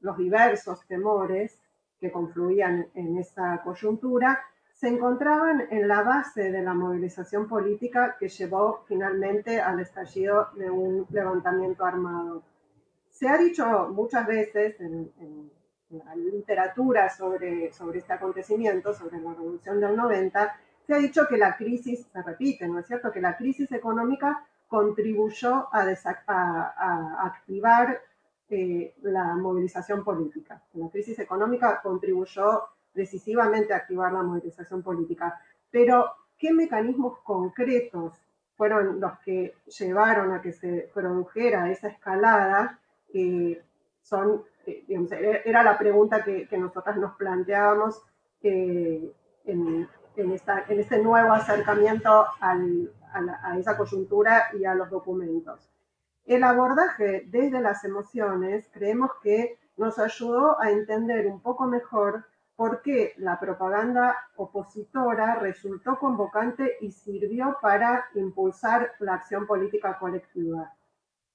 los 0.00 0.16
diversos 0.16 0.86
temores 0.86 1.58
que 2.00 2.12
confluían 2.12 2.86
en 2.94 3.18
esa 3.18 3.62
coyuntura, 3.62 4.40
se 4.72 4.88
encontraban 4.88 5.66
en 5.70 5.88
la 5.88 6.02
base 6.02 6.52
de 6.52 6.62
la 6.62 6.74
movilización 6.74 7.48
política 7.48 8.16
que 8.20 8.28
llevó 8.28 8.84
finalmente 8.86 9.58
al 9.60 9.80
estallido 9.80 10.50
de 10.54 10.70
un 10.70 11.06
levantamiento 11.10 11.84
armado. 11.84 12.42
Se 13.10 13.26
ha 13.26 13.38
dicho 13.38 13.88
muchas 13.88 14.26
veces 14.26 14.78
en, 14.80 15.50
la 15.90 16.14
literatura 16.16 17.08
sobre, 17.08 17.72
sobre 17.72 17.98
este 17.98 18.12
acontecimiento, 18.12 18.92
sobre 18.92 19.20
la 19.20 19.32
revolución 19.34 19.80
del 19.80 19.96
90, 19.96 20.60
se 20.86 20.94
ha 20.94 20.98
dicho 20.98 21.26
que 21.28 21.36
la 21.36 21.56
crisis, 21.56 22.06
se 22.12 22.22
repite, 22.22 22.68
¿no 22.68 22.78
es 22.78 22.86
cierto?, 22.86 23.10
que 23.10 23.20
la 23.20 23.36
crisis 23.36 23.70
económica 23.72 24.44
contribuyó 24.68 25.68
a, 25.72 27.24
activar 27.24 28.00
eh, 28.48 28.94
la 29.02 29.34
movilización 29.36 30.04
política. 30.04 30.62
La 30.74 30.88
crisis 30.88 31.18
económica 31.18 31.80
contribuyó 31.82 32.64
decisivamente 32.94 33.72
a 33.72 33.78
activar 33.78 34.12
la 34.12 34.22
movilización 34.22 34.82
política. 34.82 35.40
Pero, 35.70 36.10
¿qué 36.38 36.52
mecanismos 36.52 37.18
concretos 37.20 38.14
fueron 38.56 39.00
los 39.00 39.18
que 39.20 39.54
llevaron 39.78 40.32
a 40.32 40.40
que 40.40 40.52
se 40.52 40.90
produjera 40.94 41.70
esa 41.70 41.88
escalada? 41.88 42.80
son, 44.02 44.44
eh, 44.66 45.42
era 45.44 45.62
la 45.62 45.78
pregunta 45.78 46.24
que, 46.24 46.48
que 46.48 46.58
nosotras 46.58 46.96
nos 46.96 47.16
planteábamos 47.16 48.02
eh, 48.42 49.12
en, 49.44 49.88
en, 50.16 50.32
esta, 50.32 50.64
en, 50.68 50.80
este 50.80 51.02
nuevo 51.02 51.32
acercamiento 51.32 52.26
al, 52.40 52.92
a, 53.12 53.58
esa 53.58 53.76
coyuntura 53.76 54.48
y 54.58 54.64
a 54.64 54.74
los 54.74 54.90
documentos. 54.90 55.70
El 56.24 56.42
abordaje 56.42 57.24
desde 57.28 57.60
las 57.60 57.84
emociones 57.84 58.68
creemos 58.72 59.10
que 59.22 59.58
nos 59.76 59.98
ayudó 59.98 60.60
a 60.60 60.70
entender 60.70 61.26
un 61.26 61.40
poco 61.40 61.66
mejor 61.66 62.24
por 62.56 62.82
qué 62.82 63.12
la 63.18 63.38
propaganda 63.38 64.16
opositora 64.36 65.36
resultó 65.36 65.98
convocante 65.98 66.76
y 66.80 66.90
sirvió 66.90 67.58
para 67.60 68.06
impulsar 68.14 68.92
la 68.98 69.14
acción 69.14 69.46
política 69.46 69.98
colectiva. 69.98 70.74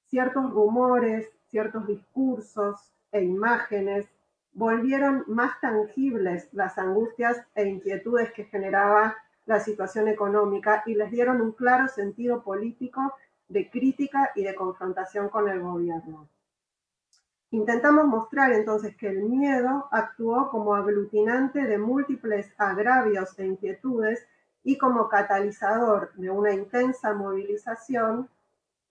Ciertos 0.07 0.51
rumores, 0.51 1.29
ciertos 1.47 1.85
discursos 1.85 2.91
e 3.11 3.23
imágenes 3.23 4.07
volvieron 4.53 5.23
más 5.27 5.59
tangibles 5.61 6.49
las 6.51 6.77
angustias 6.77 7.45
e 7.55 7.65
inquietudes 7.65 8.31
que 8.33 8.45
generaba 8.45 9.15
la 9.45 9.59
situación 9.59 10.07
económica 10.07 10.83
y 10.85 10.95
les 10.95 11.11
dieron 11.11 11.41
un 11.41 11.51
claro 11.53 11.87
sentido 11.87 12.43
político 12.43 13.13
de 13.47 13.69
crítica 13.69 14.31
y 14.35 14.43
de 14.43 14.55
confrontación 14.55 15.29
con 15.29 15.49
el 15.49 15.61
gobierno. 15.61 16.27
Intentamos 17.51 18.05
mostrar 18.05 18.53
entonces 18.53 18.95
que 18.95 19.09
el 19.09 19.23
miedo 19.23 19.89
actuó 19.91 20.49
como 20.49 20.73
aglutinante 20.73 21.63
de 21.65 21.77
múltiples 21.77 22.53
agravios 22.57 23.37
e 23.37 23.45
inquietudes 23.45 24.25
y 24.63 24.77
como 24.77 25.09
catalizador 25.09 26.13
de 26.13 26.29
una 26.29 26.53
intensa 26.53 27.13
movilización, 27.13 28.29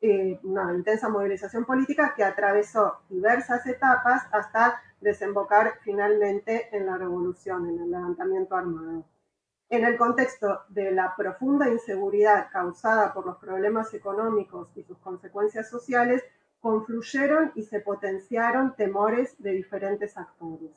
eh, 0.02 0.40
una 0.44 0.72
intensa 0.74 1.08
movilización 1.08 1.64
política 1.64 2.14
que 2.16 2.24
atravesó 2.24 3.00
diversas 3.08 3.66
etapas 3.66 4.22
hasta 4.32 4.80
desembocar 5.00 5.74
finalmente 5.82 6.74
en 6.74 6.86
la 6.86 6.96
revolución, 6.96 7.68
en 7.68 7.80
el 7.80 7.90
levantamiento 7.90 8.56
armado. 8.56 9.04
En 9.68 9.84
el 9.84 9.96
contexto 9.96 10.62
de 10.68 10.90
la 10.90 11.14
profunda 11.16 11.68
inseguridad 11.68 12.48
causada 12.50 13.12
por 13.12 13.26
los 13.26 13.36
problemas 13.36 13.92
económicos 13.94 14.68
y 14.74 14.82
sus 14.82 14.98
consecuencias 14.98 15.68
sociales, 15.70 16.24
confluyeron 16.60 17.52
y 17.54 17.62
se 17.62 17.80
potenciaron 17.80 18.74
temores 18.76 19.34
de 19.38 19.52
diferentes 19.52 20.16
actores. 20.16 20.70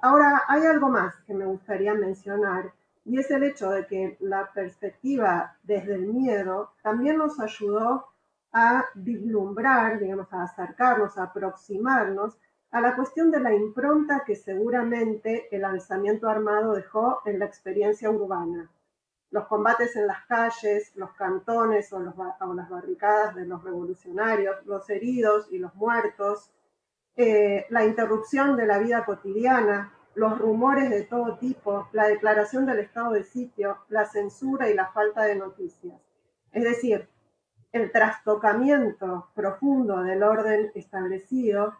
Ahora, 0.00 0.42
hay 0.48 0.64
algo 0.66 0.88
más 0.88 1.14
que 1.26 1.34
me 1.34 1.46
gustaría 1.46 1.94
mencionar 1.94 2.72
y 3.04 3.18
es 3.18 3.30
el 3.30 3.42
hecho 3.42 3.70
de 3.70 3.86
que 3.86 4.16
la 4.20 4.50
perspectiva 4.52 5.56
desde 5.62 5.94
el 5.94 6.06
miedo 6.06 6.72
también 6.82 7.18
nos 7.18 7.38
ayudó 7.40 8.06
a 8.54 8.86
vislumbrar, 8.94 9.98
digamos, 9.98 10.32
a 10.32 10.44
acercarnos, 10.44 11.18
a 11.18 11.24
aproximarnos 11.24 12.38
a 12.70 12.80
la 12.80 12.94
cuestión 12.94 13.30
de 13.32 13.40
la 13.40 13.52
impronta 13.52 14.22
que 14.24 14.36
seguramente 14.36 15.48
el 15.54 15.64
alzamiento 15.64 16.28
armado 16.28 16.72
dejó 16.72 17.20
en 17.24 17.40
la 17.40 17.46
experiencia 17.46 18.10
urbana. 18.10 18.70
Los 19.30 19.48
combates 19.48 19.96
en 19.96 20.06
las 20.06 20.24
calles, 20.26 20.94
los 20.94 21.12
cantones 21.14 21.92
o, 21.92 21.98
las 21.98 22.16
barricadas 22.70 23.34
de 23.34 23.44
los 23.44 23.62
revolucionarios, 23.64 24.64
los 24.66 24.88
heridos 24.88 25.48
y 25.50 25.58
los 25.58 25.74
muertos, 25.74 26.52
eh, 27.16 27.66
la 27.70 27.84
interrupción 27.84 28.56
de 28.56 28.66
la 28.66 28.78
vida 28.78 29.04
cotidiana, 29.04 29.92
los 30.14 30.38
rumores 30.38 30.90
de 30.90 31.02
todo 31.02 31.38
tipo, 31.38 31.88
la 31.90 32.06
declaración 32.06 32.66
del 32.66 32.78
estado 32.78 33.12
de 33.12 33.24
sitio, 33.24 33.78
la 33.88 34.04
censura 34.04 34.70
y 34.70 34.74
la 34.74 34.86
falta 34.92 35.22
de 35.22 35.34
noticias. 35.34 36.00
Es 36.52 36.62
decir, 36.62 37.08
el 37.74 37.90
trastocamiento 37.90 39.30
profundo 39.34 40.04
del 40.04 40.22
orden 40.22 40.70
establecido 40.76 41.74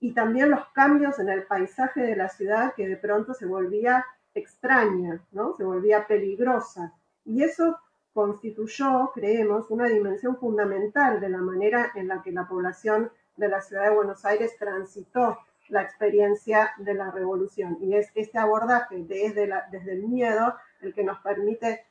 y 0.00 0.14
también 0.14 0.50
los 0.50 0.66
cambios 0.72 1.18
en 1.18 1.28
el 1.28 1.42
paisaje 1.42 2.00
de 2.00 2.16
la 2.16 2.30
ciudad 2.30 2.72
que 2.74 2.88
de 2.88 2.96
pronto 2.96 3.34
se 3.34 3.44
volvía 3.44 4.06
extraña, 4.34 5.20
¿no? 5.32 5.54
se 5.54 5.64
volvía 5.64 6.06
peligrosa. 6.06 6.94
Y 7.26 7.42
eso 7.42 7.78
constituyó, 8.14 9.10
creemos, 9.14 9.66
una 9.68 9.86
dimensión 9.86 10.38
fundamental 10.38 11.20
de 11.20 11.28
la 11.28 11.38
manera 11.38 11.92
en 11.94 12.08
la 12.08 12.22
que 12.22 12.32
la 12.32 12.48
población 12.48 13.12
de 13.36 13.48
la 13.48 13.60
ciudad 13.60 13.84
de 13.84 13.96
Buenos 13.96 14.24
Aires 14.24 14.56
transitó 14.58 15.38
la 15.68 15.82
experiencia 15.82 16.70
de 16.78 16.94
la 16.94 17.10
revolución. 17.10 17.76
Y 17.82 17.96
es 17.96 18.10
este 18.14 18.38
abordaje 18.38 19.04
desde, 19.06 19.52
desde 19.70 19.92
el 19.92 20.04
miedo 20.04 20.54
el 20.80 20.94
que 20.94 21.04
nos 21.04 21.18
permite 21.18 21.84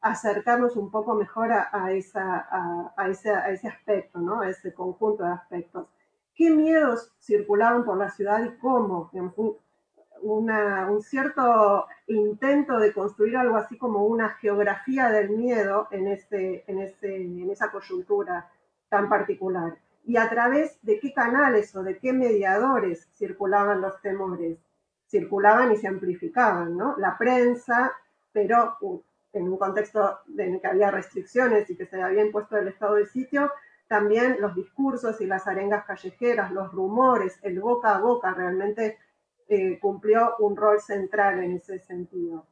acercarnos 0.00 0.76
un 0.76 0.90
poco 0.90 1.14
mejor 1.14 1.52
a, 1.52 1.92
esa, 1.92 2.46
a, 2.96 3.08
ese, 3.08 3.30
a 3.30 3.50
ese 3.50 3.68
aspecto, 3.68 4.18
¿no? 4.18 4.40
a 4.40 4.48
ese 4.48 4.72
conjunto 4.72 5.24
de 5.24 5.30
aspectos 5.30 5.88
qué 6.36 6.50
miedos 6.50 7.12
circulaban 7.18 7.84
por 7.84 7.96
la 7.96 8.10
ciudad 8.10 8.44
y 8.44 8.56
cómo. 8.58 9.10
un 10.22 11.02
cierto 11.02 11.86
intento 12.06 12.78
de 12.78 12.92
construir 12.92 13.36
algo 13.36 13.56
así 13.56 13.76
como 13.78 14.04
una 14.04 14.30
geografía 14.30 15.10
del 15.10 15.30
miedo 15.30 15.88
en, 15.90 16.08
este, 16.08 16.70
en, 16.70 16.78
este, 16.78 17.16
en 17.16 17.50
esa 17.50 17.70
coyuntura 17.70 18.50
tan 18.88 19.08
particular. 19.08 19.78
Y 20.04 20.18
a 20.18 20.28
través 20.28 20.78
de 20.82 21.00
qué 21.00 21.12
canales 21.12 21.74
o 21.74 21.82
de 21.82 21.98
qué 21.98 22.12
mediadores 22.12 23.08
circulaban 23.14 23.80
los 23.80 24.00
temores. 24.02 24.58
Circulaban 25.08 25.72
y 25.72 25.76
se 25.76 25.88
amplificaban, 25.88 26.76
¿no? 26.76 26.96
La 26.98 27.16
prensa, 27.16 27.92
pero 28.32 28.76
en 29.36 29.48
un 29.48 29.58
contexto 29.58 30.20
en 30.36 30.60
que 30.60 30.66
había 30.66 30.90
restricciones 30.90 31.68
y 31.70 31.76
que 31.76 31.86
se 31.86 32.00
había 32.00 32.24
impuesto 32.24 32.56
el 32.56 32.68
estado 32.68 32.94
de 32.94 33.06
sitio, 33.06 33.52
también 33.88 34.38
los 34.40 34.54
discursos 34.54 35.20
y 35.20 35.26
las 35.26 35.46
arengas 35.46 35.84
callejeras, 35.84 36.50
los 36.50 36.72
rumores, 36.72 37.38
el 37.42 37.60
boca 37.60 37.94
a 37.94 38.00
boca 38.00 38.34
realmente 38.34 38.98
eh, 39.48 39.78
cumplió 39.78 40.34
un 40.40 40.56
rol 40.56 40.80
central 40.80 41.42
en 41.42 41.52
ese 41.52 41.78
sentido. 41.78 42.46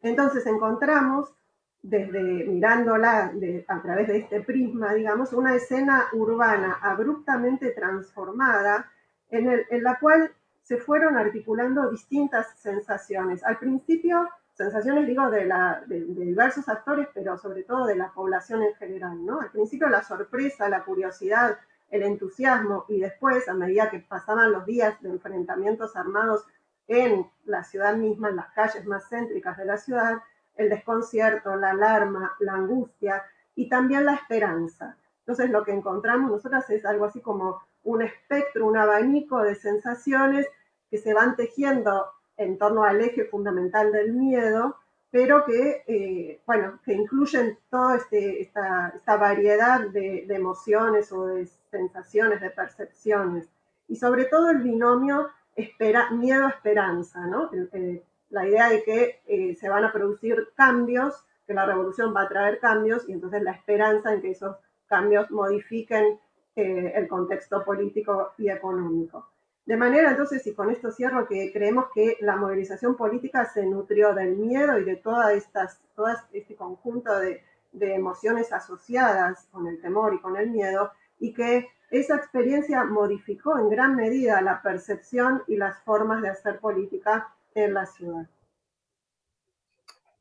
Entonces 0.00 0.46
encontramos, 0.46 1.34
desde 1.82 2.22
mirándola 2.22 3.32
a 3.66 3.82
través 3.82 4.06
de 4.06 4.18
este 4.18 4.40
prisma, 4.40 4.94
digamos, 4.94 5.32
una 5.32 5.54
escena 5.56 6.06
urbana 6.12 6.78
abruptamente 6.80 7.70
transformada 7.70 8.90
en 9.30 9.82
la 9.82 9.98
cual 9.98 10.30
se 10.62 10.76
fueron 10.76 11.16
articulando 11.16 11.90
distintas 11.90 12.58
sensaciones. 12.58 13.42
Al 13.44 13.58
principio 13.58 14.28
sensaciones, 14.54 15.06
digo, 15.06 15.30
de, 15.30 15.46
la, 15.46 15.82
de, 15.86 16.04
diversos 16.04 16.68
actores, 16.68 17.08
pero 17.14 17.38
sobre 17.38 17.62
todo 17.62 17.86
de 17.86 17.96
la 17.96 18.12
población 18.12 18.62
en 18.62 18.74
general, 18.74 19.24
¿no? 19.24 19.40
Al 19.40 19.50
principio 19.50 19.88
la 19.88 20.02
sorpresa, 20.02 20.68
la 20.68 20.84
curiosidad, 20.84 21.58
el 21.90 22.02
entusiasmo 22.02 22.84
y 22.88 23.00
después, 23.00 23.48
a 23.48 23.54
medida 23.54 23.90
que 23.90 24.00
pasaban 24.00 24.52
los 24.52 24.64
días 24.66 25.00
de 25.02 25.10
enfrentamientos 25.10 25.96
armados 25.96 26.46
en 26.86 27.30
la 27.44 27.64
ciudad 27.64 27.96
misma, 27.96 28.30
en 28.30 28.36
las 28.36 28.50
calles 28.52 28.86
más 28.86 29.08
céntricas 29.08 29.56
de 29.56 29.64
la 29.64 29.76
ciudad, 29.76 30.22
el 30.56 30.68
desconcierto, 30.68 31.56
la 31.56 31.70
alarma, 31.70 32.32
la 32.40 32.54
angustia 32.54 33.24
y 33.54 33.68
también 33.68 34.04
la 34.04 34.14
esperanza. 34.14 34.96
Entonces 35.20 35.50
lo 35.50 35.64
que 35.64 35.72
encontramos 35.72 36.30
nosotras 36.30 36.68
es 36.70 36.84
algo 36.84 37.04
así 37.04 37.20
como 37.20 37.62
un 37.84 38.02
espectro, 38.02 38.66
un 38.66 38.76
abanico 38.76 39.42
de 39.42 39.54
sensaciones 39.54 40.46
que 40.90 40.98
se 40.98 41.14
van 41.14 41.36
tejiendo 41.36 42.06
en 42.44 42.58
torno 42.58 42.84
al 42.84 43.00
eje 43.00 43.24
fundamental 43.24 43.92
del 43.92 44.12
miedo, 44.12 44.76
pero 45.10 45.44
que, 45.44 45.84
eh, 45.86 46.40
bueno, 46.46 46.80
que 46.84 46.94
incluyen 46.94 47.58
toda 47.70 47.96
este, 47.96 48.40
esta, 48.40 48.92
esta, 48.96 49.16
variedad 49.16 49.88
de, 49.88 50.24
emociones 50.28 51.12
o 51.12 51.26
de 51.26 51.46
sensaciones, 51.70 52.40
de 52.40 52.50
percepciones, 52.50 53.48
y 53.88 53.96
sobre 53.96 54.24
todo 54.24 54.50
el 54.50 54.58
binomio 54.58 55.28
espera, 55.54 56.10
miedo-esperanza, 56.10 57.26
¿no? 57.26 57.50
la 58.30 58.48
idea 58.48 58.70
de 58.70 58.82
que 58.82 59.20
eh, 59.26 59.54
se 59.56 59.68
van 59.68 59.84
a 59.84 59.92
producir 59.92 60.48
cambios, 60.56 61.26
que 61.46 61.52
la 61.52 61.66
revolución 61.66 62.14
va 62.16 62.22
a 62.22 62.28
traer 62.28 62.58
cambios, 62.58 63.06
y 63.06 63.12
entonces 63.12 63.42
la 63.42 63.52
esperanza 63.52 64.14
en 64.14 64.22
que 64.22 64.30
esos 64.30 64.56
cambios 64.86 65.30
modifiquen 65.30 66.18
eh, 66.56 66.92
el 66.94 67.06
contexto 67.08 67.62
político 67.64 68.32
y 68.38 68.48
económico. 68.48 69.31
De 69.64 69.76
manera 69.76 70.10
entonces, 70.10 70.44
y 70.46 70.54
con 70.54 70.70
esto 70.70 70.90
cierro, 70.90 71.28
que 71.28 71.52
creemos 71.52 71.86
que 71.94 72.16
la 72.20 72.36
movilización 72.36 72.96
política 72.96 73.44
se 73.44 73.64
nutrió 73.64 74.12
del 74.12 74.36
miedo 74.36 74.78
y 74.78 74.84
de 74.84 74.96
todas 74.96 75.32
estas, 75.34 75.80
todo 75.94 76.08
este 76.32 76.56
conjunto 76.56 77.16
de, 77.18 77.42
emociones 77.72 78.52
asociadas 78.52 79.46
con 79.50 79.66
el 79.66 79.80
temor 79.80 80.12
y 80.12 80.20
con 80.20 80.36
el 80.36 80.50
miedo, 80.50 80.92
y 81.18 81.32
que 81.32 81.70
esa 81.90 82.16
experiencia 82.16 82.84
modificó 82.84 83.58
en 83.58 83.70
gran 83.70 83.96
medida 83.96 84.42
la 84.42 84.60
percepción 84.60 85.42
y 85.46 85.56
las 85.56 85.78
formas 85.84 86.20
de 86.20 86.28
hacer 86.28 86.58
política 86.58 87.34
en 87.54 87.72
la 87.72 87.86
ciudad. 87.86 88.28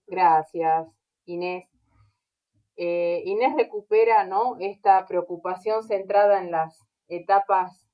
Gracias, 0.08 0.88
Inés. 1.26 1.68
Eh, 2.78 3.22
Inés 3.26 3.54
recupera 3.58 4.24
¿no? 4.26 4.56
esta 4.60 5.06
preocupación 5.08 5.84
centrada 5.84 6.42
en 6.42 6.52
las 6.52 6.86
etapas 7.10 7.91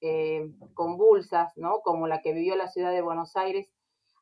eh, 0.00 0.50
convulsas, 0.74 1.56
¿no? 1.56 1.80
como 1.82 2.06
la 2.06 2.20
que 2.22 2.32
vivió 2.32 2.56
la 2.56 2.68
ciudad 2.68 2.92
de 2.92 3.02
Buenos 3.02 3.36
Aires 3.36 3.68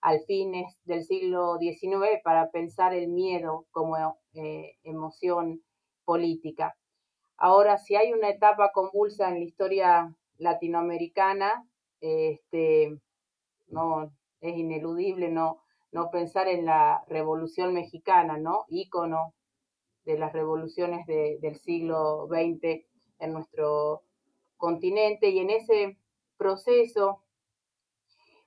al 0.00 0.20
fines 0.24 0.76
del 0.84 1.04
siglo 1.04 1.58
XIX 1.58 2.20
para 2.24 2.50
pensar 2.50 2.92
el 2.92 3.08
miedo 3.08 3.66
como 3.70 3.96
eh, 4.34 4.76
emoción 4.82 5.62
política. 6.04 6.76
Ahora, 7.36 7.78
si 7.78 7.96
hay 7.96 8.12
una 8.12 8.28
etapa 8.28 8.72
convulsa 8.72 9.28
en 9.28 9.34
la 9.34 9.44
historia 9.44 10.16
latinoamericana, 10.38 11.66
este, 12.00 12.98
no, 13.68 14.12
es 14.40 14.56
ineludible 14.56 15.28
no, 15.28 15.62
no 15.92 16.10
pensar 16.10 16.48
en 16.48 16.66
la 16.66 17.04
Revolución 17.08 17.74
Mexicana, 17.74 18.38
¿no? 18.38 18.64
Ícono 18.68 19.34
de 20.04 20.18
las 20.18 20.32
revoluciones 20.32 21.06
del 21.06 21.56
siglo 21.56 22.26
XX 22.28 22.84
en 23.20 23.32
nuestro 23.32 24.02
continente 24.62 25.30
y 25.30 25.40
en 25.40 25.50
ese 25.50 25.98
proceso 26.36 27.20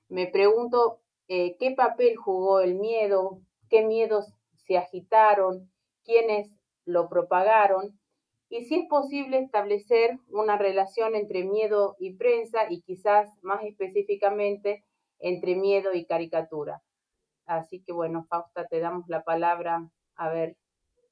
me 0.08 0.26
pregunto 0.26 1.02
eh, 1.28 1.58
qué 1.58 1.72
papel 1.72 2.16
jugó 2.16 2.60
el 2.60 2.76
miedo, 2.76 3.42
qué 3.68 3.84
miedos 3.84 4.32
se 4.54 4.78
agitaron, 4.78 5.70
quiénes 6.04 6.58
lo 6.86 7.10
propagaron 7.10 8.00
y 8.48 8.64
si 8.64 8.76
es 8.76 8.88
posible 8.88 9.40
establecer 9.40 10.18
una 10.30 10.56
relación 10.56 11.14
entre 11.14 11.44
miedo 11.44 11.96
y 11.98 12.14
prensa 12.14 12.60
y 12.70 12.80
quizás 12.80 13.28
más 13.42 13.62
específicamente 13.64 14.86
entre 15.18 15.54
miedo 15.54 15.92
y 15.92 16.06
caricatura. 16.06 16.82
Así 17.44 17.82
que 17.82 17.92
bueno, 17.92 18.24
Fausta, 18.30 18.66
te 18.68 18.80
damos 18.80 19.06
la 19.08 19.22
palabra 19.22 19.86
a 20.14 20.30
ver 20.30 20.56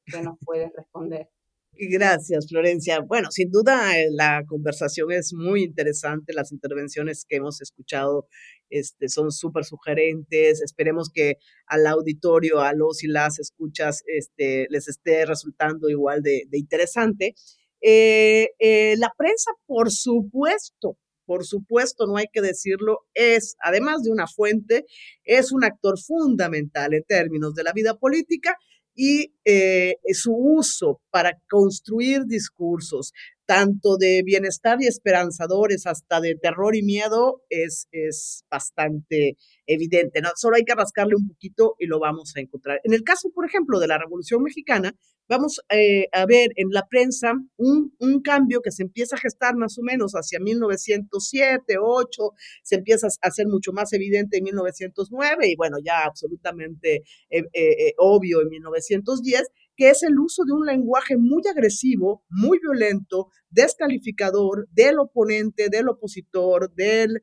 qué 0.06 0.22
nos 0.22 0.38
puedes 0.46 0.72
responder. 0.72 1.28
Gracias, 1.76 2.46
Florencia. 2.48 3.00
Bueno, 3.00 3.30
sin 3.30 3.50
duda 3.50 3.98
eh, 3.98 4.08
la 4.12 4.44
conversación 4.46 5.10
es 5.10 5.32
muy 5.34 5.64
interesante, 5.64 6.32
las 6.32 6.52
intervenciones 6.52 7.24
que 7.28 7.36
hemos 7.36 7.60
escuchado 7.60 8.28
este, 8.70 9.08
son 9.08 9.32
súper 9.32 9.64
sugerentes. 9.64 10.62
Esperemos 10.62 11.10
que 11.12 11.38
al 11.66 11.86
auditorio, 11.86 12.60
a 12.60 12.72
los 12.74 13.02
y 13.02 13.08
las 13.08 13.40
escuchas, 13.40 14.02
este, 14.06 14.66
les 14.70 14.86
esté 14.88 15.26
resultando 15.26 15.88
igual 15.88 16.22
de, 16.22 16.46
interesante. 16.52 17.34
Eh, 17.80 18.50
eh, 18.60 18.94
la 18.98 19.12
prensa, 19.16 19.50
por 19.66 19.90
supuesto, 19.90 20.96
por 21.26 21.44
supuesto, 21.44 22.06
no 22.06 22.16
hay 22.16 22.26
que 22.32 22.40
decirlo, 22.40 23.00
es, 23.14 23.56
además 23.60 24.02
de 24.02 24.10
una 24.10 24.26
fuente, 24.26 24.84
es 25.24 25.52
un 25.52 25.64
actor 25.64 25.98
fundamental 25.98 26.94
en 26.94 27.02
términos 27.02 27.54
de 27.54 27.64
la 27.64 27.72
vida 27.72 27.98
política 27.98 28.56
y 28.94 29.32
eh, 29.44 29.96
su 30.12 30.34
uso 30.34 31.00
para 31.10 31.38
construir 31.48 32.26
discursos, 32.26 33.12
tanto 33.46 33.96
de 33.96 34.22
bienestar 34.24 34.78
y 34.80 34.86
esperanzadores 34.86 35.86
hasta 35.86 36.20
de 36.20 36.34
terror 36.34 36.74
y 36.76 36.82
miedo, 36.82 37.42
es, 37.48 37.88
es 37.92 38.44
bastante 38.50 39.36
evidente. 39.66 40.20
¿no? 40.20 40.30
Solo 40.36 40.56
hay 40.56 40.64
que 40.64 40.74
rascarle 40.74 41.14
un 41.16 41.28
poquito 41.28 41.74
y 41.78 41.86
lo 41.86 41.98
vamos 41.98 42.32
a 42.36 42.40
encontrar. 42.40 42.80
En 42.84 42.94
el 42.94 43.02
caso, 43.02 43.30
por 43.34 43.46
ejemplo, 43.46 43.80
de 43.80 43.88
la 43.88 43.98
Revolución 43.98 44.42
Mexicana, 44.42 44.94
vamos 45.28 45.60
eh, 45.70 46.06
a 46.12 46.26
ver 46.26 46.50
en 46.56 46.68
la 46.70 46.86
prensa 46.86 47.32
un, 47.56 47.94
un, 47.98 48.20
cambio 48.20 48.60
que 48.60 48.70
se 48.70 48.82
empieza 48.82 49.16
a 49.16 49.18
gestar 49.18 49.56
más 49.56 49.78
o 49.78 49.82
menos 49.82 50.12
hacia 50.12 50.38
1907, 50.38 51.76
8, 51.80 52.22
se 52.62 52.74
empieza 52.76 53.06
a 53.06 53.28
hacer 53.28 53.46
mucho 53.46 53.72
más 53.72 53.92
evidente 53.92 54.38
en 54.38 54.44
1909 54.44 55.48
y 55.48 55.56
bueno, 55.56 55.78
ya 55.82 56.04
absolutamente 56.04 57.02
eh, 57.30 57.42
eh, 57.52 57.94
obvio 57.98 58.42
en 58.42 58.48
1910, 58.48 59.48
que 59.76 59.90
es 59.90 60.02
el 60.02 60.18
uso 60.18 60.44
de 60.44 60.52
un 60.52 60.66
lenguaje 60.66 61.16
muy 61.16 61.42
agresivo, 61.50 62.24
muy 62.28 62.58
violento, 62.58 63.28
descalificador 63.50 64.68
del 64.70 64.98
oponente, 64.98 65.68
del 65.68 65.88
opositor, 65.88 66.72
del 66.74 67.22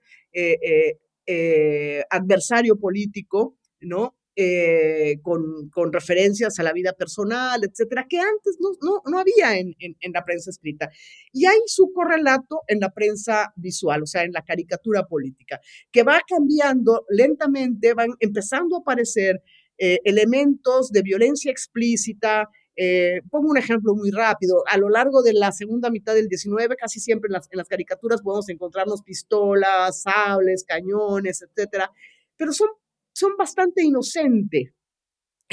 adversario 2.09 2.77
político, 2.77 3.57
¿no? 3.79 4.15
Eh, 4.37 5.19
con, 5.23 5.69
con, 5.71 5.91
referencias 5.91 6.57
a 6.57 6.63
la 6.63 6.71
vida 6.71 6.93
personal, 6.93 7.61
etcétera, 7.65 8.05
que 8.09 8.17
antes 8.17 8.57
no, 8.61 8.69
no, 8.81 9.01
no 9.05 9.19
había 9.19 9.59
en, 9.59 9.75
en, 9.77 9.97
en, 9.99 10.13
la 10.13 10.23
prensa 10.23 10.49
escrita. 10.49 10.89
Y 11.33 11.45
hay 11.45 11.57
su 11.65 11.91
correlato 11.91 12.61
en 12.69 12.79
la 12.79 12.91
prensa 12.91 13.51
visual, 13.57 14.03
o 14.03 14.05
sea, 14.05 14.23
en 14.23 14.31
la 14.31 14.41
caricatura 14.41 15.05
política, 15.05 15.59
que 15.91 16.03
va 16.03 16.21
cambiando 16.25 17.05
lentamente, 17.09 17.93
van 17.93 18.11
empezando 18.21 18.77
a 18.77 18.79
aparecer 18.79 19.43
eh, 19.83 19.99
elementos 20.03 20.91
de 20.91 21.01
violencia 21.01 21.51
explícita. 21.51 22.47
Eh, 22.75 23.21
pongo 23.31 23.49
un 23.49 23.57
ejemplo 23.57 23.95
muy 23.95 24.11
rápido. 24.11 24.63
A 24.69 24.77
lo 24.77 24.89
largo 24.89 25.23
de 25.23 25.33
la 25.33 25.51
segunda 25.51 25.89
mitad 25.89 26.13
del 26.13 26.27
19, 26.27 26.75
casi 26.75 26.99
siempre 26.99 27.29
en 27.29 27.57
las, 27.57 27.67
caricaturas 27.67 28.21
podemos 28.21 28.47
encontrarnos 28.49 29.01
pistolas, 29.01 30.03
sables, 30.03 30.65
cañones, 30.67 31.41
etcétera, 31.41 31.89
pero 32.37 32.53
son 32.53 32.69
son 33.13 33.31
bastante 33.37 33.83
inocentes. 33.83 34.71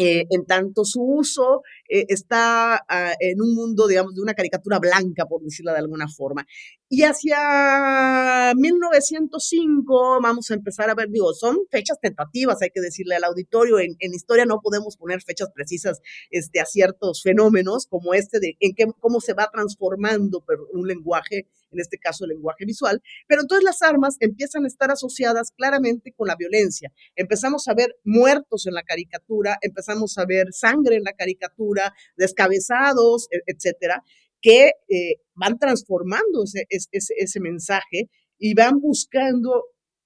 Eh, 0.00 0.26
en 0.30 0.46
tanto 0.46 0.84
su 0.84 1.02
uso 1.02 1.62
eh, 1.88 2.04
está 2.08 2.84
ah, 2.88 3.14
en 3.18 3.40
un 3.40 3.54
mundo, 3.54 3.86
digamos, 3.86 4.14
de 4.14 4.22
una 4.22 4.34
caricatura 4.34 4.78
blanca, 4.78 5.26
por 5.26 5.42
decirlo 5.42 5.72
de 5.72 5.78
alguna 5.78 6.08
forma. 6.08 6.46
Y 6.88 7.02
hacia 7.02 8.54
1905 8.56 10.20
vamos 10.22 10.50
a 10.50 10.54
empezar 10.54 10.88
a 10.90 10.94
ver, 10.94 11.08
digo, 11.10 11.34
son 11.34 11.56
fechas 11.70 11.98
tentativas, 12.00 12.62
hay 12.62 12.70
que 12.70 12.80
decirle 12.80 13.16
al 13.16 13.24
auditorio, 13.24 13.78
en, 13.78 13.96
en 13.98 14.14
historia 14.14 14.46
no 14.46 14.60
podemos 14.62 14.96
poner 14.96 15.20
fechas 15.22 15.50
precisas 15.54 16.00
este, 16.30 16.60
a 16.60 16.64
ciertos 16.64 17.22
fenómenos 17.22 17.86
como 17.86 18.14
este 18.14 18.40
de 18.40 18.56
en 18.60 18.74
qué, 18.74 18.86
cómo 19.00 19.20
se 19.20 19.34
va 19.34 19.50
transformando 19.52 20.44
un 20.72 20.86
lenguaje, 20.86 21.46
en 21.70 21.80
este 21.80 21.98
caso 21.98 22.24
el 22.24 22.30
lenguaje 22.30 22.64
visual, 22.64 23.02
pero 23.26 23.42
entonces 23.42 23.64
las 23.64 23.82
armas 23.82 24.16
empiezan 24.20 24.64
a 24.64 24.68
estar 24.68 24.90
asociadas 24.90 25.50
claramente 25.56 26.12
con 26.16 26.28
la 26.28 26.36
violencia. 26.36 26.92
Empezamos 27.14 27.68
a 27.68 27.74
ver 27.74 27.96
muertos 28.04 28.66
en 28.66 28.74
la 28.74 28.82
caricatura, 28.82 29.58
empezamos 29.60 30.16
a 30.18 30.24
ver 30.26 30.46
sangre 30.52 30.96
en 30.96 31.04
la 31.04 31.12
caricatura, 31.12 31.77
descabezados, 32.16 33.28
e, 33.30 33.38
etcétera 33.46 34.02
que 34.40 34.72
eh, 34.88 35.16
van 35.34 35.58
transformando 35.58 36.44
ese, 36.44 36.66
ese, 36.90 37.40
mensaje 37.40 38.08
y 38.38 38.54
van 38.54 38.80
buscando, 38.80 39.64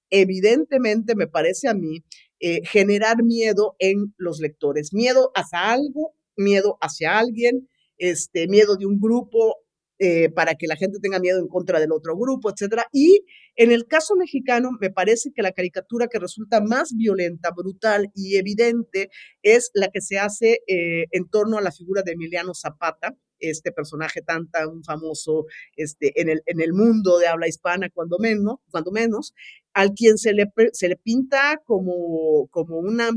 evidentemente, 0.09 1.15
me 1.15 1.27
parece 1.27 1.67
a 1.67 1.73
mí, 1.73 2.03
eh, 2.39 2.61
generar 2.65 3.23
miedo 3.23 3.75
en 3.79 4.13
los 4.17 4.39
lectores, 4.39 4.93
miedo 4.93 5.31
hacia 5.35 5.71
algo, 5.71 6.15
miedo 6.35 6.77
hacia 6.81 7.19
alguien, 7.19 7.69
este, 7.97 8.47
miedo 8.47 8.75
de 8.75 8.85
un 8.85 8.99
grupo 8.99 9.55
eh, 9.99 10.29
para 10.29 10.55
que 10.55 10.67
la 10.67 10.75
gente 10.75 10.99
tenga 10.99 11.19
miedo 11.19 11.39
en 11.39 11.47
contra 11.47 11.79
del 11.79 11.91
otro 11.91 12.17
grupo, 12.17 12.49
etcétera. 12.49 12.85
Y 12.91 13.25
en 13.55 13.71
el 13.71 13.85
caso 13.85 14.15
mexicano, 14.15 14.71
me 14.81 14.89
parece 14.89 15.31
que 15.33 15.41
la 15.41 15.51
caricatura 15.51 16.07
que 16.07 16.19
resulta 16.19 16.61
más 16.61 16.93
violenta, 16.95 17.51
brutal 17.55 18.09
y 18.15 18.37
evidente 18.37 19.09
es 19.43 19.69
la 19.73 19.89
que 19.89 20.01
se 20.01 20.17
hace 20.17 20.59
eh, 20.67 21.05
en 21.11 21.29
torno 21.29 21.57
a 21.57 21.61
la 21.61 21.71
figura 21.71 22.01
de 22.03 22.13
Emiliano 22.13 22.53
Zapata, 22.53 23.15
este 23.39 23.71
personaje 23.71 24.21
tan, 24.21 24.49
tan 24.49 24.83
famoso 24.83 25.45
este, 25.75 26.19
en, 26.21 26.29
el, 26.29 26.41
en 26.45 26.61
el 26.61 26.73
mundo 26.73 27.19
de 27.19 27.27
habla 27.27 27.47
hispana, 27.47 27.89
cuando 27.93 28.17
menos, 28.19 28.55
cuando 28.71 28.91
menos 28.91 29.33
al 29.73 29.93
quien 29.93 30.17
se 30.17 30.33
le, 30.33 30.45
se 30.71 30.87
le 30.87 30.95
pinta 30.95 31.61
como, 31.65 32.47
como 32.51 32.77
una 32.77 33.09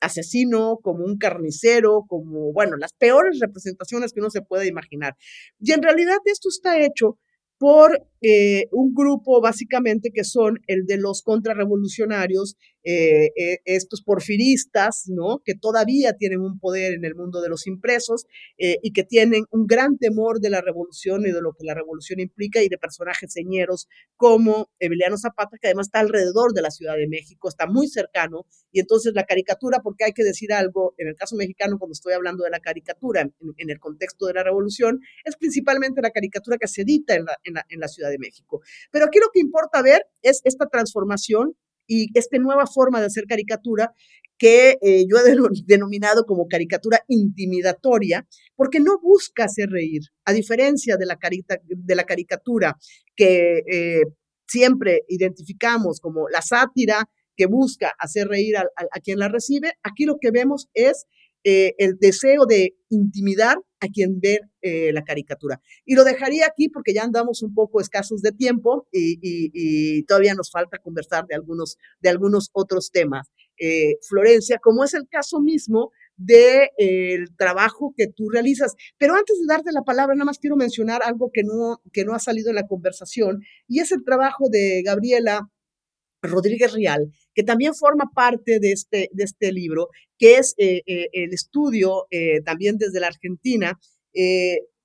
asesino, 0.00 0.78
como 0.82 1.04
un 1.04 1.18
carnicero, 1.18 2.04
como, 2.08 2.52
bueno, 2.52 2.76
las 2.76 2.92
peores 2.92 3.38
representaciones 3.40 4.12
que 4.12 4.20
uno 4.20 4.30
se 4.30 4.42
puede 4.42 4.66
imaginar. 4.66 5.16
Y 5.58 5.72
en 5.72 5.82
realidad 5.82 6.18
esto 6.24 6.48
está 6.48 6.78
hecho 6.80 7.18
por 7.58 8.06
eh, 8.22 8.68
un 8.70 8.92
grupo 8.94 9.40
básicamente 9.40 10.10
que 10.12 10.24
son 10.24 10.60
el 10.66 10.84
de 10.84 10.98
los 10.98 11.22
contrarrevolucionarios, 11.22 12.56
eh, 12.82 13.30
eh, 13.36 13.58
estos 13.66 14.02
porfiristas, 14.02 15.04
¿no? 15.08 15.42
Que 15.44 15.54
todavía 15.54 16.14
tienen 16.14 16.40
un 16.40 16.58
poder 16.58 16.94
en 16.94 17.04
el 17.04 17.14
mundo 17.14 17.40
de 17.42 17.48
los 17.48 17.66
impresos 17.66 18.24
y 18.56 18.92
que 18.92 19.04
tienen 19.04 19.44
un 19.50 19.66
gran 19.66 19.98
temor 19.98 20.40
de 20.40 20.50
la 20.50 20.60
revolución 20.60 21.22
y 21.26 21.30
de 21.30 21.40
lo 21.40 21.52
que 21.52 21.64
la 21.64 21.74
revolución 21.74 22.20
implica 22.20 22.62
y 22.62 22.68
de 22.68 22.78
personajes 22.78 23.32
señeros 23.32 23.88
como 24.16 24.70
Emiliano 24.78 25.16
Zapata, 25.16 25.56
que 25.60 25.68
además 25.68 25.88
está 25.88 26.00
alrededor 26.00 26.52
de 26.52 26.62
la 26.62 26.70
Ciudad 26.70 26.96
de 26.96 27.08
México, 27.08 27.48
está 27.48 27.66
muy 27.66 27.88
cercano 27.88 28.46
y 28.72 28.80
entonces 28.80 29.14
la 29.14 29.24
caricatura, 29.24 29.80
porque 29.82 30.04
hay 30.04 30.12
que 30.12 30.24
decir 30.24 30.52
algo, 30.52 30.94
en 30.98 31.08
el 31.08 31.16
caso 31.16 31.36
mexicano, 31.36 31.78
cuando 31.78 31.92
estoy 31.92 32.12
hablando 32.12 32.44
de 32.44 32.50
la 32.50 32.60
caricatura 32.60 33.22
en, 33.22 33.34
en 33.56 33.70
el 33.70 33.80
contexto 33.80 34.26
de 34.26 34.34
la 34.34 34.42
revolución, 34.42 35.00
es 35.24 35.36
principalmente 35.36 36.02
la 36.02 36.10
caricatura 36.10 36.56
que 36.58 36.68
se 36.68 36.82
edita 36.82 37.14
en 37.14 37.24
la, 37.24 37.36
en 37.44 37.54
la, 37.54 37.66
en 37.68 37.80
la 37.80 37.88
Ciudad 37.88 38.09
de 38.10 38.18
México. 38.18 38.60
Pero 38.90 39.06
aquí 39.06 39.18
lo 39.18 39.30
que 39.32 39.40
importa 39.40 39.82
ver 39.82 40.02
es 40.22 40.40
esta 40.44 40.66
transformación 40.66 41.56
y 41.86 42.06
esta 42.14 42.38
nueva 42.38 42.66
forma 42.66 43.00
de 43.00 43.06
hacer 43.06 43.24
caricatura 43.26 43.92
que 44.38 44.78
eh, 44.80 45.04
yo 45.06 45.18
he 45.18 45.36
denominado 45.66 46.24
como 46.24 46.48
caricatura 46.48 47.00
intimidatoria, 47.08 48.26
porque 48.56 48.80
no 48.80 48.98
busca 48.98 49.44
hacer 49.44 49.68
reír, 49.68 50.00
a 50.24 50.32
diferencia 50.32 50.96
de 50.96 51.04
la, 51.04 51.18
de 51.66 51.94
la 51.94 52.04
caricatura 52.04 52.78
que 53.14 53.62
eh, 53.70 54.02
siempre 54.48 55.02
identificamos 55.08 56.00
como 56.00 56.28
la 56.30 56.40
sátira 56.40 57.10
que 57.36 57.46
busca 57.46 57.92
hacer 57.98 58.28
reír 58.28 58.56
a, 58.56 59.00
quien 59.02 59.18
la 59.18 59.28
recibe, 59.28 59.72
aquí 59.82 60.04
lo 60.04 60.16
que 60.20 60.30
vemos 60.30 60.68
es 60.74 61.06
eh, 61.44 61.74
el 61.78 61.96
deseo 61.98 62.44
de 62.46 62.74
intimidar 62.90 63.56
a 63.80 63.88
quien 63.88 64.20
ve 64.20 64.40
eh, 64.60 64.92
la 64.92 65.04
caricatura. 65.04 65.60
Y 65.86 65.94
lo 65.94 66.04
dejaría 66.04 66.46
aquí 66.46 66.68
porque 66.68 66.92
ya 66.92 67.02
andamos 67.02 67.42
un 67.42 67.54
poco 67.54 67.80
escasos 67.80 68.20
de 68.20 68.32
tiempo 68.32 68.86
y, 68.92 70.02
todavía 70.04 70.34
nos 70.34 70.50
falta 70.50 70.78
conversar 70.78 71.26
de 71.26 71.34
algunos, 71.34 71.78
de 72.00 72.10
algunos 72.10 72.50
otros 72.52 72.90
temas. 72.90 73.30
Eh, 73.58 73.96
Florencia, 74.08 74.58
como 74.58 74.84
es 74.84 74.94
el 74.94 75.08
caso 75.08 75.40
mismo 75.40 75.90
del 76.16 76.68
de, 76.76 77.24
trabajo 77.38 77.94
que 77.96 78.06
tú 78.06 78.28
realizas. 78.28 78.74
Pero 78.98 79.14
antes 79.14 79.38
de 79.40 79.46
darte 79.46 79.72
la 79.72 79.82
palabra, 79.82 80.14
nada 80.14 80.26
más 80.26 80.38
quiero 80.38 80.56
mencionar 80.56 81.02
algo 81.02 81.30
que 81.32 81.42
no, 81.42 81.80
que 81.92 82.04
no 82.04 82.14
ha 82.14 82.18
salido 82.18 82.50
en 82.50 82.56
la 82.56 82.66
conversación 82.66 83.40
y 83.66 83.80
es 83.80 83.92
el 83.92 84.04
trabajo 84.04 84.48
de 84.50 84.82
Gabriela 84.84 85.48
Rodríguez 86.22 86.72
Rial, 86.72 87.12
que 87.34 87.42
también 87.42 87.74
forma 87.74 88.10
parte 88.14 88.58
de 88.60 88.72
este, 88.72 89.08
de 89.12 89.24
este 89.24 89.52
libro, 89.52 89.88
que 90.18 90.36
es 90.36 90.54
eh, 90.58 90.82
eh, 90.86 91.08
el 91.12 91.32
estudio 91.32 92.06
eh, 92.10 92.42
también 92.42 92.76
desde 92.76 93.00
la 93.00 93.08
Argentina, 93.08 93.78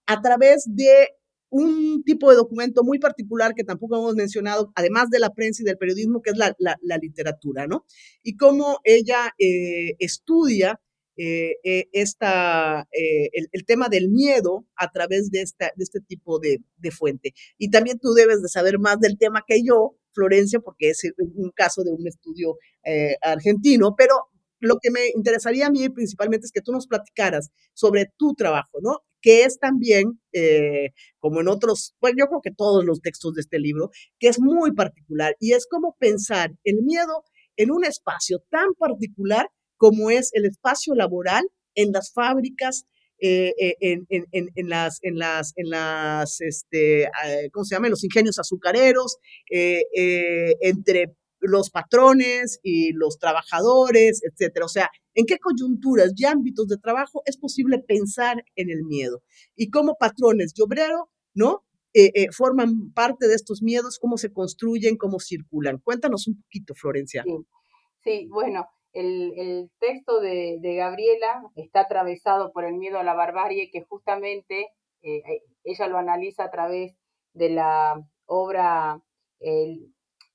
a 0.07 0.21
través 0.21 0.65
de 0.67 1.09
un 1.49 2.03
tipo 2.03 2.29
de 2.29 2.35
documento 2.35 2.83
muy 2.83 2.99
particular 2.99 3.55
que 3.55 3.63
tampoco 3.63 3.97
hemos 3.97 4.13
mencionado, 4.13 4.71
además 4.75 5.09
de 5.09 5.19
la 5.19 5.31
prensa 5.31 5.63
y 5.63 5.65
del 5.65 5.79
periodismo, 5.79 6.21
que 6.21 6.29
es 6.29 6.37
la, 6.37 6.55
la 6.59 6.97
literatura, 6.97 7.65
¿no? 7.65 7.85
Y 8.21 8.37
cómo 8.37 8.81
ella 8.83 9.33
estudia 9.39 10.79
eh, 11.17 11.55
eh, 11.63 11.87
esta, 11.93 12.87
eh, 12.91 13.29
el, 13.31 13.65
tema 13.65 13.87
del 13.87 14.09
miedo 14.09 14.65
a 14.75 14.91
través 14.91 15.31
de, 15.31 15.41
esta, 15.41 15.71
de 15.75 15.83
este 15.83 16.01
tipo 16.01 16.39
de, 16.39 16.61
fuente. 16.91 17.33
Y 17.57 17.71
también 17.71 17.99
tú 17.99 18.13
debes 18.13 18.41
de 18.41 18.49
saber 18.49 18.79
más 18.79 18.99
del 18.99 19.17
tema 19.17 19.43
que 19.47 19.63
yo, 19.63 19.97
Florencia, 20.11 20.59
porque 20.59 20.89
es 20.89 21.01
un 21.17 21.51
caso 21.55 21.83
de 21.83 21.91
un 21.91 22.07
estudio 22.07 22.57
argentino, 23.21 23.95
pero 23.97 24.13
lo 24.59 24.77
que 24.79 24.91
me 24.91 25.07
interesaría 25.15 25.67
a 25.67 25.71
mí 25.71 25.89
principalmente 25.89 26.45
es 26.45 26.51
que 26.51 26.61
tú 26.61 26.71
nos 26.71 26.87
platicaras 26.87 27.49
sobre 27.73 28.05
tu 28.17 28.33
trabajo, 28.33 28.77
¿no? 28.81 28.99
Que 29.19 29.43
es 29.43 29.57
también, 29.57 30.21
como 31.19 31.41
en 31.41 31.47
otros, 31.47 31.95
pues 31.99 32.13
yo 32.17 32.27
creo 32.27 32.41
que 32.41 32.51
todos 32.51 32.85
los 32.85 33.01
textos 33.01 33.33
de 33.33 33.41
este 33.41 33.59
libro, 33.59 33.89
que 34.19 34.27
es 34.27 34.39
muy 34.39 34.73
particular 34.73 35.35
y 35.39 35.53
es 35.53 35.65
como 35.67 35.95
pensar 35.99 36.51
el 36.63 36.83
miedo 36.83 37.23
en 37.57 37.71
un 37.71 37.83
espacio 37.83 38.43
tan 38.49 38.73
particular 38.77 39.49
como 39.77 40.09
es 40.09 40.31
el 40.33 40.45
espacio 40.45 40.95
laboral 40.95 41.45
en 41.75 41.91
las 41.91 42.11
fábricas, 42.11 42.85
eh, 43.17 43.53
eh, 43.59 43.75
en, 44.09 44.69
las, 44.69 44.99
en 45.01 45.17
las, 45.17 45.53
en 45.55 45.69
las, 45.69 46.41
este, 46.41 47.07
ah, 47.07 47.47
¿cómo 47.53 47.63
se 47.63 47.75
llama? 47.75 47.87
los 47.87 48.03
ingenios 48.03 48.39
azucareros, 48.39 49.17
eh, 49.49 49.83
entre 50.61 51.15
los 51.39 51.69
patrones 51.69 52.59
y 52.63 52.91
los 52.91 53.17
trabajadores, 53.17 54.21
etcétera. 54.23 54.65
O 54.65 54.69
sea, 54.69 54.89
¿en 55.13 55.25
qué 55.25 55.37
coyunturas 55.37 56.13
y 56.15 56.25
ámbitos 56.25 56.67
de 56.67 56.77
trabajo 56.77 57.21
es 57.25 57.37
posible 57.37 57.79
pensar 57.79 58.43
en 58.55 58.69
el 58.69 58.83
miedo? 58.83 59.23
Y 59.55 59.69
cómo 59.69 59.95
patrones 59.97 60.53
y 60.55 60.61
obrero, 60.61 61.09
¿no? 61.33 61.63
forman 62.35 62.91
parte 62.91 63.25
de 63.25 63.35
estos 63.35 63.63
miedos, 63.63 63.99
cómo 63.99 64.17
se 64.17 64.33
construyen, 64.33 64.97
cómo 64.97 65.17
circulan. 65.21 65.77
Cuéntanos 65.77 66.27
un 66.27 66.41
poquito, 66.41 66.75
Florencia. 66.75 67.23
Sí 68.03 68.27
bueno, 68.29 68.67
el, 68.95 69.69
texto 69.79 70.19
de, 70.19 70.59
Gabriela 70.61 71.43
está 71.55 71.81
atravesado 71.81 72.51
por 72.51 72.63
el 72.63 72.75
miedo 72.75 72.97
a 72.97 73.03
la 73.03 73.13
barbarie, 73.13 73.69
que 73.71 73.81
justamente 73.83 74.69
eh, 75.01 75.17
eh, 75.17 75.43
ella 75.63 75.87
lo 75.87 75.97
analiza 75.97 76.45
a 76.45 76.51
través 76.51 76.95
de 77.33 77.49
la 77.49 78.01
obra 78.25 79.01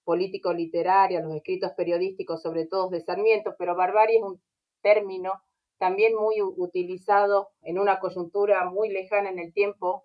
político-literaria, 0.05 1.21
los 1.21 1.35
escritos 1.35 1.73
periodísticos, 1.77 2.43
sobre 2.43 2.67
todo 2.67 2.91
de 2.91 3.01
Sarmiento, 3.01 3.55
pero 3.59 3.75
barbarie 3.75 4.19
es 4.19 4.23
un 4.23 4.41
término 4.83 5.33
también 5.79 6.15
muy 6.15 6.43
utilizado 6.43 7.49
en 7.63 7.79
una 7.79 7.99
coyuntura 7.99 8.69
muy 8.69 8.91
lejana 8.91 9.31
en 9.31 9.39
el 9.39 9.53
tiempo, 9.53 10.05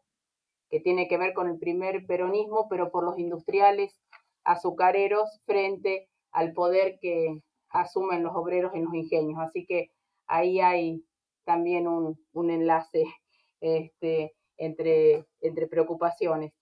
que 0.69 0.79
tiene 0.79 1.07
que 1.07 1.17
ver 1.17 1.33
con 1.33 1.49
el 1.49 1.59
primer 1.59 2.05
peronismo, 2.05 2.67
pero 2.69 2.91
por 2.91 3.03
los 3.03 3.19
industriales 3.19 3.99
azucareros 4.45 5.41
frente 5.45 6.07
al 6.31 6.53
poder 6.53 6.97
que 7.01 7.41
asumen 7.75 8.23
los 8.23 8.35
obreros 8.35 8.73
en 8.73 8.85
los 8.85 8.93
ingenios. 8.93 9.39
Así 9.39 9.65
que 9.65 9.91
ahí 10.27 10.59
hay 10.59 11.03
también 11.43 11.87
un, 11.87 12.19
un 12.33 12.49
enlace 12.49 13.05
este, 13.61 14.33
entre, 14.57 15.25
entre 15.41 15.67
preocupaciones. 15.67 16.53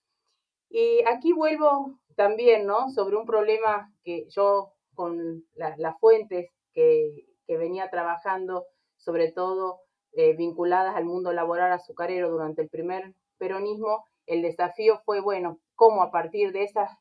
Y 0.70 1.04
aquí 1.06 1.34
vuelvo 1.34 2.00
también, 2.16 2.66
¿no? 2.66 2.90
Sobre 2.90 3.16
un 3.16 3.26
problema 3.26 3.94
que 4.04 4.28
yo 4.30 4.74
con 4.96 5.44
las 5.56 6.00
fuentes 6.00 6.52
que, 6.74 7.26
que, 7.48 7.58
venía 7.58 7.90
trabajando, 7.90 8.66
sobre 8.98 9.32
todo 9.32 9.80
eh, 10.12 10.34
vinculadas 10.36 10.96
al 10.96 11.06
mundo 11.06 11.34
laboral 11.34 11.72
azucarero 11.72 12.30
durante 12.30 12.62
el 12.62 12.70
primer 12.70 13.16
peronismo, 13.38 14.06
el 14.28 14.42
desafío 14.42 15.02
fue, 15.06 15.20
bueno, 15.20 15.60
cómo 15.76 16.04
a 16.04 16.12
partir 16.12 16.52
de 16.52 16.64
esas 16.64 16.92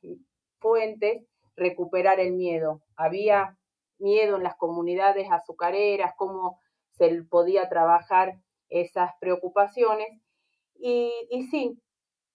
fuentes 0.58 1.22
recuperar 1.56 2.20
el 2.20 2.32
miedo. 2.32 2.82
Había 2.96 3.58
miedo 4.03 4.36
en 4.36 4.42
las 4.42 4.57
comunidades 4.57 5.28
azucareras, 5.30 6.12
cómo 6.16 6.59
se 6.90 7.22
podía 7.24 7.68
trabajar 7.68 8.34
esas 8.68 9.12
preocupaciones. 9.20 10.09
Y, 10.74 11.11
sí, 11.50 11.78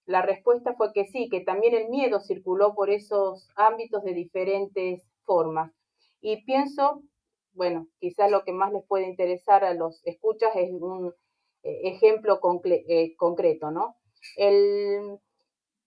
la 0.05 0.21
respuesta 0.21 0.73
fue 0.75 0.93
que 0.93 1.05
sí, 1.05 1.29
que 1.29 1.41
también 1.41 1.75
el 1.75 1.89
miedo 1.89 2.19
circuló 2.21 2.73
por 2.75 2.89
esos 2.89 3.49
ámbitos 3.55 4.03
de 4.03 4.13
diferentes 4.13 5.07
formas. 5.25 5.71
Y 6.21 6.43
pienso, 6.45 7.03
bueno, 7.53 7.87
quizás 7.99 8.31
lo 8.31 8.43
que 8.43 8.53
más 8.53 8.71
les 8.71 8.85
puede 8.87 9.07
interesar 9.07 9.63
a 9.63 9.73
los 9.73 10.01
escuchas 10.05 10.51
es 10.55 10.71
un 10.71 11.13
eh, 11.63 11.81
ejemplo 11.83 12.39
eh, 12.63 13.15
concreto, 13.17 13.71
¿no? 13.71 13.97
El, 14.37 15.19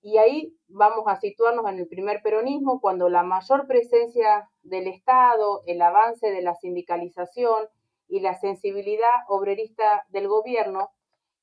y 0.03 0.17
ahí 0.19 0.57
vamos 0.69 1.05
a 1.07 1.17
situarnos 1.17 1.67
en 1.69 1.79
el 1.79 1.89
primer 1.89 2.23
peronismo, 2.23 2.81
cuando 2.81 3.09
la 3.09 3.23
mayor 3.23 3.67
presencia 3.67 4.51
del 4.63 4.87
Estado, 4.87 5.63
el 5.67 5.83
avance 5.83 6.31
de 6.31 6.43
la 6.43 6.55
sindicalización 6.55 7.69
y 8.09 8.21
la 8.21 8.35
sensibilidad 8.35 9.11
obrerista 9.29 10.07
del 10.09 10.29
gobierno 10.29 10.91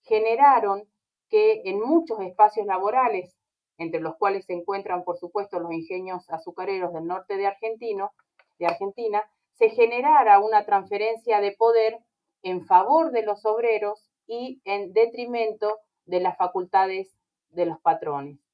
generaron 0.01 0.83
que 1.29 1.61
en 1.65 1.79
muchos 1.79 2.19
espacios 2.21 2.65
laborales, 2.65 3.37
entre 3.77 3.99
los 3.99 4.15
cuales 4.15 4.45
se 4.45 4.53
encuentran, 4.53 5.03
por 5.03 5.17
supuesto, 5.17 5.59
los 5.59 5.71
ingenios 5.71 6.29
azucareros 6.29 6.93
del 6.93 7.05
norte 7.05 7.37
de, 7.37 7.45
Argentino, 7.45 8.11
de 8.57 8.65
Argentina, 8.65 9.23
se 9.53 9.69
generara 9.69 10.39
una 10.39 10.65
transferencia 10.65 11.41
de 11.41 11.51
poder 11.51 11.99
en 12.41 12.65
favor 12.65 13.11
de 13.11 13.23
los 13.23 13.45
obreros 13.45 14.09
y 14.25 14.61
en 14.65 14.93
detrimento 14.93 15.79
de 16.05 16.21
las 16.21 16.37
facultades 16.37 17.17
de 17.49 17.65
los 17.65 17.79
patrones. 17.79 18.46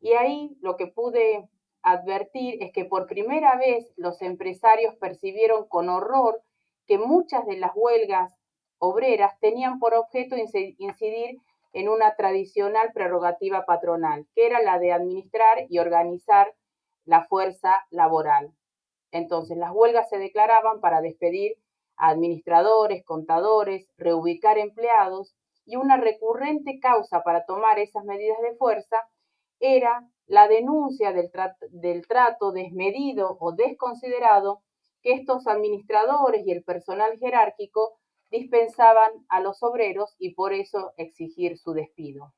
Y 0.00 0.12
ahí 0.12 0.56
lo 0.60 0.76
que 0.76 0.86
pude 0.86 1.48
advertir 1.82 2.62
es 2.62 2.72
que 2.72 2.84
por 2.84 3.06
primera 3.06 3.56
vez 3.56 3.92
los 3.96 4.20
empresarios 4.22 4.94
percibieron 4.96 5.68
con 5.68 5.88
horror 5.88 6.42
que 6.86 6.98
muchas 6.98 7.46
de 7.46 7.58
las 7.58 7.72
huelgas 7.74 8.32
obreras 8.78 9.38
tenían 9.40 9.78
por 9.78 9.94
objeto 9.94 10.36
incidir 10.36 11.38
en 11.72 11.88
una 11.88 12.16
tradicional 12.16 12.92
prerrogativa 12.92 13.64
patronal, 13.66 14.26
que 14.34 14.46
era 14.46 14.62
la 14.62 14.78
de 14.78 14.92
administrar 14.92 15.66
y 15.68 15.78
organizar 15.78 16.54
la 17.04 17.24
fuerza 17.24 17.86
laboral. 17.90 18.52
Entonces, 19.12 19.56
las 19.56 19.72
huelgas 19.72 20.08
se 20.08 20.18
declaraban 20.18 20.80
para 20.80 21.00
despedir 21.00 21.52
a 21.96 22.08
administradores, 22.08 23.04
contadores, 23.04 23.86
reubicar 23.96 24.58
empleados 24.58 25.34
y 25.64 25.76
una 25.76 25.96
recurrente 25.96 26.78
causa 26.80 27.22
para 27.22 27.44
tomar 27.44 27.78
esas 27.78 28.04
medidas 28.04 28.38
de 28.42 28.56
fuerza 28.56 28.96
era 29.60 30.08
la 30.26 30.48
denuncia 30.48 31.12
del, 31.12 32.06
trato 32.06 32.52
desmedido 32.52 33.36
o 33.40 33.52
desconsiderado 33.52 34.62
que 35.02 35.12
estos 35.12 35.46
administradores 35.46 36.46
y 36.46 36.50
el 36.50 36.64
personal 36.64 37.18
jerárquico 37.18 37.98
dispensaban 38.30 39.10
a 39.28 39.40
los 39.40 39.62
obreros 39.62 40.16
y 40.18 40.34
por 40.34 40.52
eso 40.52 40.92
exigir 40.96 41.58
su 41.58 41.72
despido. 41.72 42.32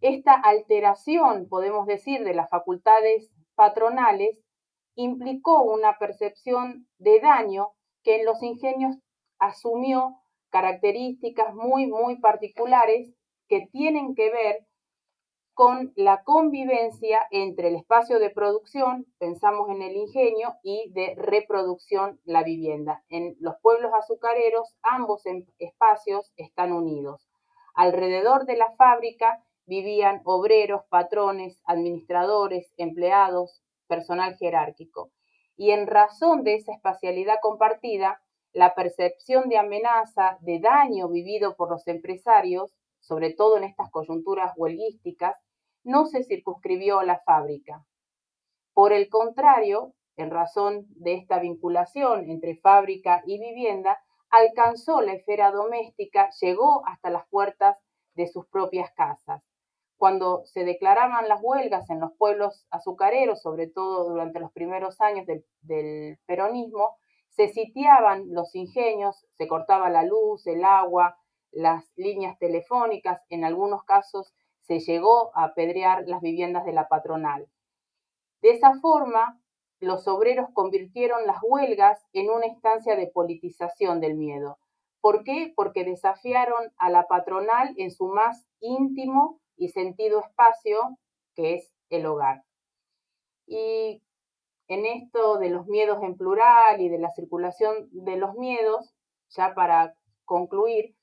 Esta 0.00 0.34
alteración, 0.34 1.48
podemos 1.48 1.86
decir, 1.86 2.22
de 2.22 2.34
las 2.34 2.48
facultades 2.48 3.30
patronales 3.54 4.38
implicó 4.94 5.62
una 5.62 5.98
percepción 5.98 6.86
de 6.98 7.20
daño 7.20 7.72
que 8.04 8.20
en 8.20 8.24
los 8.24 8.42
ingenios 8.42 8.96
asumió 9.38 10.20
características 10.50 11.54
muy, 11.54 11.86
muy 11.86 12.20
particulares 12.20 13.12
que 13.48 13.68
tienen 13.72 14.14
que 14.14 14.30
ver 14.30 14.66
con 15.56 15.94
la 15.96 16.22
convivencia 16.22 17.22
entre 17.30 17.68
el 17.68 17.76
espacio 17.76 18.18
de 18.18 18.28
producción, 18.28 19.06
pensamos 19.16 19.70
en 19.70 19.80
el 19.80 19.96
ingenio, 19.96 20.52
y 20.62 20.90
de 20.92 21.14
reproducción, 21.16 22.20
la 22.26 22.42
vivienda. 22.42 23.02
En 23.08 23.36
los 23.40 23.54
pueblos 23.62 23.90
azucareros, 23.98 24.76
ambos 24.82 25.24
em, 25.24 25.46
espacios 25.58 26.30
están 26.36 26.72
unidos. 26.72 27.26
Alrededor 27.74 28.44
de 28.44 28.58
la 28.58 28.70
fábrica 28.72 29.42
vivían 29.64 30.20
obreros, 30.26 30.82
patrones, 30.90 31.58
administradores, 31.64 32.70
empleados, 32.76 33.62
personal 33.86 34.36
jerárquico. 34.36 35.10
Y 35.56 35.70
en 35.70 35.86
razón 35.86 36.44
de 36.44 36.56
esa 36.56 36.74
espacialidad 36.74 37.36
compartida, 37.40 38.20
la 38.52 38.74
percepción 38.74 39.48
de 39.48 39.56
amenaza, 39.56 40.36
de 40.42 40.58
daño 40.58 41.08
vivido 41.08 41.56
por 41.56 41.70
los 41.70 41.88
empresarios, 41.88 42.76
sobre 43.00 43.32
todo 43.32 43.56
en 43.56 43.64
estas 43.64 43.90
coyunturas 43.90 44.52
huelguísticas, 44.54 45.34
no 45.86 46.06
se 46.06 46.22
circunscribió 46.24 46.98
a 46.98 47.04
la 47.04 47.20
fábrica. 47.20 47.84
Por 48.74 48.92
el 48.92 49.08
contrario, 49.08 49.94
en 50.16 50.30
razón 50.30 50.86
de 50.90 51.14
esta 51.14 51.38
vinculación 51.38 52.30
entre 52.30 52.56
fábrica 52.56 53.22
y 53.26 53.38
vivienda, 53.38 53.98
alcanzó 54.30 55.00
la 55.00 55.14
esfera 55.14 55.50
doméstica, 55.50 56.30
llegó 56.40 56.86
hasta 56.86 57.10
las 57.10 57.26
puertas 57.28 57.78
de 58.14 58.26
sus 58.26 58.46
propias 58.48 58.90
casas 58.92 59.42
cuando 59.96 60.44
se 60.44 60.64
declaraban 60.64 61.28
las 61.28 61.40
huelgas 61.42 61.88
en 61.90 62.00
los 62.00 62.12
pueblos 62.16 62.66
azucareros, 62.70 63.40
sobre 63.40 63.66
todo 63.66 64.08
durante 64.08 64.40
los 64.40 64.52
primeros 64.52 65.00
años 65.00 65.26
del, 65.26 66.18
peronismo, 66.26 66.96
se 67.30 67.48
sitiaban 67.48 68.32
los 68.32 68.54
ingenios, 68.54 69.26
se 69.36 69.48
cortaba 69.48 69.90
la 69.90 70.02
luz, 70.04 70.46
el 70.46 70.64
agua, 70.64 71.16
las 71.50 71.84
líneas 71.96 72.38
telefónicas, 72.38 73.22
en 73.28 73.44
algunos 73.44 73.84
casos 73.84 74.34
se 74.66 74.80
llegó 74.80 75.30
a 75.34 75.44
apedrear 75.44 76.04
las 76.06 76.20
viviendas 76.20 76.64
de 76.64 76.72
la 76.72 76.88
patronal. 76.88 77.48
De 78.42 78.50
esa 78.50 78.78
forma, 78.80 79.40
los 79.80 80.08
obreros 80.08 80.48
convirtieron 80.52 81.26
las 81.26 81.38
huelgas 81.42 82.04
en 82.12 82.30
una 82.30 82.46
instancia 82.46 82.96
de 82.96 83.06
politización 83.06 84.00
del 84.00 84.16
miedo. 84.16 84.58
¿Por 85.00 85.22
qué? 85.22 85.52
Porque 85.54 85.84
desafiaron 85.84 86.72
a 86.78 86.90
la 86.90 87.06
patronal 87.06 87.74
en 87.76 87.90
su 87.90 88.08
más 88.08 88.48
íntimo 88.60 89.40
y 89.56 89.68
sentido 89.68 90.20
espacio, 90.20 90.98
que 91.34 91.54
es 91.54 91.72
el 91.90 92.06
hogar. 92.06 92.42
Y 93.46 94.02
en 94.66 94.84
esto 94.84 95.38
de 95.38 95.50
los 95.50 95.66
miedos 95.66 96.02
en 96.02 96.16
plural 96.16 96.80
y 96.80 96.88
de 96.88 96.98
la 96.98 97.12
circulación 97.12 97.88
de 97.92 98.16
los 98.16 98.34
miedos, 98.34 98.94
ya 99.28 99.54
para 99.54 99.94
concluir, 100.24 100.96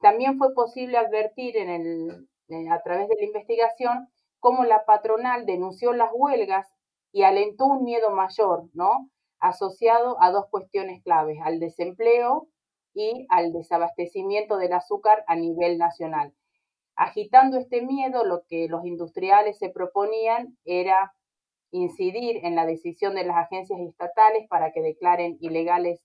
también 0.00 0.38
fue 0.38 0.52
posible 0.54 0.98
advertir 0.98 1.56
en 1.56 1.68
el, 1.68 2.28
a 2.70 2.82
través 2.82 3.08
de 3.08 3.16
la 3.16 3.24
investigación 3.24 4.08
cómo 4.40 4.64
la 4.64 4.84
patronal 4.84 5.46
denunció 5.46 5.92
las 5.92 6.10
huelgas 6.12 6.66
y 7.12 7.22
alentó 7.22 7.66
un 7.66 7.84
miedo 7.84 8.10
mayor, 8.10 8.68
¿no? 8.74 9.10
Asociado 9.38 10.16
a 10.22 10.30
dos 10.30 10.46
cuestiones 10.50 11.02
claves, 11.02 11.38
al 11.42 11.60
desempleo 11.60 12.48
y 12.94 13.26
al 13.28 13.52
desabastecimiento 13.52 14.56
del 14.56 14.72
azúcar 14.72 15.24
a 15.26 15.36
nivel 15.36 15.78
nacional. 15.78 16.34
Agitando 16.94 17.58
este 17.58 17.82
miedo, 17.82 18.24
lo 18.24 18.44
que 18.48 18.68
los 18.68 18.86
industriales 18.86 19.58
se 19.58 19.68
proponían 19.68 20.56
era 20.64 21.12
incidir 21.70 22.44
en 22.44 22.54
la 22.54 22.64
decisión 22.64 23.14
de 23.14 23.24
las 23.24 23.36
agencias 23.36 23.80
estatales 23.80 24.48
para 24.48 24.72
que 24.72 24.80
declaren 24.80 25.36
ilegales 25.40 26.00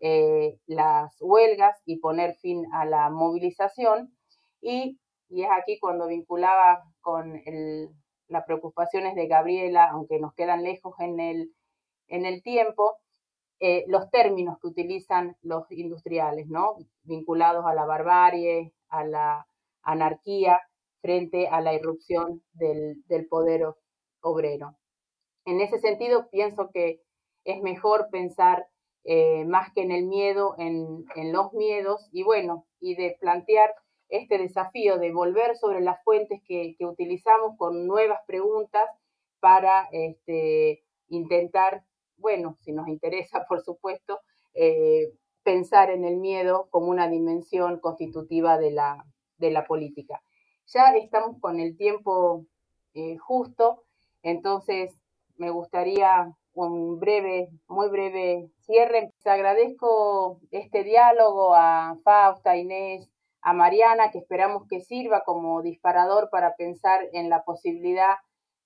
eh, 0.00 0.56
las 0.66 1.16
huelgas 1.20 1.76
y 1.84 1.98
poner 1.98 2.36
fin 2.36 2.64
a 2.72 2.84
la 2.84 3.10
movilización. 3.10 4.16
Y, 4.60 4.98
es 5.30 5.48
aquí 5.50 5.78
cuando 5.78 6.06
vinculaba 6.06 6.84
con 7.00 7.40
las 8.28 8.44
preocupaciones 8.44 9.14
de 9.14 9.26
Gabriela, 9.26 9.88
aunque 9.90 10.18
nos 10.18 10.34
quedan 10.34 10.62
lejos 10.62 10.94
en 10.98 11.20
el, 11.20 11.52
en 12.08 12.26
el 12.26 12.42
tiempo, 12.42 12.96
eh, 13.60 13.84
los 13.88 14.08
términos 14.10 14.58
que 14.60 14.68
utilizan 14.68 15.36
los 15.42 15.70
industriales, 15.70 16.46
¿no? 16.46 16.76
Vinculados 17.02 17.66
a 17.66 17.74
la 17.74 17.86
barbarie, 17.86 18.72
a 18.88 19.04
la 19.04 19.46
anarquía 19.82 20.60
frente 21.00 21.48
a 21.48 21.60
la 21.60 21.74
irrupción 21.74 22.42
del, 22.52 23.02
poder 23.28 23.66
obrero. 24.20 24.76
En 25.44 25.60
ese 25.60 25.78
sentido, 25.78 26.28
pienso 26.30 26.70
que 26.72 27.00
es 27.44 27.60
mejor 27.62 28.08
pensar 28.10 28.66
eh, 29.04 29.44
más 29.46 29.72
que 29.72 29.82
en 29.82 29.90
el 29.90 30.06
miedo, 30.06 30.54
en, 30.58 31.04
los 31.32 31.52
miedos 31.52 32.08
y 32.12 32.22
bueno, 32.22 32.66
y 32.80 32.94
de 32.94 33.16
plantear 33.20 33.74
este 34.08 34.38
desafío 34.38 34.98
de 34.98 35.12
volver 35.12 35.56
sobre 35.56 35.80
las 35.80 36.02
fuentes 36.02 36.40
que, 36.46 36.76
utilizamos 36.80 37.56
con 37.56 37.86
nuevas 37.86 38.20
preguntas 38.26 38.88
para 39.40 39.88
este, 39.92 40.82
intentar, 41.08 41.84
bueno, 42.16 42.56
si 42.60 42.72
nos 42.72 42.88
interesa, 42.88 43.44
por 43.48 43.62
supuesto, 43.62 44.20
eh, 44.54 45.12
pensar 45.42 45.90
en 45.90 46.04
el 46.04 46.16
miedo 46.16 46.68
como 46.70 46.88
una 46.88 47.08
dimensión 47.08 47.80
constitutiva 47.80 48.58
de 48.58 48.70
la, 48.70 49.04
de 49.36 49.50
la 49.50 49.66
política. 49.66 50.22
Ya 50.66 50.94
estamos 50.96 51.40
con 51.40 51.60
el 51.60 51.76
tiempo 51.76 52.44
eh, 52.94 53.16
justo, 53.16 53.84
entonces 54.22 54.92
me 55.36 55.50
gustaría 55.50 56.34
un 56.52 56.98
breve, 56.98 57.48
muy 57.68 57.88
breve 57.88 58.50
cierre. 58.60 59.12
Les 59.16 59.26
agradezco 59.26 60.40
este 60.50 60.82
diálogo 60.82 61.54
a 61.54 61.96
Fausta, 62.02 62.56
Inés, 62.56 63.08
a 63.48 63.52
Mariana, 63.54 64.10
que 64.10 64.18
esperamos 64.18 64.68
que 64.68 64.80
sirva 64.80 65.22
como 65.24 65.62
disparador 65.62 66.28
para 66.30 66.54
pensar 66.56 67.00
en 67.12 67.30
la 67.30 67.44
posibilidad 67.44 68.16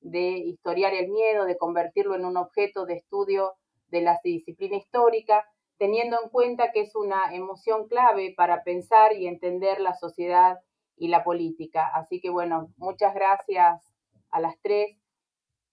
de 0.01 0.39
historiar 0.39 0.93
el 0.93 1.09
miedo, 1.09 1.45
de 1.45 1.57
convertirlo 1.57 2.17
en 2.17 2.25
un 2.25 2.37
objeto 2.37 2.85
de 2.85 2.95
estudio 2.95 3.53
de 3.89 4.01
la 4.01 4.19
disciplina 4.25 4.77
histórica 4.77 5.45
teniendo 5.79 6.17
en 6.23 6.31
cuenta 6.31 6.71
que 6.73 6.81
es 6.81 6.95
una 6.95 7.35
emoción 7.35 7.89
clave 7.89 8.35
para 8.37 8.63
pensar 8.63 9.15
y 9.17 9.27
entender 9.27 9.81
la 9.81 9.95
sociedad 9.95 10.59
y 10.97 11.09
la 11.09 11.25
política. 11.25 11.91
Así 11.95 12.21
que 12.21 12.31
bueno, 12.31 12.73
muchas 12.77 13.13
gracias 13.15 13.83
a 14.31 14.41
las 14.41 14.55
tres. 14.63 14.97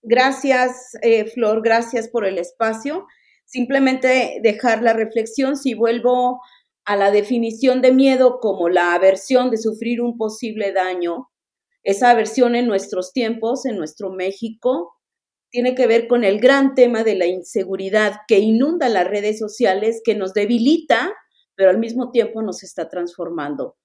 Gracias, 0.02 0.98
eh, 1.04 1.26
Flor, 1.26 1.62
gracias 1.62 2.08
por 2.08 2.26
el 2.26 2.40
espacio. 2.40 3.06
Simplemente 3.46 4.40
dejar 4.42 4.82
la 4.82 4.94
reflexión, 4.94 5.56
si 5.56 5.74
vuelvo 5.74 6.42
a 6.90 6.96
la 6.96 7.12
definición 7.12 7.84
de 7.84 7.92
miedo 7.92 8.40
como 8.40 8.68
la 8.68 8.96
aversión 8.96 9.52
de 9.52 9.58
sufrir 9.58 10.02
un 10.02 10.18
posible 10.18 10.74
daño, 10.74 11.30
esa 11.84 12.10
aversión 12.10 12.56
en 12.56 12.66
nuestros 12.66 13.14
tiempos, 13.14 13.68
en 13.68 13.78
nuestro 13.78 14.10
México, 14.10 14.96
tiene 15.52 15.76
que 15.76 15.86
ver 15.86 16.08
con 16.08 16.24
el 16.24 16.40
gran 16.40 16.74
tema 16.74 17.04
de 17.04 17.14
la 17.16 17.28
inseguridad 17.28 18.22
que 18.28 18.40
inunda 18.40 18.90
las 18.90 19.08
redes 19.08 19.38
sociales, 19.38 20.02
que 20.04 20.16
nos 20.16 20.34
debilita, 20.34 21.14
pero 21.54 21.70
al 21.70 21.78
mismo 21.78 22.10
tiempo 22.10 22.42
nos 22.42 22.64
está 22.64 22.90
transformando. 22.90 23.78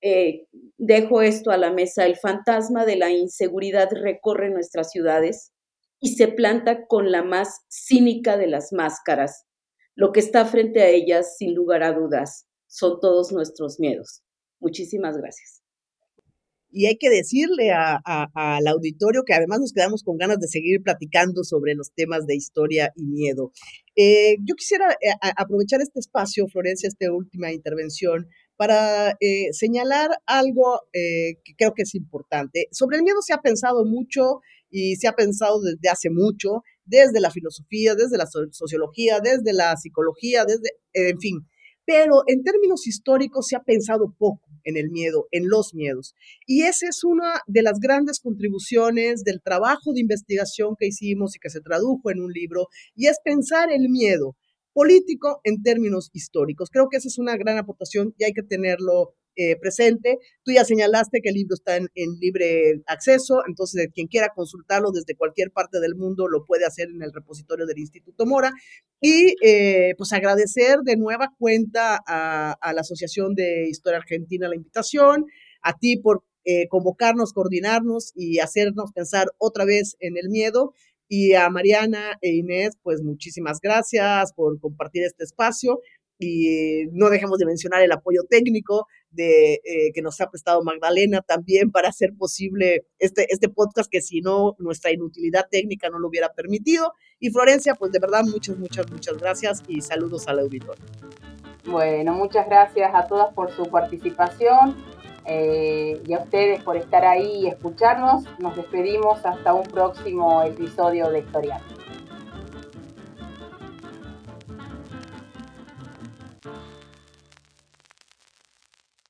Eh, 0.00 0.46
dejo 0.78 1.22
esto 1.22 1.50
a 1.50 1.56
la 1.56 1.72
mesa. 1.72 2.06
El 2.06 2.14
fantasma 2.14 2.86
de 2.86 2.94
la 2.94 3.10
inseguridad 3.10 3.88
recorre 3.90 4.48
nuestras 4.48 4.92
ciudades 4.92 5.52
y 5.98 6.14
se 6.14 6.28
planta 6.28 6.86
con 6.86 7.10
la 7.10 7.24
más 7.24 7.64
cínica 7.68 8.36
de 8.36 8.46
las 8.46 8.72
máscaras. 8.72 9.44
Lo 9.96 10.12
que 10.12 10.20
está 10.20 10.44
frente 10.44 10.82
a 10.82 10.88
ellas, 10.88 11.36
sin 11.36 11.54
lugar 11.54 11.82
a 11.82 11.92
dudas, 11.92 12.46
son 12.66 12.98
todos 13.00 13.32
nuestros 13.32 13.78
miedos. 13.78 14.22
Muchísimas 14.60 15.16
gracias. 15.16 15.60
y 16.76 16.86
hay 16.86 16.96
que 16.96 17.08
decirle 17.08 17.70
al 17.70 18.66
auditorio 18.66 19.22
que 19.24 19.32
además 19.32 19.60
nos 19.60 19.72
quedamos 19.72 20.02
con 20.02 20.18
ganas 20.18 20.40
de 20.40 20.48
seguir 20.48 20.82
platicando 20.82 21.44
sobre 21.44 21.76
los 21.76 21.92
temas 21.92 22.26
de 22.26 22.34
historia 22.34 22.92
y 22.96 23.04
miedo. 23.04 23.52
Eh, 23.94 24.38
yo 24.44 24.56
quisiera 24.56 24.90
eh, 24.90 25.14
aprovechar 25.36 25.80
este 25.80 26.00
espacio, 26.00 26.48
Florencia, 26.48 26.88
esta 26.88 27.12
última 27.12 27.52
intervención, 27.52 28.26
para 28.56 29.16
eh, 29.20 29.52
señalar 29.52 30.10
algo 30.26 30.80
que 30.92 31.54
creo 31.56 31.74
que 31.74 31.82
es 31.82 31.94
importante. 31.94 32.66
Sobre 32.72 32.96
el 32.96 33.04
miedo 33.04 33.22
se 33.22 33.34
ha 33.34 33.38
pensado 33.38 33.84
mucho 33.84 34.40
y 34.68 34.96
se 34.96 35.06
ha 35.06 35.12
pensado 35.12 35.60
desde 35.62 35.88
hace 35.88 36.10
mucho, 36.10 36.64
desde 36.84 37.20
la 37.20 37.30
filosofía, 37.30 37.94
desde 37.94 38.16
la 38.16 38.26
sociología, 38.26 39.20
desde 39.20 39.52
la 39.52 39.76
psicología, 39.76 40.44
desde, 40.44 40.70
en 40.92 41.18
fin. 41.18 41.48
Pero 41.86 42.22
en 42.26 42.42
términos 42.42 42.86
históricos 42.86 43.46
se 43.48 43.56
ha 43.56 43.62
pensado 43.62 44.14
poco 44.18 44.48
en 44.64 44.76
el 44.76 44.90
miedo, 44.90 45.28
en 45.30 45.48
los 45.48 45.74
miedos. 45.74 46.14
Y 46.46 46.62
esa 46.62 46.88
es 46.88 47.04
una 47.04 47.40
de 47.46 47.62
las 47.62 47.78
grandes 47.78 48.20
contribuciones 48.20 49.22
del 49.22 49.42
trabajo 49.42 49.92
de 49.92 50.00
investigación 50.00 50.74
que 50.78 50.86
hicimos 50.86 51.36
y 51.36 51.38
que 51.38 51.50
se 51.50 51.60
tradujo 51.60 52.10
en 52.10 52.20
un 52.20 52.32
libro, 52.32 52.68
y 52.94 53.06
es 53.06 53.18
pensar 53.22 53.70
el 53.70 53.90
miedo 53.90 54.36
político 54.72 55.40
en 55.44 55.62
términos 55.62 56.10
históricos. 56.12 56.68
Creo 56.70 56.88
que 56.90 56.96
esa 56.96 57.08
es 57.08 57.18
una 57.18 57.36
gran 57.36 57.58
aportación 57.58 58.14
y 58.18 58.24
hay 58.24 58.32
que 58.32 58.42
tenerlo 58.42 59.14
eh, 59.36 59.56
presente. 59.56 60.18
Tú 60.44 60.52
ya 60.52 60.64
señalaste 60.64 61.20
que 61.20 61.30
el 61.30 61.34
libro 61.34 61.54
está 61.54 61.76
en, 61.76 61.88
libre 62.20 62.82
acceso, 62.86 63.42
entonces 63.48 63.88
quien 63.92 64.06
quiera 64.06 64.28
consultarlo 64.34 64.92
desde 64.92 65.16
cualquier 65.16 65.50
parte 65.50 65.80
del 65.80 65.96
mundo 65.96 66.28
lo 66.28 66.44
puede 66.44 66.64
hacer 66.64 66.88
en 66.88 67.02
el 67.02 67.12
repositorio 67.12 67.66
del 67.66 67.78
Instituto 67.78 68.26
Mora. 68.26 68.52
Y 69.00 69.34
eh, 69.42 69.94
pues 69.98 70.12
agradecer 70.12 70.78
de 70.84 70.96
nueva 70.96 71.30
cuenta 71.38 71.98
a, 72.06 72.72
la 72.72 72.80
Asociación 72.80 73.34
de 73.34 73.68
Historia 73.68 73.98
Argentina 73.98 74.48
la 74.48 74.56
invitación, 74.56 75.26
a 75.62 75.76
ti 75.78 75.96
por 75.96 76.22
eh, 76.44 76.68
convocarnos, 76.68 77.32
coordinarnos 77.32 78.12
y 78.14 78.38
hacernos 78.38 78.92
pensar 78.92 79.26
otra 79.38 79.64
vez 79.64 79.96
en 80.00 80.16
el 80.16 80.28
miedo. 80.28 80.74
Y 81.08 81.34
a 81.34 81.50
Mariana 81.50 82.18
e 82.22 82.30
Inés, 82.30 82.78
pues 82.82 83.02
muchísimas 83.02 83.60
gracias 83.60 84.32
por 84.32 84.58
compartir 84.58 85.02
este 85.02 85.24
espacio 85.24 85.80
y 86.18 86.86
no 86.92 87.10
dejemos 87.10 87.38
de 87.38 87.46
mencionar 87.46 87.82
el 87.82 87.92
apoyo 87.92 88.22
técnico 88.28 88.86
de, 89.10 89.54
eh, 89.54 89.92
que 89.94 90.02
nos 90.02 90.20
ha 90.20 90.30
prestado 90.30 90.62
Magdalena 90.62 91.20
también 91.22 91.70
para 91.70 91.88
hacer 91.88 92.14
posible 92.16 92.86
este, 92.98 93.26
este 93.32 93.48
podcast 93.48 93.90
que 93.90 94.00
si 94.00 94.20
no 94.20 94.54
nuestra 94.58 94.92
inutilidad 94.92 95.46
técnica 95.50 95.88
no 95.90 95.98
lo 95.98 96.08
hubiera 96.08 96.32
permitido. 96.32 96.92
Y 97.18 97.30
Florencia, 97.30 97.74
pues 97.74 97.92
de 97.92 97.98
verdad 97.98 98.22
muchas, 98.24 98.58
muchas, 98.58 98.90
muchas 98.90 99.18
gracias 99.18 99.62
y 99.68 99.80
saludos 99.80 100.28
al 100.28 100.40
auditorio. 100.40 100.84
Bueno, 101.66 102.12
muchas 102.12 102.46
gracias 102.46 102.90
a 102.94 103.06
todas 103.06 103.32
por 103.32 103.50
su 103.50 103.64
participación 103.70 104.76
eh, 105.24 106.02
y 106.06 106.12
a 106.12 106.18
ustedes 106.18 106.62
por 106.62 106.76
estar 106.76 107.04
ahí 107.04 107.44
y 107.44 107.46
escucharnos. 107.46 108.24
Nos 108.38 108.56
despedimos 108.56 109.24
hasta 109.24 109.54
un 109.54 109.64
próximo 109.64 110.42
episodio 110.42 111.10
de 111.10 111.20
Historial. 111.20 111.62